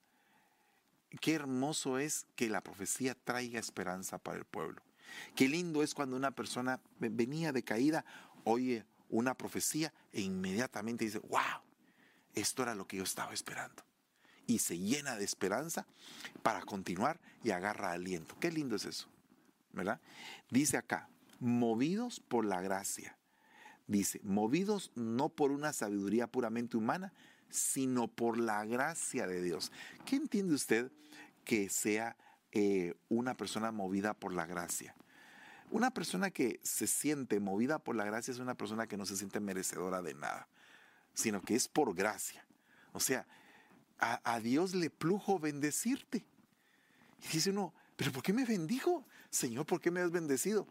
Qué 1.20 1.34
hermoso 1.34 2.00
es 2.00 2.26
que 2.38 2.48
la 2.48 2.62
profecía 2.62 3.16
traiga 3.16 3.60
esperanza 3.60 4.18
para 4.18 4.38
el 4.38 4.46
pueblo. 4.46 4.82
Qué 5.36 5.50
lindo 5.50 5.84
es 5.84 5.94
cuando 5.94 6.16
una 6.16 6.32
persona 6.32 6.80
venía 7.00 7.52
de 7.52 7.64
caída, 7.64 8.06
oye 8.46 8.86
una 9.10 9.36
profecía 9.36 9.94
e 10.14 10.22
inmediatamente 10.22 11.04
dice, 11.04 11.20
wow, 11.20 11.60
esto 12.34 12.64
era 12.64 12.76
lo 12.76 12.88
que 12.88 12.96
yo 12.96 13.04
estaba 13.04 13.34
esperando. 13.34 13.84
Y 14.48 14.60
se 14.60 14.80
llena 14.80 15.18
de 15.18 15.26
esperanza 15.26 15.86
para 16.44 16.62
continuar 16.62 17.20
y 17.44 17.52
agarra 17.52 17.92
aliento. 17.92 18.40
Qué 18.40 18.54
lindo 18.54 18.78
es 18.78 18.86
eso. 18.86 19.10
¿Verdad? 19.74 20.00
Dice 20.50 20.78
acá, 20.78 21.10
movidos 21.42 22.22
por 22.22 22.46
la 22.46 22.62
gracia. 22.62 23.18
Dice, 23.88 24.20
movidos 24.24 24.92
no 24.96 25.30
por 25.30 25.52
una 25.52 25.74
sabiduría 25.74 26.28
puramente 26.28 26.78
humana, 26.78 27.14
sino 27.50 28.08
por 28.08 28.38
la 28.38 28.66
gracia 28.66 29.28
de 29.28 29.42
Dios. 29.42 29.72
¿Qué 30.06 30.16
entiende 30.16 30.56
usted 30.56 30.92
que 31.44 31.70
sea 31.70 32.18
eh, 32.52 32.96
una 33.10 33.36
persona 33.36 33.72
movida 33.72 34.14
por 34.14 34.34
la 34.34 34.46
gracia? 34.46 34.96
Una 35.72 35.92
persona 35.92 36.32
que 36.32 36.60
se 36.64 36.88
siente 36.88 37.40
movida 37.40 37.80
por 37.80 37.96
la 37.96 38.06
gracia 38.06 38.32
es 38.32 38.40
una 38.40 38.56
persona 38.56 38.88
que 38.88 38.98
no 38.98 39.06
se 39.06 39.18
siente 39.18 39.40
merecedora 39.40 40.02
de 40.02 40.14
nada, 40.14 40.48
sino 41.14 41.42
que 41.42 41.56
es 41.56 41.68
por 41.68 41.96
gracia. 41.96 42.46
O 42.94 43.00
sea, 43.00 43.26
a, 44.00 44.40
Dios 44.40 44.76
le 44.76 44.90
plujo 44.90 45.40
bendecirte. 45.40 46.26
Y 47.24 47.34
dice 47.34 47.50
uno, 47.50 47.74
pero 47.96 48.12
¿por 48.12 48.22
qué 48.22 48.34
me 48.34 48.46
bendijo? 48.46 49.06
Señor, 49.30 49.66
¿por 49.66 49.82
qué 49.82 49.90
me 49.90 50.02
has 50.02 50.12
bendecido? 50.12 50.68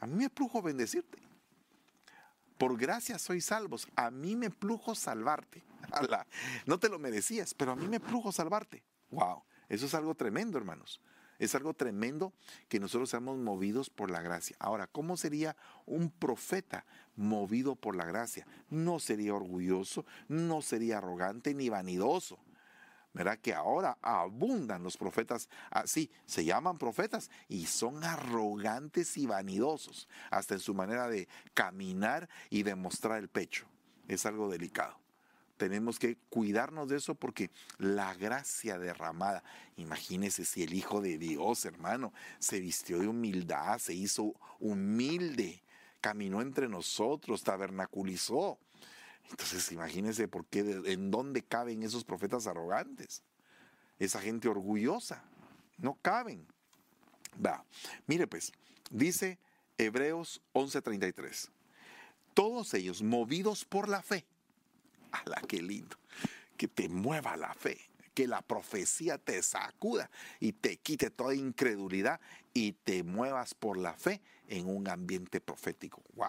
A 0.00 0.06
mí 0.06 0.14
me 0.16 0.28
plujo 0.28 0.60
bendecirte. 0.60 1.18
Por 2.58 2.76
gracia 2.78 3.18
soy 3.18 3.40
salvos. 3.40 3.88
A 3.96 4.10
mí 4.10 4.36
me 4.36 4.50
plujo 4.50 4.94
salvarte. 4.94 5.62
No 6.66 6.78
te 6.78 6.88
lo 6.88 6.98
merecías, 6.98 7.54
pero 7.54 7.72
a 7.72 7.76
mí 7.76 7.86
me 7.86 8.00
plujo 8.00 8.32
salvarte. 8.32 8.82
Wow, 9.10 9.44
eso 9.68 9.86
es 9.86 9.94
algo 9.94 10.14
tremendo, 10.14 10.58
hermanos. 10.58 11.00
Es 11.38 11.54
algo 11.54 11.74
tremendo 11.74 12.32
que 12.68 12.80
nosotros 12.80 13.10
seamos 13.10 13.38
movidos 13.38 13.90
por 13.90 14.10
la 14.10 14.22
gracia. 14.22 14.56
Ahora, 14.60 14.86
¿cómo 14.86 15.16
sería 15.16 15.56
un 15.84 16.10
profeta 16.10 16.86
movido 17.16 17.74
por 17.74 17.96
la 17.96 18.04
gracia? 18.04 18.46
No 18.70 18.98
sería 18.98 19.34
orgulloso, 19.34 20.04
no 20.28 20.62
sería 20.62 20.98
arrogante 20.98 21.54
ni 21.54 21.68
vanidoso. 21.68 22.38
¿Verdad? 23.14 23.38
Que 23.38 23.54
ahora 23.54 23.96
abundan 24.02 24.82
los 24.82 24.96
profetas 24.96 25.48
así, 25.70 26.10
se 26.26 26.44
llaman 26.44 26.76
profetas 26.76 27.30
y 27.48 27.66
son 27.66 28.04
arrogantes 28.04 29.16
y 29.16 29.26
vanidosos, 29.26 30.08
hasta 30.30 30.54
en 30.54 30.60
su 30.60 30.74
manera 30.74 31.08
de 31.08 31.28
caminar 31.54 32.28
y 32.50 32.64
de 32.64 32.74
mostrar 32.74 33.18
el 33.18 33.28
pecho. 33.28 33.66
Es 34.08 34.26
algo 34.26 34.50
delicado. 34.50 34.98
Tenemos 35.56 36.00
que 36.00 36.18
cuidarnos 36.28 36.88
de 36.88 36.96
eso 36.96 37.14
porque 37.14 37.50
la 37.78 38.12
gracia 38.14 38.76
derramada, 38.76 39.44
imagínese 39.76 40.44
si 40.44 40.64
el 40.64 40.74
Hijo 40.74 41.00
de 41.00 41.16
Dios, 41.16 41.64
hermano, 41.64 42.12
se 42.40 42.58
vistió 42.58 42.98
de 42.98 43.06
humildad, 43.06 43.78
se 43.78 43.94
hizo 43.94 44.34
humilde, 44.58 45.62
caminó 46.00 46.42
entre 46.42 46.68
nosotros, 46.68 47.44
tabernaculizó 47.44 48.58
entonces 49.30 49.70
imagínense 49.72 50.28
por 50.28 50.46
qué, 50.46 50.60
en 50.86 51.10
dónde 51.10 51.42
caben 51.42 51.82
esos 51.82 52.04
profetas 52.04 52.46
arrogantes, 52.46 53.22
esa 53.98 54.20
gente 54.20 54.48
orgullosa, 54.48 55.22
no 55.78 55.94
caben. 56.00 56.46
Va, 57.44 57.64
mire 58.06 58.26
pues, 58.26 58.52
dice 58.90 59.38
Hebreos 59.78 60.40
11:33, 60.52 61.48
todos 62.34 62.74
ellos 62.74 63.02
movidos 63.02 63.64
por 63.64 63.88
la 63.88 64.02
fe, 64.02 64.24
la 65.24 65.40
que 65.40 65.62
lindo! 65.62 65.96
Que 66.56 66.68
te 66.68 66.88
mueva 66.88 67.36
la 67.36 67.52
fe, 67.54 67.80
que 68.14 68.26
la 68.26 68.42
profecía 68.42 69.18
te 69.18 69.42
sacuda 69.42 70.10
y 70.40 70.52
te 70.52 70.76
quite 70.76 71.10
toda 71.10 71.34
incredulidad 71.34 72.20
y 72.52 72.72
te 72.72 73.02
muevas 73.02 73.54
por 73.54 73.76
la 73.76 73.94
fe 73.94 74.22
en 74.48 74.68
un 74.68 74.88
ambiente 74.88 75.40
profético. 75.40 76.02
¡Wow! 76.14 76.28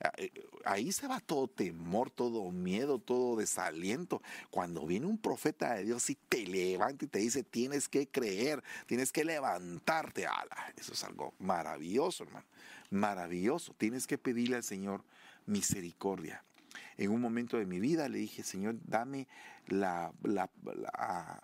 Ah, 0.00 0.12
eh, 0.16 0.30
ahí 0.64 0.92
se 0.92 1.06
va 1.06 1.20
todo 1.20 1.48
temor, 1.48 2.10
todo 2.10 2.50
miedo, 2.50 2.98
todo 2.98 3.36
desaliento. 3.36 4.22
Cuando 4.50 4.86
viene 4.86 5.06
un 5.06 5.18
profeta 5.18 5.74
de 5.74 5.84
Dios 5.84 6.08
y 6.10 6.14
te 6.14 6.46
levanta 6.46 7.04
y 7.04 7.08
te 7.08 7.18
dice, 7.18 7.42
tienes 7.42 7.88
que 7.88 8.08
creer, 8.08 8.62
tienes 8.86 9.12
que 9.12 9.24
levantarte. 9.24 10.26
¡Ala! 10.26 10.72
Eso 10.76 10.92
es 10.92 11.04
algo 11.04 11.34
maravilloso, 11.38 12.24
hermano. 12.24 12.46
Maravilloso. 12.90 13.74
Tienes 13.76 14.06
que 14.06 14.16
pedirle 14.16 14.56
al 14.56 14.64
Señor 14.64 15.04
misericordia. 15.46 16.45
En 16.96 17.10
un 17.10 17.20
momento 17.20 17.58
de 17.58 17.66
mi 17.66 17.80
vida 17.80 18.08
le 18.08 18.18
dije, 18.18 18.42
Señor, 18.42 18.76
dame 18.84 19.28
la, 19.66 20.12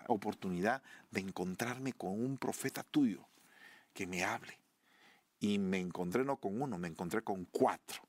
oportunidad 0.09 0.83
de 1.11 1.21
encontrarme 1.21 1.93
con 1.93 2.13
un 2.13 2.39
profeta 2.39 2.83
tuyo 2.83 3.27
que 3.95 4.07
me 4.07 4.25
hable. 4.25 4.59
Y 5.41 5.59
me 5.59 5.79
encontré 5.79 6.25
no 6.25 6.37
con 6.37 6.61
uno, 6.61 6.79
me 6.79 6.89
encontré 6.89 7.23
con 7.23 7.45
cuatro. 7.47 8.03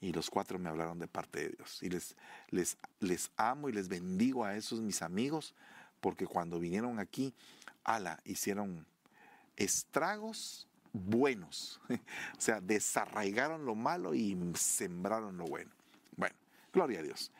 Y 0.00 0.12
los 0.12 0.28
cuatro 0.30 0.58
me 0.58 0.68
hablaron 0.68 0.98
de 0.98 1.08
parte 1.08 1.40
de 1.40 1.48
Dios. 1.56 1.82
Y 1.82 1.88
les, 1.88 2.16
les 3.00 3.30
amo 3.36 3.68
y 3.68 3.72
les 3.72 3.88
bendigo 3.88 4.44
a 4.44 4.56
esos 4.56 4.80
mis 4.80 5.02
amigos, 5.02 5.54
porque 6.00 6.26
cuando 6.26 6.58
vinieron 6.58 6.98
aquí, 6.98 7.34
ala, 7.84 8.20
hicieron 8.24 8.86
estragos 9.56 10.68
buenos. 10.92 11.80
o 11.90 12.40
sea, 12.40 12.60
desarraigaron 12.60 13.64
lo 13.64 13.74
malo 13.74 14.14
y 14.14 14.36
sembraron 14.54 15.36
lo 15.36 15.44
bueno. 15.44 15.75
Gloria 16.76 17.00
a 17.00 17.02
Dios. 17.02 17.32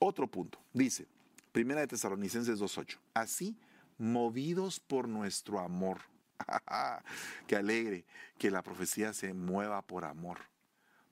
Otro 0.00 0.26
punto. 0.26 0.58
Dice, 0.72 1.06
Primera 1.52 1.80
de 1.82 1.86
Tesalonicenses 1.86 2.58
2.8. 2.58 2.98
Así, 3.14 3.56
movidos 3.98 4.80
por 4.80 5.06
nuestro 5.06 5.60
amor 5.60 6.00
Qué 7.46 7.56
alegre 7.56 8.04
que 8.38 8.50
la 8.50 8.62
profecía 8.62 9.12
se 9.12 9.32
mueva 9.32 9.82
por 9.82 10.04
amor, 10.04 10.38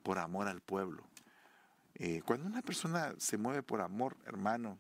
por 0.03 0.19
amor 0.19 0.49
al 0.49 0.61
pueblo. 0.61 1.03
Eh, 1.95 2.23
cuando 2.25 2.47
una 2.47 2.63
persona 2.63 3.15
se 3.19 3.39
mueve 3.39 3.63
por 3.63 3.81
amor, 3.81 4.17
hermano, 4.27 4.79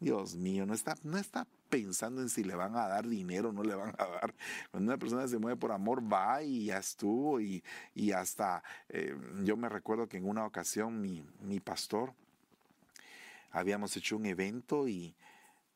Dios 0.00 0.34
mío, 0.34 0.66
no 0.66 0.74
está, 0.74 0.96
no 1.02 1.18
está 1.18 1.46
pensando 1.74 2.22
en 2.22 2.28
si 2.28 2.44
le 2.44 2.54
van 2.54 2.76
a 2.76 2.86
dar 2.86 3.08
dinero 3.08 3.48
o 3.48 3.52
no 3.52 3.64
le 3.64 3.74
van 3.74 3.92
a 3.98 4.06
dar. 4.06 4.32
Cuando 4.70 4.92
una 4.92 4.96
persona 4.96 5.26
se 5.26 5.38
mueve 5.38 5.56
por 5.56 5.72
amor, 5.72 6.00
va 6.00 6.40
y 6.40 6.66
ya 6.66 6.78
estuvo. 6.78 7.40
Y, 7.40 7.64
hasta, 8.14 8.62
eh, 8.88 9.16
yo 9.42 9.56
me 9.56 9.68
recuerdo 9.68 10.08
que 10.08 10.18
en 10.18 10.28
una 10.28 10.46
ocasión 10.46 11.00
mi, 11.00 11.26
mi 11.40 11.58
pastor, 11.58 12.14
habíamos 13.50 13.96
hecho 13.96 14.16
un 14.16 14.26
evento 14.26 14.86
y 14.86 15.16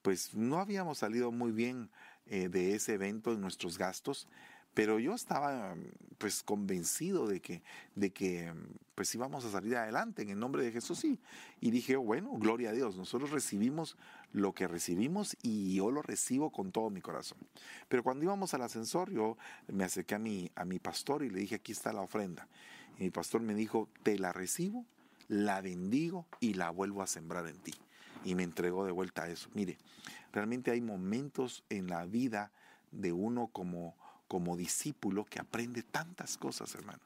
pues 0.03 0.35
no 0.35 0.61
habíamos 0.61 0.99
salido 0.99 1.33
muy 1.33 1.51
bien 1.51 1.91
eh, 2.27 2.49
de 2.49 2.77
ese 2.77 2.95
evento 2.95 3.33
en 3.33 3.41
nuestros 3.41 3.77
gastos, 3.77 4.29
pero 4.73 5.01
yo 5.01 5.15
estaba 5.15 5.75
pues 6.19 6.45
convencido 6.45 7.27
de 7.27 7.41
que, 7.41 7.65
de 7.97 8.11
que 8.11 8.53
pues 8.95 9.13
íbamos 9.17 9.45
a 9.45 9.51
salir 9.51 9.77
adelante 9.77 10.23
en 10.23 10.31
el 10.31 10.39
nombre 10.39 10.63
de 10.63 10.71
Jesús 10.71 11.01
sí. 11.01 11.19
y 11.61 11.73
dije, 11.73 11.97
bueno, 11.97 12.31
gloria 12.35 12.71
a 12.71 12.73
Dios, 12.73 12.97
nosotros 12.97 13.33
recibimos 13.33 13.97
lo 14.33 14.53
que 14.53 14.68
recibimos 14.68 15.37
y 15.43 15.74
yo 15.74 15.91
lo 15.91 16.03
recibo 16.03 16.51
con 16.51 16.72
todo 16.72 16.91
mi 16.91 17.01
corazón. 17.01 17.39
Pero 17.89 18.03
cuando 18.03 18.24
íbamos 18.24 18.55
al 18.55 18.62
ascensor, 18.62 19.11
yo 19.11 19.37
me 19.68 19.85
acerqué 19.85 20.14
a 20.14 20.18
mi, 20.18 20.51
a 20.55 20.64
mi 20.64 20.79
pastor 20.79 21.22
y 21.22 21.31
le 21.31 21.41
dije, 21.41 21.57
aquí 21.57 21.72
está 21.72 21.93
la 21.93 22.03
ofrenda. 22.03 22.49
Y 22.99 23.05
mi 23.05 23.11
pastor 23.11 23.41
me 23.41 23.55
dijo, 23.55 23.89
te 24.03 24.18
la 24.18 24.33
recibo, 24.33 24.85
la 25.29 25.61
bendigo 25.61 26.26
y 26.41 26.55
la 26.55 26.70
vuelvo 26.70 27.03
a 27.03 27.07
sembrar 27.07 27.47
en 27.47 27.59
ti. 27.59 27.74
Y 28.24 28.35
me 28.35 28.43
entregó 28.43 28.85
de 28.85 28.93
vuelta 28.93 29.24
a 29.24 29.29
eso. 29.29 29.49
Mire, 29.55 29.79
Realmente 30.33 30.70
hay 30.70 30.81
momentos 30.81 31.64
en 31.68 31.89
la 31.89 32.05
vida 32.05 32.53
de 32.93 33.12
uno 33.12 33.49
como, 33.49 33.97
como 34.26 34.57
discípulo 34.57 35.24
que 35.24 35.41
aprende 35.41 35.83
tantas 35.83 36.37
cosas, 36.37 36.74
hermano 36.74 37.01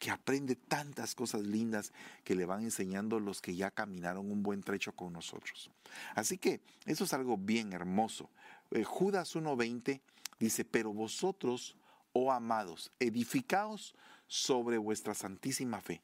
que 0.00 0.10
aprende 0.10 0.56
tantas 0.56 1.14
cosas 1.14 1.42
lindas 1.42 1.92
que 2.24 2.34
le 2.34 2.46
van 2.46 2.64
enseñando 2.64 3.20
los 3.20 3.40
que 3.40 3.54
ya 3.54 3.70
caminaron 3.70 4.32
un 4.32 4.42
buen 4.42 4.62
trecho 4.62 4.92
con 4.92 5.12
nosotros. 5.12 5.70
Así 6.14 6.38
que 6.38 6.62
eso 6.86 7.04
es 7.04 7.12
algo 7.12 7.36
bien 7.36 7.72
hermoso. 7.74 8.30
Eh, 8.70 8.82
Judas 8.82 9.36
1.20 9.36 10.00
dice, 10.38 10.64
pero 10.64 10.92
vosotros 10.94 11.76
oh 12.12 12.32
amados, 12.32 12.90
edificaos 12.98 13.94
sobre 14.26 14.78
vuestra 14.78 15.14
santísima 15.14 15.80
fe 15.82 16.00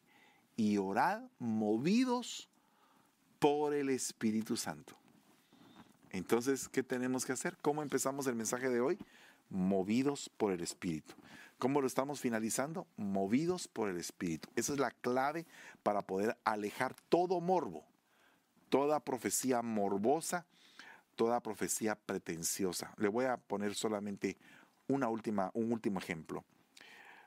y 0.57 0.76
orad 0.76 1.22
movidos 1.38 2.49
por 3.38 3.74
el 3.74 3.88
Espíritu 3.88 4.59
Santo. 4.59 4.94
Entonces, 6.11 6.68
¿qué 6.68 6.82
tenemos 6.82 7.24
que 7.24 7.32
hacer? 7.32 7.57
¿Cómo 7.62 7.82
empezamos 7.82 8.26
el 8.26 8.34
mensaje 8.34 8.68
de 8.68 8.80
hoy? 8.80 8.99
Movidos 9.49 10.30
por 10.36 10.53
el 10.53 10.61
Espíritu. 10.61 11.14
¿Cómo 11.59 11.80
lo 11.80 11.86
estamos 11.86 12.20
finalizando? 12.20 12.86
Movidos 12.98 13.66
por 13.66 13.88
el 13.88 13.96
Espíritu. 13.96 14.48
Esa 14.57 14.74
es 14.74 14.78
la 14.78 14.90
clave 14.90 15.46
para 15.82 16.02
poder 16.02 16.36
alejar 16.44 16.94
todo 17.09 17.40
morbo, 17.40 17.86
toda 18.68 19.00
profecía 19.00 19.62
morbosa, 19.62 20.46
toda 21.14 21.40
profecía 21.40 21.94
pretenciosa. 21.94 22.92
Le 22.98 23.09
voy 23.09 23.24
a 23.24 23.38
poner 23.38 23.74
solamente 23.74 24.36
una 24.86 25.09
última, 25.09 25.50
un 25.54 25.72
último 25.72 25.98
ejemplo. 25.98 26.44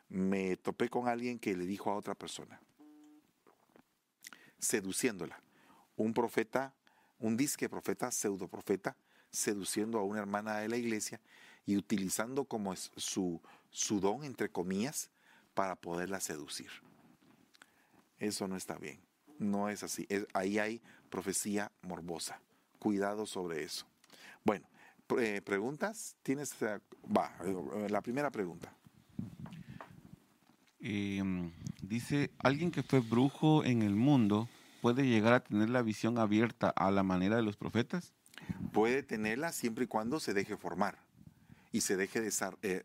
Me 0.10 0.58
topé 0.58 0.90
con 0.90 1.08
alguien 1.08 1.40
que 1.40 1.56
le 1.56 1.66
dijo 1.66 1.90
a 1.90 1.96
otra 1.96 2.14
persona, 2.14 2.62
seduciéndola, 4.60 5.42
un 5.96 6.14
profeta, 6.14 6.74
un 7.18 7.36
disque 7.36 7.68
profeta, 7.68 8.12
pseudo 8.12 8.48
profeta, 8.48 8.96
seduciendo 9.32 9.98
a 9.98 10.04
una 10.04 10.20
hermana 10.20 10.60
de 10.60 10.70
la 10.70 10.78
iglesia 10.78 11.20
y 11.66 11.78
utilizando 11.78 12.46
como 12.46 12.76
su, 12.76 13.42
su 13.72 14.00
don, 14.00 14.24
entre 14.24 14.50
comillas, 14.50 15.10
para 15.54 15.76
poderla 15.76 16.20
seducir. 16.20 16.70
Eso 18.18 18.48
no 18.48 18.56
está 18.56 18.78
bien. 18.78 19.00
No 19.40 19.70
es 19.70 19.84
así. 19.84 20.08
ahí 20.34 20.60
hay 20.60 20.82
profecía 21.10 21.72
morbosa. 21.82 22.42
Cuidado 22.78 23.26
sobre 23.26 23.64
eso. 23.64 23.86
Bueno, 24.44 24.68
eh, 25.18 25.42
preguntas. 25.44 26.16
Tienes. 26.24 26.54
Eh, 26.62 26.80
va, 27.06 27.34
eh, 27.44 27.88
la 27.90 28.02
primera 28.02 28.30
pregunta. 28.30 28.74
Em, 30.80 31.52
dice: 31.82 32.32
Alguien 32.40 32.72
que 32.72 32.84
fue 32.84 33.00
brujo 33.00 33.64
en 33.64 33.82
el 33.82 33.96
mundo 33.96 34.50
puede 34.82 35.08
llegar 35.08 35.34
a 35.34 35.44
tener 35.44 35.70
la 35.70 35.82
visión 35.82 36.18
abierta 36.18 36.70
a 36.70 36.92
la 36.92 37.04
manera 37.04 37.36
de 37.36 37.44
los 37.44 37.58
profetas. 37.58 38.14
Puede 38.72 39.04
tenerla 39.04 39.52
siempre 39.52 39.86
y 39.86 39.88
cuando 39.88 40.20
se 40.20 40.34
deje 40.34 40.56
formar 40.58 41.09
y 41.72 41.82
se 41.82 41.96
deje 41.98 42.22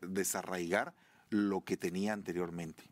desarraigar 0.01 0.93
lo 1.29 1.61
que 1.61 1.77
tenía 1.77 2.13
anteriormente. 2.13 2.83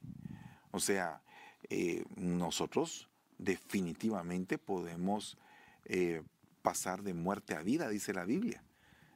O 0.71 0.79
sea, 0.79 1.21
eh, 1.69 2.03
nosotros 2.15 3.09
definitivamente 3.37 4.57
podemos 4.57 5.37
eh, 5.85 6.23
pasar 6.61 7.03
de 7.03 7.13
muerte 7.13 7.55
a 7.55 7.61
vida, 7.61 7.89
dice 7.89 8.13
la 8.13 8.25
Biblia. 8.25 8.63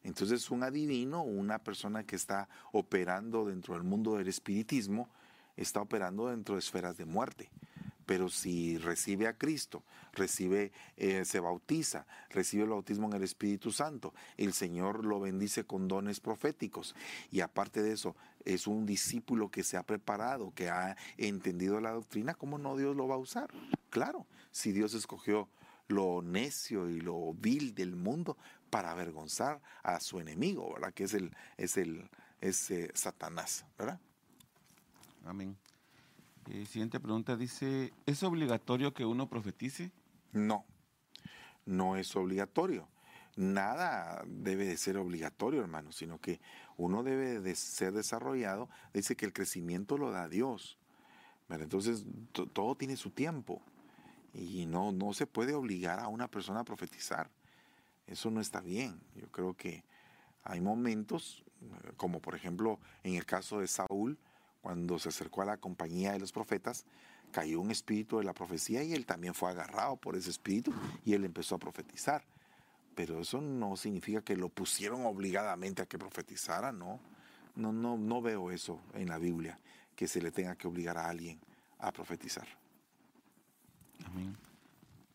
Entonces 0.04 0.52
un 0.52 0.64
adivino, 0.64 1.24
una 1.24 1.60
persona 1.60 2.04
que 2.04 2.16
está 2.16 2.48
operando 2.72 3.46
dentro 3.46 3.74
del 3.74 3.84
mundo 3.84 4.16
del 4.16 4.28
espiritismo, 4.28 5.10
está 5.56 5.82
operando 5.82 6.30
dentro 6.30 6.56
de 6.56 6.60
esferas 6.60 6.98
de 6.98 7.06
muerte. 7.06 7.50
Pero 8.08 8.30
si 8.30 8.78
recibe 8.78 9.28
a 9.28 9.38
Cristo, 9.38 9.84
recibe, 10.14 10.72
eh, 10.96 11.26
se 11.26 11.42
bautiza, 11.42 12.08
recibe 12.30 12.64
el 12.64 12.70
bautismo 12.70 13.08
en 13.08 13.18
el 13.18 13.24
Espíritu 13.24 13.72
Santo, 13.72 14.14
el 14.38 14.54
Señor 14.54 15.06
lo 15.06 15.20
bendice 15.20 15.66
con 15.66 15.90
dones 15.90 16.22
proféticos. 16.22 16.96
Y 17.32 17.42
aparte 17.42 17.84
de 17.84 17.92
eso, 17.92 18.16
es 18.46 18.66
un 18.66 18.86
discípulo 18.86 19.52
que 19.52 19.62
se 19.62 19.76
ha 19.76 19.84
preparado, 19.84 20.54
que 20.56 20.70
ha 20.70 20.96
entendido 21.18 21.82
la 21.82 21.92
doctrina, 21.92 22.34
¿cómo 22.34 22.58
no 22.58 22.78
Dios 22.78 22.96
lo 22.96 23.10
va 23.10 23.16
a 23.16 23.20
usar? 23.20 23.54
Claro, 23.90 24.26
si 24.52 24.72
Dios 24.72 24.94
escogió 24.94 25.50
lo 25.90 26.22
necio 26.22 26.90
y 26.90 27.02
lo 27.02 27.34
vil 27.34 27.76
del 27.76 27.98
mundo 27.98 28.38
para 28.70 28.92
avergonzar 28.92 29.62
a 29.84 30.00
su 30.00 30.22
enemigo, 30.22 30.74
¿verdad? 30.74 30.94
Que 30.94 31.04
es 31.04 31.14
el, 31.14 31.36
es 31.58 31.76
el, 31.76 32.10
es 32.40 32.72
eh, 32.72 32.90
Satanás, 32.94 33.66
¿verdad? 33.78 34.00
Amén. 35.26 35.58
Eh, 36.50 36.66
siguiente 36.66 37.00
pregunta 37.00 37.36
dice, 37.36 37.94
¿es 38.06 38.24
obligatorio 38.24 38.94
que 38.94 39.06
uno 39.06 39.28
profetice? 39.28 39.92
No, 40.32 40.66
no 41.66 41.98
es 41.98 42.16
obligatorio. 42.16 42.88
Nada 43.36 44.24
debe 44.26 44.66
de 44.66 44.78
ser 44.78 44.98
obligatorio, 44.98 45.62
hermano, 45.62 45.92
sino 45.92 46.20
que 46.20 46.40
uno 46.78 47.04
debe 47.04 47.40
de 47.40 47.56
ser 47.56 47.92
desarrollado. 47.94 48.70
Dice 48.94 49.16
que 49.16 49.26
el 49.26 49.34
crecimiento 49.34 49.98
lo 49.98 50.12
da 50.12 50.30
Dios. 50.30 50.78
Entonces, 51.50 52.06
todo 52.32 52.76
tiene 52.76 52.96
su 52.96 53.12
tiempo. 53.12 53.62
Y 54.34 54.66
no, 54.66 54.92
no 54.92 55.14
se 55.14 55.28
puede 55.28 55.54
obligar 55.54 56.00
a 56.00 56.08
una 56.08 56.30
persona 56.30 56.62
a 56.62 56.66
profetizar. 56.66 57.30
Eso 58.08 58.32
no 58.32 58.40
está 58.40 58.62
bien. 58.62 59.00
Yo 59.16 59.30
creo 59.32 59.54
que 59.54 59.84
hay 60.44 60.62
momentos, 60.62 61.44
como 61.98 62.22
por 62.22 62.36
ejemplo 62.36 62.80
en 63.04 63.16
el 63.16 63.26
caso 63.26 63.60
de 63.60 63.68
Saúl, 63.68 64.18
cuando 64.62 65.00
se 65.00 65.10
acercó 65.10 65.42
a 65.42 65.46
la 65.46 65.58
compañía 65.58 66.12
de 66.12 66.20
los 66.20 66.32
profetas, 66.32 66.86
cayó 67.32 67.60
un 67.60 67.72
espíritu 67.72 68.18
de 68.18 68.24
la 68.24 68.34
profecía 68.34 68.84
y 68.84 68.94
él 68.94 69.06
también 69.06 69.34
fue 69.34 69.50
agarrado 69.50 69.98
por 69.98 70.16
ese 70.16 70.30
espíritu 70.30 70.74
y 71.06 71.14
él 71.14 71.26
empezó 71.26 71.56
a 71.56 71.60
profetizar. 71.60 72.24
Pero 72.96 73.20
eso 73.20 73.42
no 73.42 73.76
significa 73.76 74.22
que 74.22 74.36
lo 74.36 74.50
pusieron 74.50 75.06
obligadamente 75.06 75.82
a 75.82 75.86
que 75.86 76.00
profetizara, 76.00 76.72
no. 76.72 77.00
No, 77.56 77.72
no, 77.72 77.98
no 77.98 78.22
veo 78.22 78.52
eso 78.52 78.80
en 78.94 79.10
la 79.10 79.18
Biblia, 79.18 79.60
que 79.96 80.08
se 80.08 80.22
le 80.22 80.32
tenga 80.32 80.56
que 80.56 80.68
obligar 80.68 80.98
a 80.98 81.10
alguien 81.10 81.40
a 81.80 81.92
profetizar. 81.92 82.48
Amén. 84.06 84.38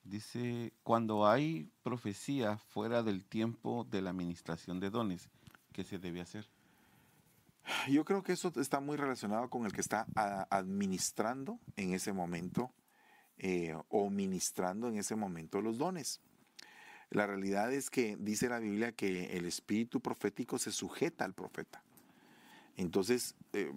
Dice, 0.05 0.73
cuando 0.83 1.27
hay 1.27 1.71
profecía 1.83 2.59
fuera 2.59 3.03
del 3.03 3.25
tiempo 3.25 3.87
de 3.91 4.03
la 4.03 4.11
administración 4.11 4.81
de 4.81 4.91
dones, 4.91 5.29
¿qué 5.73 5.85
se 5.85 5.99
debe 5.99 6.21
hacer? 6.21 6.49
Yo 7.89 8.05
creo 8.05 8.23
que 8.23 8.33
eso 8.33 8.53
está 8.57 8.81
muy 8.81 8.97
relacionado 8.97 9.49
con 9.49 9.67
el 9.67 9.73
que 9.73 9.81
está 9.81 10.07
administrando 10.51 11.59
en 11.77 11.95
ese 11.95 12.13
momento 12.13 12.73
eh, 13.39 13.75
o 13.89 14.11
ministrando 14.11 14.89
en 14.89 14.99
ese 14.99 15.17
momento 15.17 15.61
los 15.61 15.79
dones. 15.79 16.21
La 17.11 17.27
realidad 17.27 17.73
es 17.73 17.91
que 17.91 18.17
dice 18.19 18.49
la 18.49 18.59
Biblia 18.59 18.93
que 18.93 19.37
el 19.37 19.45
espíritu 19.47 20.01
profético 20.01 20.59
se 20.59 20.73
sujeta 20.73 21.25
al 21.25 21.35
profeta. 21.35 21.83
Entonces, 22.77 23.35
eh, 23.53 23.73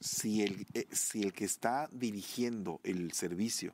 si, 0.00 0.42
el, 0.42 0.66
eh, 0.74 0.86
si, 0.90 1.22
el, 1.22 1.32
que 1.32 1.44
está 1.44 1.88
dirigiendo 1.92 2.80
el 2.82 3.12
servicio 3.12 3.72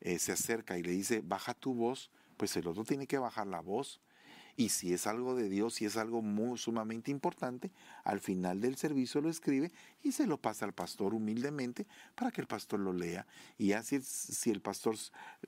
se 0.00 0.30
acerca 0.30 0.78
y 0.78 0.82
le 0.84 0.92
dice, 0.92 1.22
baja 1.24 1.54
tu 1.54 1.74
voz, 1.74 2.12
pues 2.36 2.56
el 2.56 2.68
otro 2.68 2.84
tiene 2.84 3.08
que 3.08 3.18
bajar 3.18 3.48
la 3.48 3.60
voz 3.60 4.00
y 4.58 4.70
si 4.70 4.92
es 4.92 5.06
algo 5.06 5.36
de 5.36 5.48
Dios, 5.48 5.74
si 5.74 5.84
es 5.84 5.96
algo 5.96 6.20
muy 6.20 6.58
sumamente 6.58 7.12
importante, 7.12 7.70
al 8.02 8.18
final 8.18 8.60
del 8.60 8.76
servicio 8.76 9.20
lo 9.20 9.30
escribe 9.30 9.70
y 10.02 10.10
se 10.10 10.26
lo 10.26 10.36
pasa 10.36 10.64
al 10.64 10.72
pastor 10.72 11.14
humildemente 11.14 11.86
para 12.16 12.32
que 12.32 12.40
el 12.40 12.48
pastor 12.48 12.80
lo 12.80 12.92
lea. 12.92 13.24
Y 13.56 13.70
así 13.70 14.00
si 14.00 14.50
el 14.50 14.60
pastor, 14.60 14.96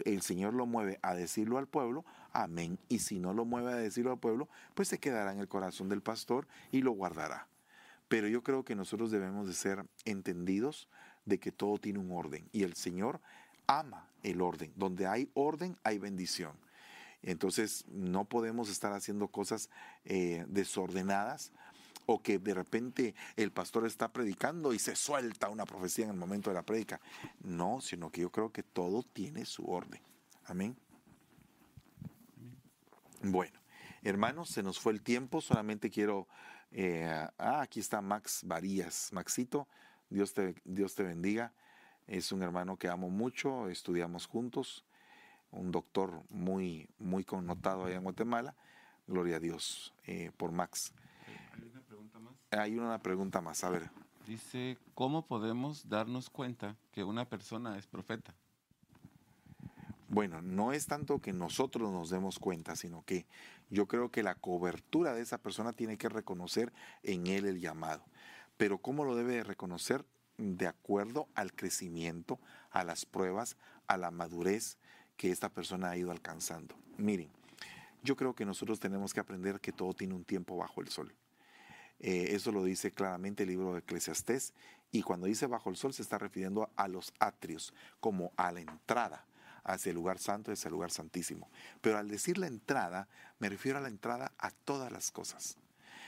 el 0.04 0.22
Señor 0.22 0.54
lo 0.54 0.64
mueve 0.64 1.00
a 1.02 1.16
decirlo 1.16 1.58
al 1.58 1.66
pueblo, 1.66 2.04
amén. 2.32 2.78
Y 2.88 3.00
si 3.00 3.18
no 3.18 3.34
lo 3.34 3.44
mueve 3.44 3.72
a 3.72 3.76
decirlo 3.76 4.12
al 4.12 4.20
pueblo, 4.20 4.48
pues 4.74 4.86
se 4.86 4.98
quedará 4.98 5.32
en 5.32 5.40
el 5.40 5.48
corazón 5.48 5.88
del 5.88 6.02
pastor 6.02 6.46
y 6.70 6.80
lo 6.82 6.92
guardará. 6.92 7.48
Pero 8.06 8.28
yo 8.28 8.44
creo 8.44 8.64
que 8.64 8.76
nosotros 8.76 9.11
debemos 9.11 9.48
de 9.48 9.54
ser 9.54 9.86
entendidos 10.04 10.88
de 11.24 11.40
que 11.40 11.50
todo 11.50 11.78
tiene 11.78 11.98
un 11.98 12.12
orden 12.12 12.48
y 12.52 12.62
el 12.62 12.74
Señor 12.74 13.20
ama 13.66 14.08
el 14.22 14.40
orden. 14.40 14.72
Donde 14.76 15.08
hay 15.08 15.28
orden 15.34 15.76
hay 15.82 15.98
bendición. 15.98 16.52
Entonces 17.22 17.84
no 17.88 18.24
podemos 18.24 18.70
estar 18.70 18.92
haciendo 18.92 19.28
cosas 19.28 19.68
eh, 20.04 20.44
desordenadas 20.48 21.52
o 22.06 22.22
que 22.22 22.38
de 22.38 22.54
repente 22.54 23.14
el 23.36 23.52
pastor 23.52 23.86
está 23.86 24.12
predicando 24.12 24.72
y 24.72 24.78
se 24.78 24.96
suelta 24.96 25.48
una 25.48 25.66
profecía 25.66 26.06
en 26.06 26.12
el 26.12 26.16
momento 26.16 26.50
de 26.50 26.54
la 26.54 26.62
prédica. 26.62 27.00
No, 27.42 27.80
sino 27.80 28.10
que 28.10 28.22
yo 28.22 28.30
creo 28.30 28.50
que 28.50 28.62
todo 28.62 29.02
tiene 29.02 29.44
su 29.44 29.64
orden. 29.70 30.00
Amén. 30.46 30.76
Bueno, 33.22 33.60
hermanos, 34.02 34.48
se 34.48 34.62
nos 34.62 34.80
fue 34.80 34.92
el 34.92 35.02
tiempo. 35.02 35.40
Solamente 35.40 35.90
quiero... 35.90 36.26
Eh, 36.72 37.04
ah, 37.36 37.60
aquí 37.60 37.80
está 37.80 38.00
Max 38.00 38.42
Varías. 38.44 39.10
Maxito, 39.12 39.68
Dios 40.08 40.32
te, 40.32 40.54
Dios 40.64 40.94
te 40.94 41.02
bendiga. 41.02 41.52
Es 42.06 42.32
un 42.32 42.42
hermano 42.42 42.76
que 42.76 42.88
amo 42.88 43.10
mucho, 43.10 43.68
estudiamos 43.68 44.26
juntos 44.26 44.84
un 45.51 45.70
doctor 45.70 46.22
muy, 46.30 46.88
muy 46.98 47.24
connotado 47.24 47.84
allá 47.84 47.96
en 47.96 48.05
Guatemala. 48.05 48.55
Gloria 49.07 49.36
a 49.36 49.40
Dios 49.40 49.92
eh, 50.05 50.30
por 50.36 50.53
Max. 50.53 50.92
¿Hay 51.53 51.68
una 51.68 51.80
pregunta 51.82 52.18
más? 52.18 52.34
Hay 52.51 52.78
una 52.78 52.98
pregunta 52.98 53.40
más, 53.40 53.64
a 53.64 53.70
ver. 53.70 53.90
Dice, 54.26 54.78
¿cómo 54.94 55.26
podemos 55.26 55.88
darnos 55.88 56.30
cuenta 56.30 56.76
que 56.92 57.03
una 57.03 57.28
persona 57.28 57.76
es 57.78 57.86
profeta? 57.86 58.34
Bueno, 60.09 60.42
no 60.42 60.72
es 60.72 60.86
tanto 60.86 61.20
que 61.20 61.32
nosotros 61.32 61.92
nos 61.92 62.11
demos 62.11 62.38
cuenta, 62.38 62.74
sino 62.74 63.05
que 63.05 63.26
yo 63.70 63.86
creo 63.86 64.11
que 64.11 64.24
la 64.24 64.34
cobertura 64.34 65.14
de 65.14 65.22
esa 65.22 65.38
persona 65.38 65.72
tiene 65.72 65.98
que 65.98 66.09
reconocer 66.09 66.72
en 67.05 67.28
él 67.28 67.46
el 67.46 67.61
llamado. 67.61 68.05
Pero 68.57 68.78
¿cómo 68.78 69.05
lo 69.05 69.14
debe 69.14 69.44
reconocer? 69.44 70.05
De 70.36 70.66
acuerdo 70.66 71.28
al 71.34 71.53
crecimiento, 71.53 72.40
a 72.70 72.82
las 72.82 73.07
pruebas, 73.07 73.57
a 73.86 73.96
la 73.96 74.11
madurez 74.11 74.78
que 75.20 75.30
esta 75.30 75.50
persona 75.50 75.90
ha 75.90 75.96
ido 75.98 76.10
alcanzando. 76.10 76.74
Miren, 76.96 77.28
yo 78.02 78.16
creo 78.16 78.34
que 78.34 78.46
nosotros 78.46 78.80
tenemos 78.80 79.12
que 79.12 79.20
aprender 79.20 79.60
que 79.60 79.70
todo 79.70 79.92
tiene 79.92 80.14
un 80.14 80.24
tiempo 80.24 80.56
bajo 80.56 80.80
el 80.80 80.88
sol. 80.88 81.14
Eh, 81.98 82.28
eso 82.30 82.50
lo 82.52 82.64
dice 82.64 82.92
claramente 82.92 83.42
el 83.42 83.50
libro 83.50 83.74
de 83.74 83.80
Eclesiastés. 83.80 84.54
Y 84.90 85.02
cuando 85.02 85.26
dice 85.26 85.46
bajo 85.46 85.68
el 85.68 85.76
sol 85.76 85.92
se 85.92 86.00
está 86.00 86.16
refiriendo 86.16 86.70
a 86.74 86.88
los 86.88 87.12
atrios, 87.18 87.74
como 88.00 88.32
a 88.38 88.50
la 88.50 88.62
entrada 88.62 89.26
hacia 89.62 89.90
el 89.90 89.96
lugar 89.96 90.18
santo, 90.18 90.52
hacia 90.52 90.68
el 90.68 90.72
lugar 90.72 90.90
santísimo. 90.90 91.50
Pero 91.82 91.98
al 91.98 92.08
decir 92.08 92.38
la 92.38 92.46
entrada, 92.46 93.06
me 93.40 93.50
refiero 93.50 93.76
a 93.76 93.82
la 93.82 93.88
entrada 93.88 94.32
a 94.38 94.50
todas 94.50 94.90
las 94.90 95.10
cosas. 95.10 95.58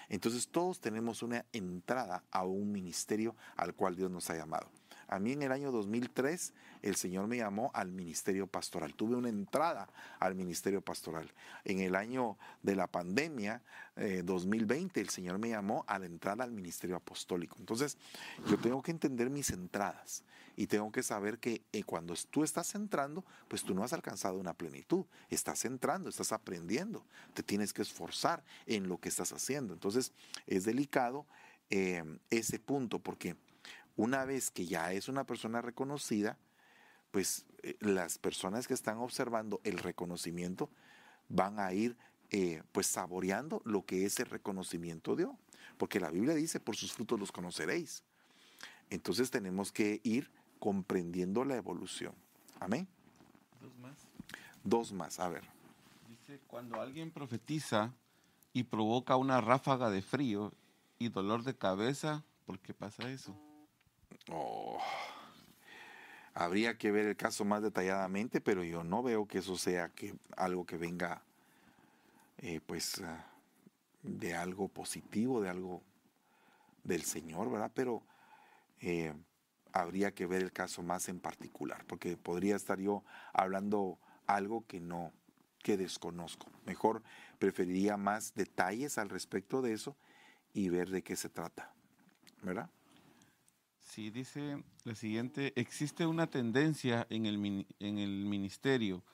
Entonces 0.08 0.48
todos 0.48 0.80
tenemos 0.80 1.22
una 1.22 1.44
entrada 1.52 2.24
a 2.30 2.46
un 2.46 2.72
ministerio 2.72 3.36
al 3.56 3.74
cual 3.74 3.94
Dios 3.94 4.10
nos 4.10 4.30
ha 4.30 4.38
llamado. 4.38 4.70
A 5.12 5.18
mí 5.18 5.32
en 5.32 5.42
el 5.42 5.52
año 5.52 5.70
2003 5.70 6.54
el 6.80 6.96
Señor 6.96 7.26
me 7.26 7.36
llamó 7.36 7.70
al 7.74 7.92
ministerio 7.92 8.46
pastoral. 8.46 8.94
Tuve 8.94 9.14
una 9.14 9.28
entrada 9.28 9.86
al 10.18 10.34
ministerio 10.34 10.80
pastoral. 10.80 11.30
En 11.66 11.80
el 11.80 11.96
año 11.96 12.38
de 12.62 12.76
la 12.76 12.86
pandemia, 12.86 13.62
2020, 14.24 14.98
eh, 14.98 15.02
el 15.02 15.10
Señor 15.10 15.38
me 15.38 15.50
llamó 15.50 15.84
a 15.86 15.98
la 15.98 16.06
entrada 16.06 16.44
al 16.44 16.50
ministerio 16.50 16.96
apostólico. 16.96 17.56
Entonces, 17.58 17.98
yo 18.48 18.56
tengo 18.56 18.80
que 18.80 18.90
entender 18.90 19.28
mis 19.28 19.50
entradas 19.50 20.24
y 20.56 20.66
tengo 20.66 20.90
que 20.90 21.02
saber 21.02 21.38
que 21.38 21.60
eh, 21.72 21.84
cuando 21.84 22.14
tú 22.30 22.42
estás 22.42 22.74
entrando, 22.74 23.22
pues 23.48 23.64
tú 23.64 23.74
no 23.74 23.84
has 23.84 23.92
alcanzado 23.92 24.38
una 24.38 24.54
plenitud. 24.54 25.04
Estás 25.28 25.66
entrando, 25.66 26.08
estás 26.08 26.32
aprendiendo. 26.32 27.04
Te 27.34 27.42
tienes 27.42 27.74
que 27.74 27.82
esforzar 27.82 28.42
en 28.64 28.88
lo 28.88 28.96
que 28.96 29.10
estás 29.10 29.34
haciendo. 29.34 29.74
Entonces, 29.74 30.10
es 30.46 30.64
delicado 30.64 31.26
eh, 31.68 32.02
ese 32.30 32.58
punto 32.58 32.98
porque 32.98 33.36
una 33.96 34.24
vez 34.24 34.50
que 34.50 34.66
ya 34.66 34.92
es 34.92 35.08
una 35.08 35.24
persona 35.24 35.60
reconocida, 35.60 36.38
pues 37.10 37.44
eh, 37.62 37.76
las 37.80 38.18
personas 38.18 38.66
que 38.66 38.74
están 38.74 38.98
observando 38.98 39.60
el 39.64 39.78
reconocimiento 39.78 40.70
van 41.28 41.60
a 41.60 41.72
ir 41.72 41.96
eh, 42.30 42.62
pues 42.72 42.86
saboreando 42.86 43.60
lo 43.64 43.84
que 43.84 44.04
ese 44.06 44.24
reconocimiento 44.24 45.16
dio. 45.16 45.38
Porque 45.76 46.00
la 46.00 46.10
Biblia 46.10 46.34
dice, 46.34 46.60
por 46.60 46.76
sus 46.76 46.92
frutos 46.92 47.20
los 47.20 47.32
conoceréis. 47.32 48.02
Entonces 48.90 49.30
tenemos 49.30 49.72
que 49.72 50.00
ir 50.04 50.30
comprendiendo 50.58 51.44
la 51.44 51.56
evolución. 51.56 52.14
Amén. 52.60 52.86
Dos 53.60 53.76
más. 53.78 53.96
Dos 54.64 54.92
más, 54.92 55.20
a 55.20 55.28
ver. 55.28 55.42
Dice, 56.08 56.40
cuando 56.46 56.80
alguien 56.80 57.10
profetiza 57.10 57.92
y 58.52 58.64
provoca 58.64 59.16
una 59.16 59.40
ráfaga 59.40 59.90
de 59.90 60.02
frío 60.02 60.52
y 60.98 61.08
dolor 61.08 61.42
de 61.42 61.56
cabeza, 61.56 62.22
¿por 62.46 62.58
qué 62.60 62.74
pasa 62.74 63.10
eso? 63.10 63.34
Oh, 64.30 64.78
habría 66.34 66.78
que 66.78 66.90
ver 66.92 67.06
el 67.06 67.16
caso 67.16 67.44
más 67.44 67.62
detalladamente, 67.62 68.40
pero 68.40 68.62
yo 68.64 68.84
no 68.84 69.02
veo 69.02 69.26
que 69.26 69.38
eso 69.38 69.56
sea 69.56 69.88
que 69.88 70.14
algo 70.36 70.64
que 70.64 70.76
venga, 70.76 71.22
eh, 72.38 72.60
pues, 72.64 73.00
ah, 73.02 73.26
de 74.02 74.34
algo 74.34 74.68
positivo, 74.68 75.40
de 75.40 75.48
algo 75.48 75.82
del 76.84 77.02
Señor, 77.02 77.50
¿verdad? 77.50 77.70
Pero 77.74 78.02
eh, 78.80 79.12
habría 79.72 80.12
que 80.12 80.26
ver 80.26 80.42
el 80.42 80.52
caso 80.52 80.82
más 80.82 81.08
en 81.08 81.20
particular, 81.20 81.84
porque 81.86 82.16
podría 82.16 82.56
estar 82.56 82.78
yo 82.78 83.04
hablando 83.32 83.98
algo 84.26 84.66
que 84.66 84.80
no, 84.80 85.12
que 85.62 85.76
desconozco. 85.76 86.50
Mejor 86.66 87.02
preferiría 87.38 87.96
más 87.96 88.34
detalles 88.34 88.98
al 88.98 89.08
respecto 89.08 89.62
de 89.62 89.72
eso 89.72 89.96
y 90.52 90.68
ver 90.68 90.90
de 90.90 91.02
qué 91.02 91.16
se 91.16 91.28
trata, 91.28 91.72
¿verdad? 92.42 92.68
Sí, 93.92 94.08
dice 94.08 94.64
la 94.84 94.94
siguiente, 94.94 95.52
existe 95.54 96.06
una 96.06 96.26
tendencia 96.26 97.06
en 97.10 97.26
el, 97.26 97.66
en 97.78 97.98
el 97.98 98.24
ministerio 98.24 99.04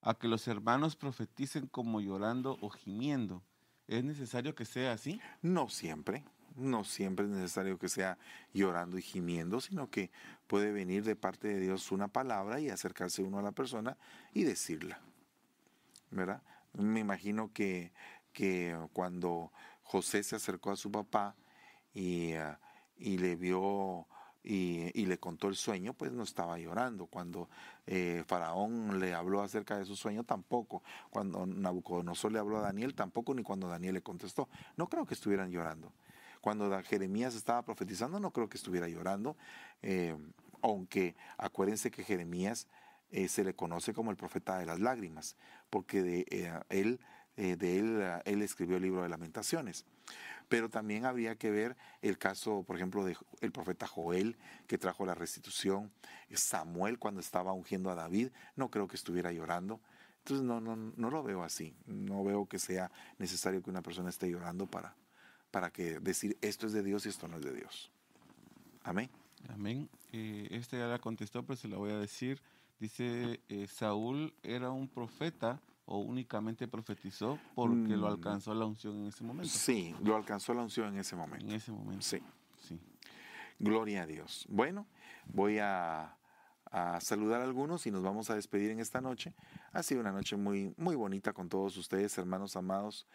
a 0.00 0.14
que 0.14 0.28
los 0.28 0.46
hermanos 0.46 0.94
profeticen 0.94 1.66
como 1.66 2.00
llorando 2.00 2.56
o 2.60 2.70
gimiendo. 2.70 3.42
¿Es 3.88 4.04
necesario 4.04 4.54
que 4.54 4.64
sea 4.64 4.92
así? 4.92 5.20
No 5.42 5.68
siempre, 5.68 6.24
no 6.54 6.84
siempre 6.84 7.24
es 7.24 7.32
necesario 7.32 7.80
que 7.80 7.88
sea 7.88 8.16
llorando 8.54 8.96
y 8.96 9.02
gimiendo, 9.02 9.60
sino 9.60 9.90
que 9.90 10.12
puede 10.46 10.70
venir 10.70 11.02
de 11.02 11.16
parte 11.16 11.48
de 11.48 11.58
Dios 11.58 11.90
una 11.90 12.06
palabra 12.06 12.60
y 12.60 12.68
acercarse 12.68 13.24
uno 13.24 13.40
a 13.40 13.42
la 13.42 13.50
persona 13.50 13.96
y 14.32 14.44
decirla. 14.44 15.00
¿Verdad? 16.12 16.44
Me 16.74 17.00
imagino 17.00 17.52
que, 17.52 17.92
que 18.32 18.78
cuando 18.92 19.50
José 19.82 20.22
se 20.22 20.36
acercó 20.36 20.70
a 20.70 20.76
su 20.76 20.92
papá 20.92 21.34
y... 21.92 22.34
Ah, 22.34 22.60
y 22.98 23.18
le 23.18 23.36
vio 23.36 24.06
y, 24.46 25.06
le 25.06 25.18
contó 25.18 25.48
el 25.48 25.56
sueño, 25.56 25.92
pues 25.92 26.12
no 26.12 26.22
estaba 26.22 26.58
llorando. 26.58 27.06
Cuando 27.06 27.48
eh, 27.86 28.22
Faraón 28.26 29.00
le 29.00 29.12
habló 29.12 29.42
acerca 29.42 29.76
de 29.76 29.84
su 29.84 29.96
sueño, 29.96 30.22
tampoco. 30.22 30.82
Cuando 31.10 31.46
Nabucodonosor 31.46 32.32
le 32.32 32.38
habló 32.38 32.58
a 32.58 32.62
Daniel, 32.62 32.94
tampoco, 32.94 33.34
ni 33.34 33.42
cuando 33.42 33.68
Daniel 33.68 33.94
le 33.94 34.02
contestó. 34.02 34.48
No 34.76 34.88
creo 34.88 35.04
que 35.04 35.14
estuvieran 35.14 35.50
llorando. 35.50 35.92
Cuando 36.40 36.80
Jeremías 36.84 37.34
estaba 37.34 37.62
profetizando, 37.62 38.20
no 38.20 38.30
creo 38.30 38.48
que 38.48 38.56
estuviera 38.56 38.88
llorando, 38.88 39.36
eh, 39.82 40.16
aunque 40.62 41.16
acuérdense 41.38 41.90
que 41.90 42.04
Jeremías 42.04 42.68
eh, 43.10 43.26
se 43.26 43.42
le 43.42 43.54
conoce 43.54 43.92
como 43.92 44.12
el 44.12 44.16
profeta 44.16 44.58
de 44.58 44.66
las 44.66 44.78
lágrimas, 44.78 45.36
porque 45.70 46.02
de 46.02 46.60
él, 46.68 47.00
de 47.36 47.78
él, 47.78 48.20
él 48.24 48.42
escribió 48.42 48.76
el 48.76 48.84
libro 48.84 49.02
de 49.02 49.08
lamentaciones 49.08 49.86
pero 50.48 50.68
también 50.68 51.04
habría 51.04 51.36
que 51.36 51.50
ver 51.50 51.76
el 52.02 52.18
caso, 52.18 52.62
por 52.62 52.76
ejemplo, 52.76 53.04
del 53.04 53.52
profeta 53.52 53.86
Joel, 53.86 54.36
que 54.66 54.78
trajo 54.78 55.04
la 55.04 55.14
restitución, 55.14 55.92
Samuel 56.34 56.98
cuando 56.98 57.20
estaba 57.20 57.52
ungiendo 57.52 57.90
a 57.90 57.94
David, 57.94 58.30
no 58.54 58.70
creo 58.70 58.86
que 58.86 58.96
estuviera 58.96 59.32
llorando. 59.32 59.80
Entonces 60.18 60.44
no, 60.44 60.60
no, 60.60 60.76
no 60.76 61.10
lo 61.10 61.22
veo 61.22 61.42
así, 61.44 61.76
no 61.86 62.24
veo 62.24 62.46
que 62.46 62.58
sea 62.58 62.90
necesario 63.18 63.62
que 63.62 63.70
una 63.70 63.82
persona 63.82 64.08
esté 64.08 64.28
llorando 64.28 64.66
para, 64.66 64.96
para 65.50 65.70
que 65.70 66.00
decir 66.00 66.36
esto 66.40 66.66
es 66.66 66.72
de 66.72 66.82
Dios 66.82 67.06
y 67.06 67.10
esto 67.10 67.28
no 67.28 67.36
es 67.36 67.44
de 67.44 67.52
Dios. 67.52 67.92
Amén. 68.82 69.08
Amén. 69.48 69.88
Eh, 70.12 70.48
este 70.50 70.78
ya 70.78 70.86
la 70.86 70.98
contestó, 70.98 71.44
pero 71.44 71.56
se 71.56 71.68
la 71.68 71.76
voy 71.76 71.92
a 71.92 71.98
decir. 71.98 72.40
Dice, 72.78 73.40
eh, 73.48 73.66
Saúl 73.68 74.34
era 74.42 74.70
un 74.70 74.88
profeta 74.88 75.60
o 75.86 75.98
únicamente 75.98 76.68
profetizó 76.68 77.38
porque 77.54 77.96
lo 77.96 78.08
mm. 78.08 78.12
alcanzó 78.12 78.54
la 78.54 78.66
unción 78.66 78.96
en 78.96 79.06
ese 79.06 79.24
momento? 79.24 79.48
Sí, 79.48 79.94
lo 80.02 80.16
alcanzó 80.16 80.52
la 80.52 80.62
unción 80.62 80.88
en 80.88 80.98
ese 80.98 81.16
momento. 81.16 81.46
En 81.46 81.52
ese 81.52 81.72
momento. 81.72 82.02
Sí. 82.02 82.20
sí. 82.60 82.78
Gloria 83.58 84.02
a 84.02 84.06
Dios. 84.06 84.46
Bueno, 84.48 84.86
voy 85.26 85.58
a, 85.58 86.16
saludar 87.00 87.40
a 87.40 87.44
algunos 87.44 87.86
y 87.86 87.90
nos 87.90 88.02
vamos 88.02 88.28
a 88.28 88.34
despedir 88.34 88.70
en 88.70 88.80
esta 88.80 89.00
noche. 89.00 89.32
Ha 89.72 89.82
sido 89.82 90.00
una 90.00 90.12
noche 90.12 90.36
muy, 90.36 90.74
muy 90.76 90.94
bonita 90.94 91.32
con 91.32 91.48
todos 91.48 91.76
ustedes, 91.76 92.18
hermanos 92.18 92.56
amados. 92.56 93.06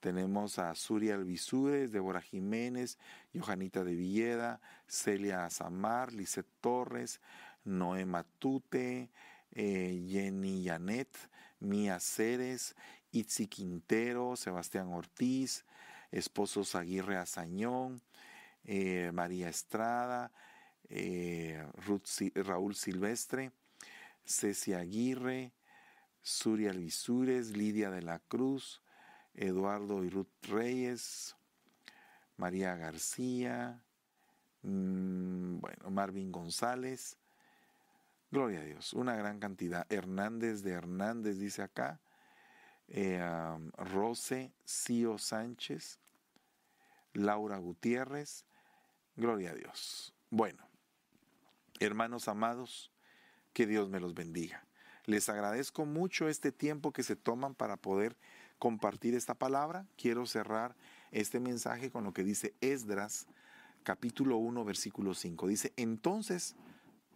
Tenemos 0.00 0.58
a 0.58 0.74
Suria 0.74 1.14
Alvisures, 1.14 1.92
Débora 1.92 2.20
Jiménez, 2.20 2.98
Johanita 3.34 3.84
de 3.84 3.94
Villeda, 3.94 4.60
Celia 4.88 5.44
Azamar, 5.44 6.12
Lisette 6.12 6.50
Torres, 6.60 7.20
Noé 7.64 8.04
Matute, 8.04 9.10
eh, 9.52 10.06
Jenny 10.08 10.64
Janet, 10.64 11.16
Mía 11.66 12.00
Ceres, 12.00 12.74
Itzi 13.12 13.46
Quintero, 13.48 14.36
Sebastián 14.36 14.88
Ortiz, 14.88 15.64
esposos 16.10 16.74
Aguirre 16.74 17.16
Azañón, 17.16 18.00
eh, 18.64 19.10
María 19.12 19.48
Estrada, 19.48 20.32
eh, 20.88 21.66
Raúl 22.34 22.74
Silvestre, 22.74 23.52
Cecia 24.24 24.78
Aguirre, 24.78 25.52
Suria 26.22 26.70
Alvisures, 26.70 27.56
Lidia 27.56 27.90
de 27.90 28.02
la 28.02 28.18
Cruz, 28.18 28.82
Eduardo 29.34 30.04
y 30.04 30.10
Ruth 30.10 30.28
Reyes, 30.42 31.36
María 32.36 32.76
García, 32.76 33.82
mm, 34.62 35.60
bueno, 35.60 35.90
Marvin 35.90 36.32
González, 36.32 37.16
Gloria 38.30 38.60
a 38.60 38.64
Dios, 38.64 38.92
una 38.92 39.14
gran 39.16 39.38
cantidad. 39.38 39.86
Hernández 39.88 40.62
de 40.62 40.72
Hernández 40.72 41.38
dice 41.38 41.62
acá. 41.62 42.00
Eh, 42.88 43.20
Rose 43.76 44.52
Cío 44.66 45.18
Sánchez. 45.18 45.98
Laura 47.12 47.58
Gutiérrez. 47.58 48.44
Gloria 49.16 49.50
a 49.50 49.54
Dios. 49.54 50.12
Bueno, 50.30 50.68
hermanos 51.80 52.28
amados, 52.28 52.90
que 53.52 53.66
Dios 53.66 53.88
me 53.88 54.00
los 54.00 54.14
bendiga. 54.14 54.66
Les 55.06 55.28
agradezco 55.28 55.86
mucho 55.86 56.28
este 56.28 56.52
tiempo 56.52 56.92
que 56.92 57.04
se 57.04 57.16
toman 57.16 57.54
para 57.54 57.76
poder 57.76 58.16
compartir 58.58 59.14
esta 59.14 59.34
palabra. 59.34 59.86
Quiero 59.96 60.26
cerrar 60.26 60.76
este 61.12 61.40
mensaje 61.40 61.90
con 61.90 62.04
lo 62.04 62.12
que 62.12 62.24
dice 62.24 62.54
Esdras, 62.60 63.26
capítulo 63.84 64.36
1, 64.36 64.64
versículo 64.64 65.14
5. 65.14 65.46
Dice, 65.46 65.72
entonces 65.76 66.56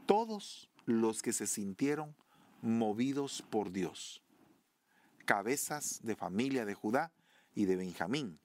todos 0.07 0.70
los 0.87 1.23
que 1.23 1.33
se 1.33 1.47
sintieron 1.47 2.15
movidos 2.63 3.43
por 3.51 3.73
Dios, 3.73 4.23
cabezas 5.25 6.01
de 6.03 6.17
familia 6.17 6.65
de 6.65 6.75
Judá 6.75 7.13
y 7.55 7.65
de 7.65 7.77
Benjamín, 7.77 8.39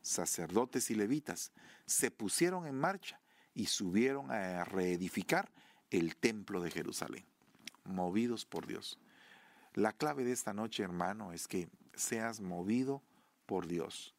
sacerdotes 0.00 0.90
y 0.90 0.94
levitas, 0.94 1.52
se 1.86 2.10
pusieron 2.10 2.66
en 2.66 2.74
marcha 2.74 3.20
y 3.54 3.66
subieron 3.66 4.30
a 4.30 4.64
reedificar 4.64 5.50
el 5.90 6.16
templo 6.16 6.60
de 6.60 6.70
Jerusalén, 6.70 7.24
movidos 7.84 8.46
por 8.46 8.66
Dios. 8.66 8.98
La 9.74 9.92
clave 9.92 10.24
de 10.24 10.32
esta 10.32 10.52
noche, 10.52 10.82
hermano, 10.82 11.32
es 11.32 11.48
que 11.48 11.68
seas 11.94 12.40
movido 12.40 13.02
por 13.46 13.66
Dios. 13.66 14.14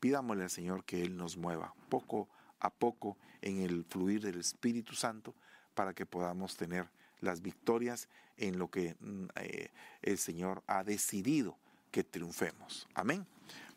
Pidámosle 0.00 0.44
al 0.44 0.50
Señor 0.50 0.84
que 0.84 1.02
Él 1.02 1.16
nos 1.16 1.36
mueva 1.36 1.74
poco 1.88 2.28
a 2.60 2.70
poco 2.70 3.18
en 3.42 3.60
el 3.60 3.84
fluir 3.84 4.22
del 4.22 4.38
Espíritu 4.38 4.94
Santo 4.94 5.34
para 5.76 5.94
que 5.94 6.06
podamos 6.06 6.56
tener 6.56 6.88
las 7.20 7.42
victorias 7.42 8.08
en 8.36 8.58
lo 8.58 8.68
que 8.68 8.96
mm, 8.98 9.26
eh, 9.36 9.70
el 10.02 10.18
Señor 10.18 10.64
ha 10.66 10.82
decidido 10.82 11.56
que 11.92 12.02
triunfemos. 12.02 12.88
Amén. 12.94 13.24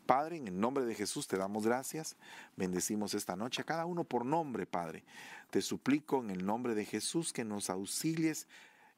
Padre, 0.06 0.38
en 0.38 0.48
el 0.48 0.58
nombre 0.58 0.84
de 0.84 0.96
Jesús 0.96 1.28
te 1.28 1.36
damos 1.36 1.66
gracias. 1.66 2.16
Bendecimos 2.56 3.14
esta 3.14 3.36
noche 3.36 3.62
a 3.62 3.64
cada 3.64 3.86
uno 3.86 4.02
por 4.02 4.26
nombre, 4.26 4.66
Padre. 4.66 5.04
Te 5.50 5.62
suplico 5.62 6.20
en 6.20 6.30
el 6.30 6.44
nombre 6.44 6.74
de 6.74 6.84
Jesús 6.84 7.32
que 7.32 7.44
nos 7.44 7.70
auxilies, 7.70 8.48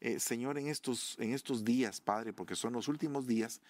eh, 0.01 0.19
Señor, 0.19 0.59
en 0.59 0.69
estos, 0.69 1.17
en 1.19 1.35
estos 1.35 1.65
días, 1.65 2.01
Padre, 2.01 2.33
porque 2.33 2.57
son 2.57 2.73
los 2.73 2.89
últimos 2.89 3.27
días. 3.27 3.61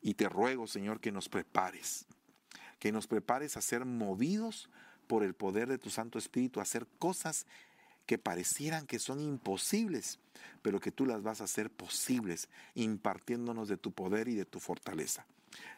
Y 0.00 0.14
te 0.14 0.28
ruego, 0.28 0.66
Señor, 0.66 1.00
que 1.00 1.12
nos 1.12 1.28
prepares, 1.28 2.06
que 2.78 2.90
nos 2.90 3.06
prepares 3.06 3.56
a 3.56 3.60
ser 3.60 3.84
movidos 3.84 4.70
por 5.06 5.24
el 5.24 5.34
poder 5.34 5.68
de 5.68 5.78
tu 5.78 5.90
Santo 5.90 6.18
Espíritu, 6.18 6.58
a 6.58 6.62
hacer 6.62 6.86
cosas 6.98 7.46
que 8.12 8.18
parecieran 8.18 8.86
que 8.86 8.98
son 8.98 9.20
imposibles, 9.20 10.18
pero 10.60 10.80
que 10.80 10.92
tú 10.92 11.06
las 11.06 11.22
vas 11.22 11.40
a 11.40 11.44
hacer 11.44 11.70
posibles, 11.70 12.50
impartiéndonos 12.74 13.68
de 13.68 13.78
tu 13.78 13.90
poder 13.90 14.28
y 14.28 14.34
de 14.34 14.44
tu 14.44 14.60
fortaleza. 14.60 15.24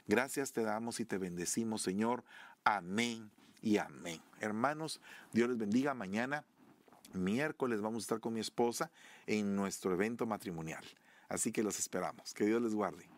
Gracias 0.09 0.51
te 0.51 0.65
damos 0.65 0.99
y 0.99 1.05
te 1.05 1.17
bendecimos, 1.17 1.83
Señor. 1.83 2.25
Amén 2.65 3.31
y 3.63 3.77
amén. 3.77 4.21
Hermanos, 4.41 5.01
Dios 5.33 5.49
les 5.49 5.59
bendiga. 5.59 5.95
Mañana, 5.95 6.45
miércoles, 7.13 7.81
vamos 7.81 8.03
a 8.03 8.07
estar 8.07 8.19
con 8.19 8.35
mi 8.35 8.41
esposa 8.41 8.91
en 9.29 9.55
nuestro 9.55 9.93
evento 9.93 10.27
matrimonial. 10.27 10.85
Así 11.29 11.53
que 11.53 11.63
los 11.63 11.79
esperamos. 11.79 12.35
Que 12.35 12.47
Dios 12.47 12.61
les 12.61 12.75
guarde. 12.75 13.14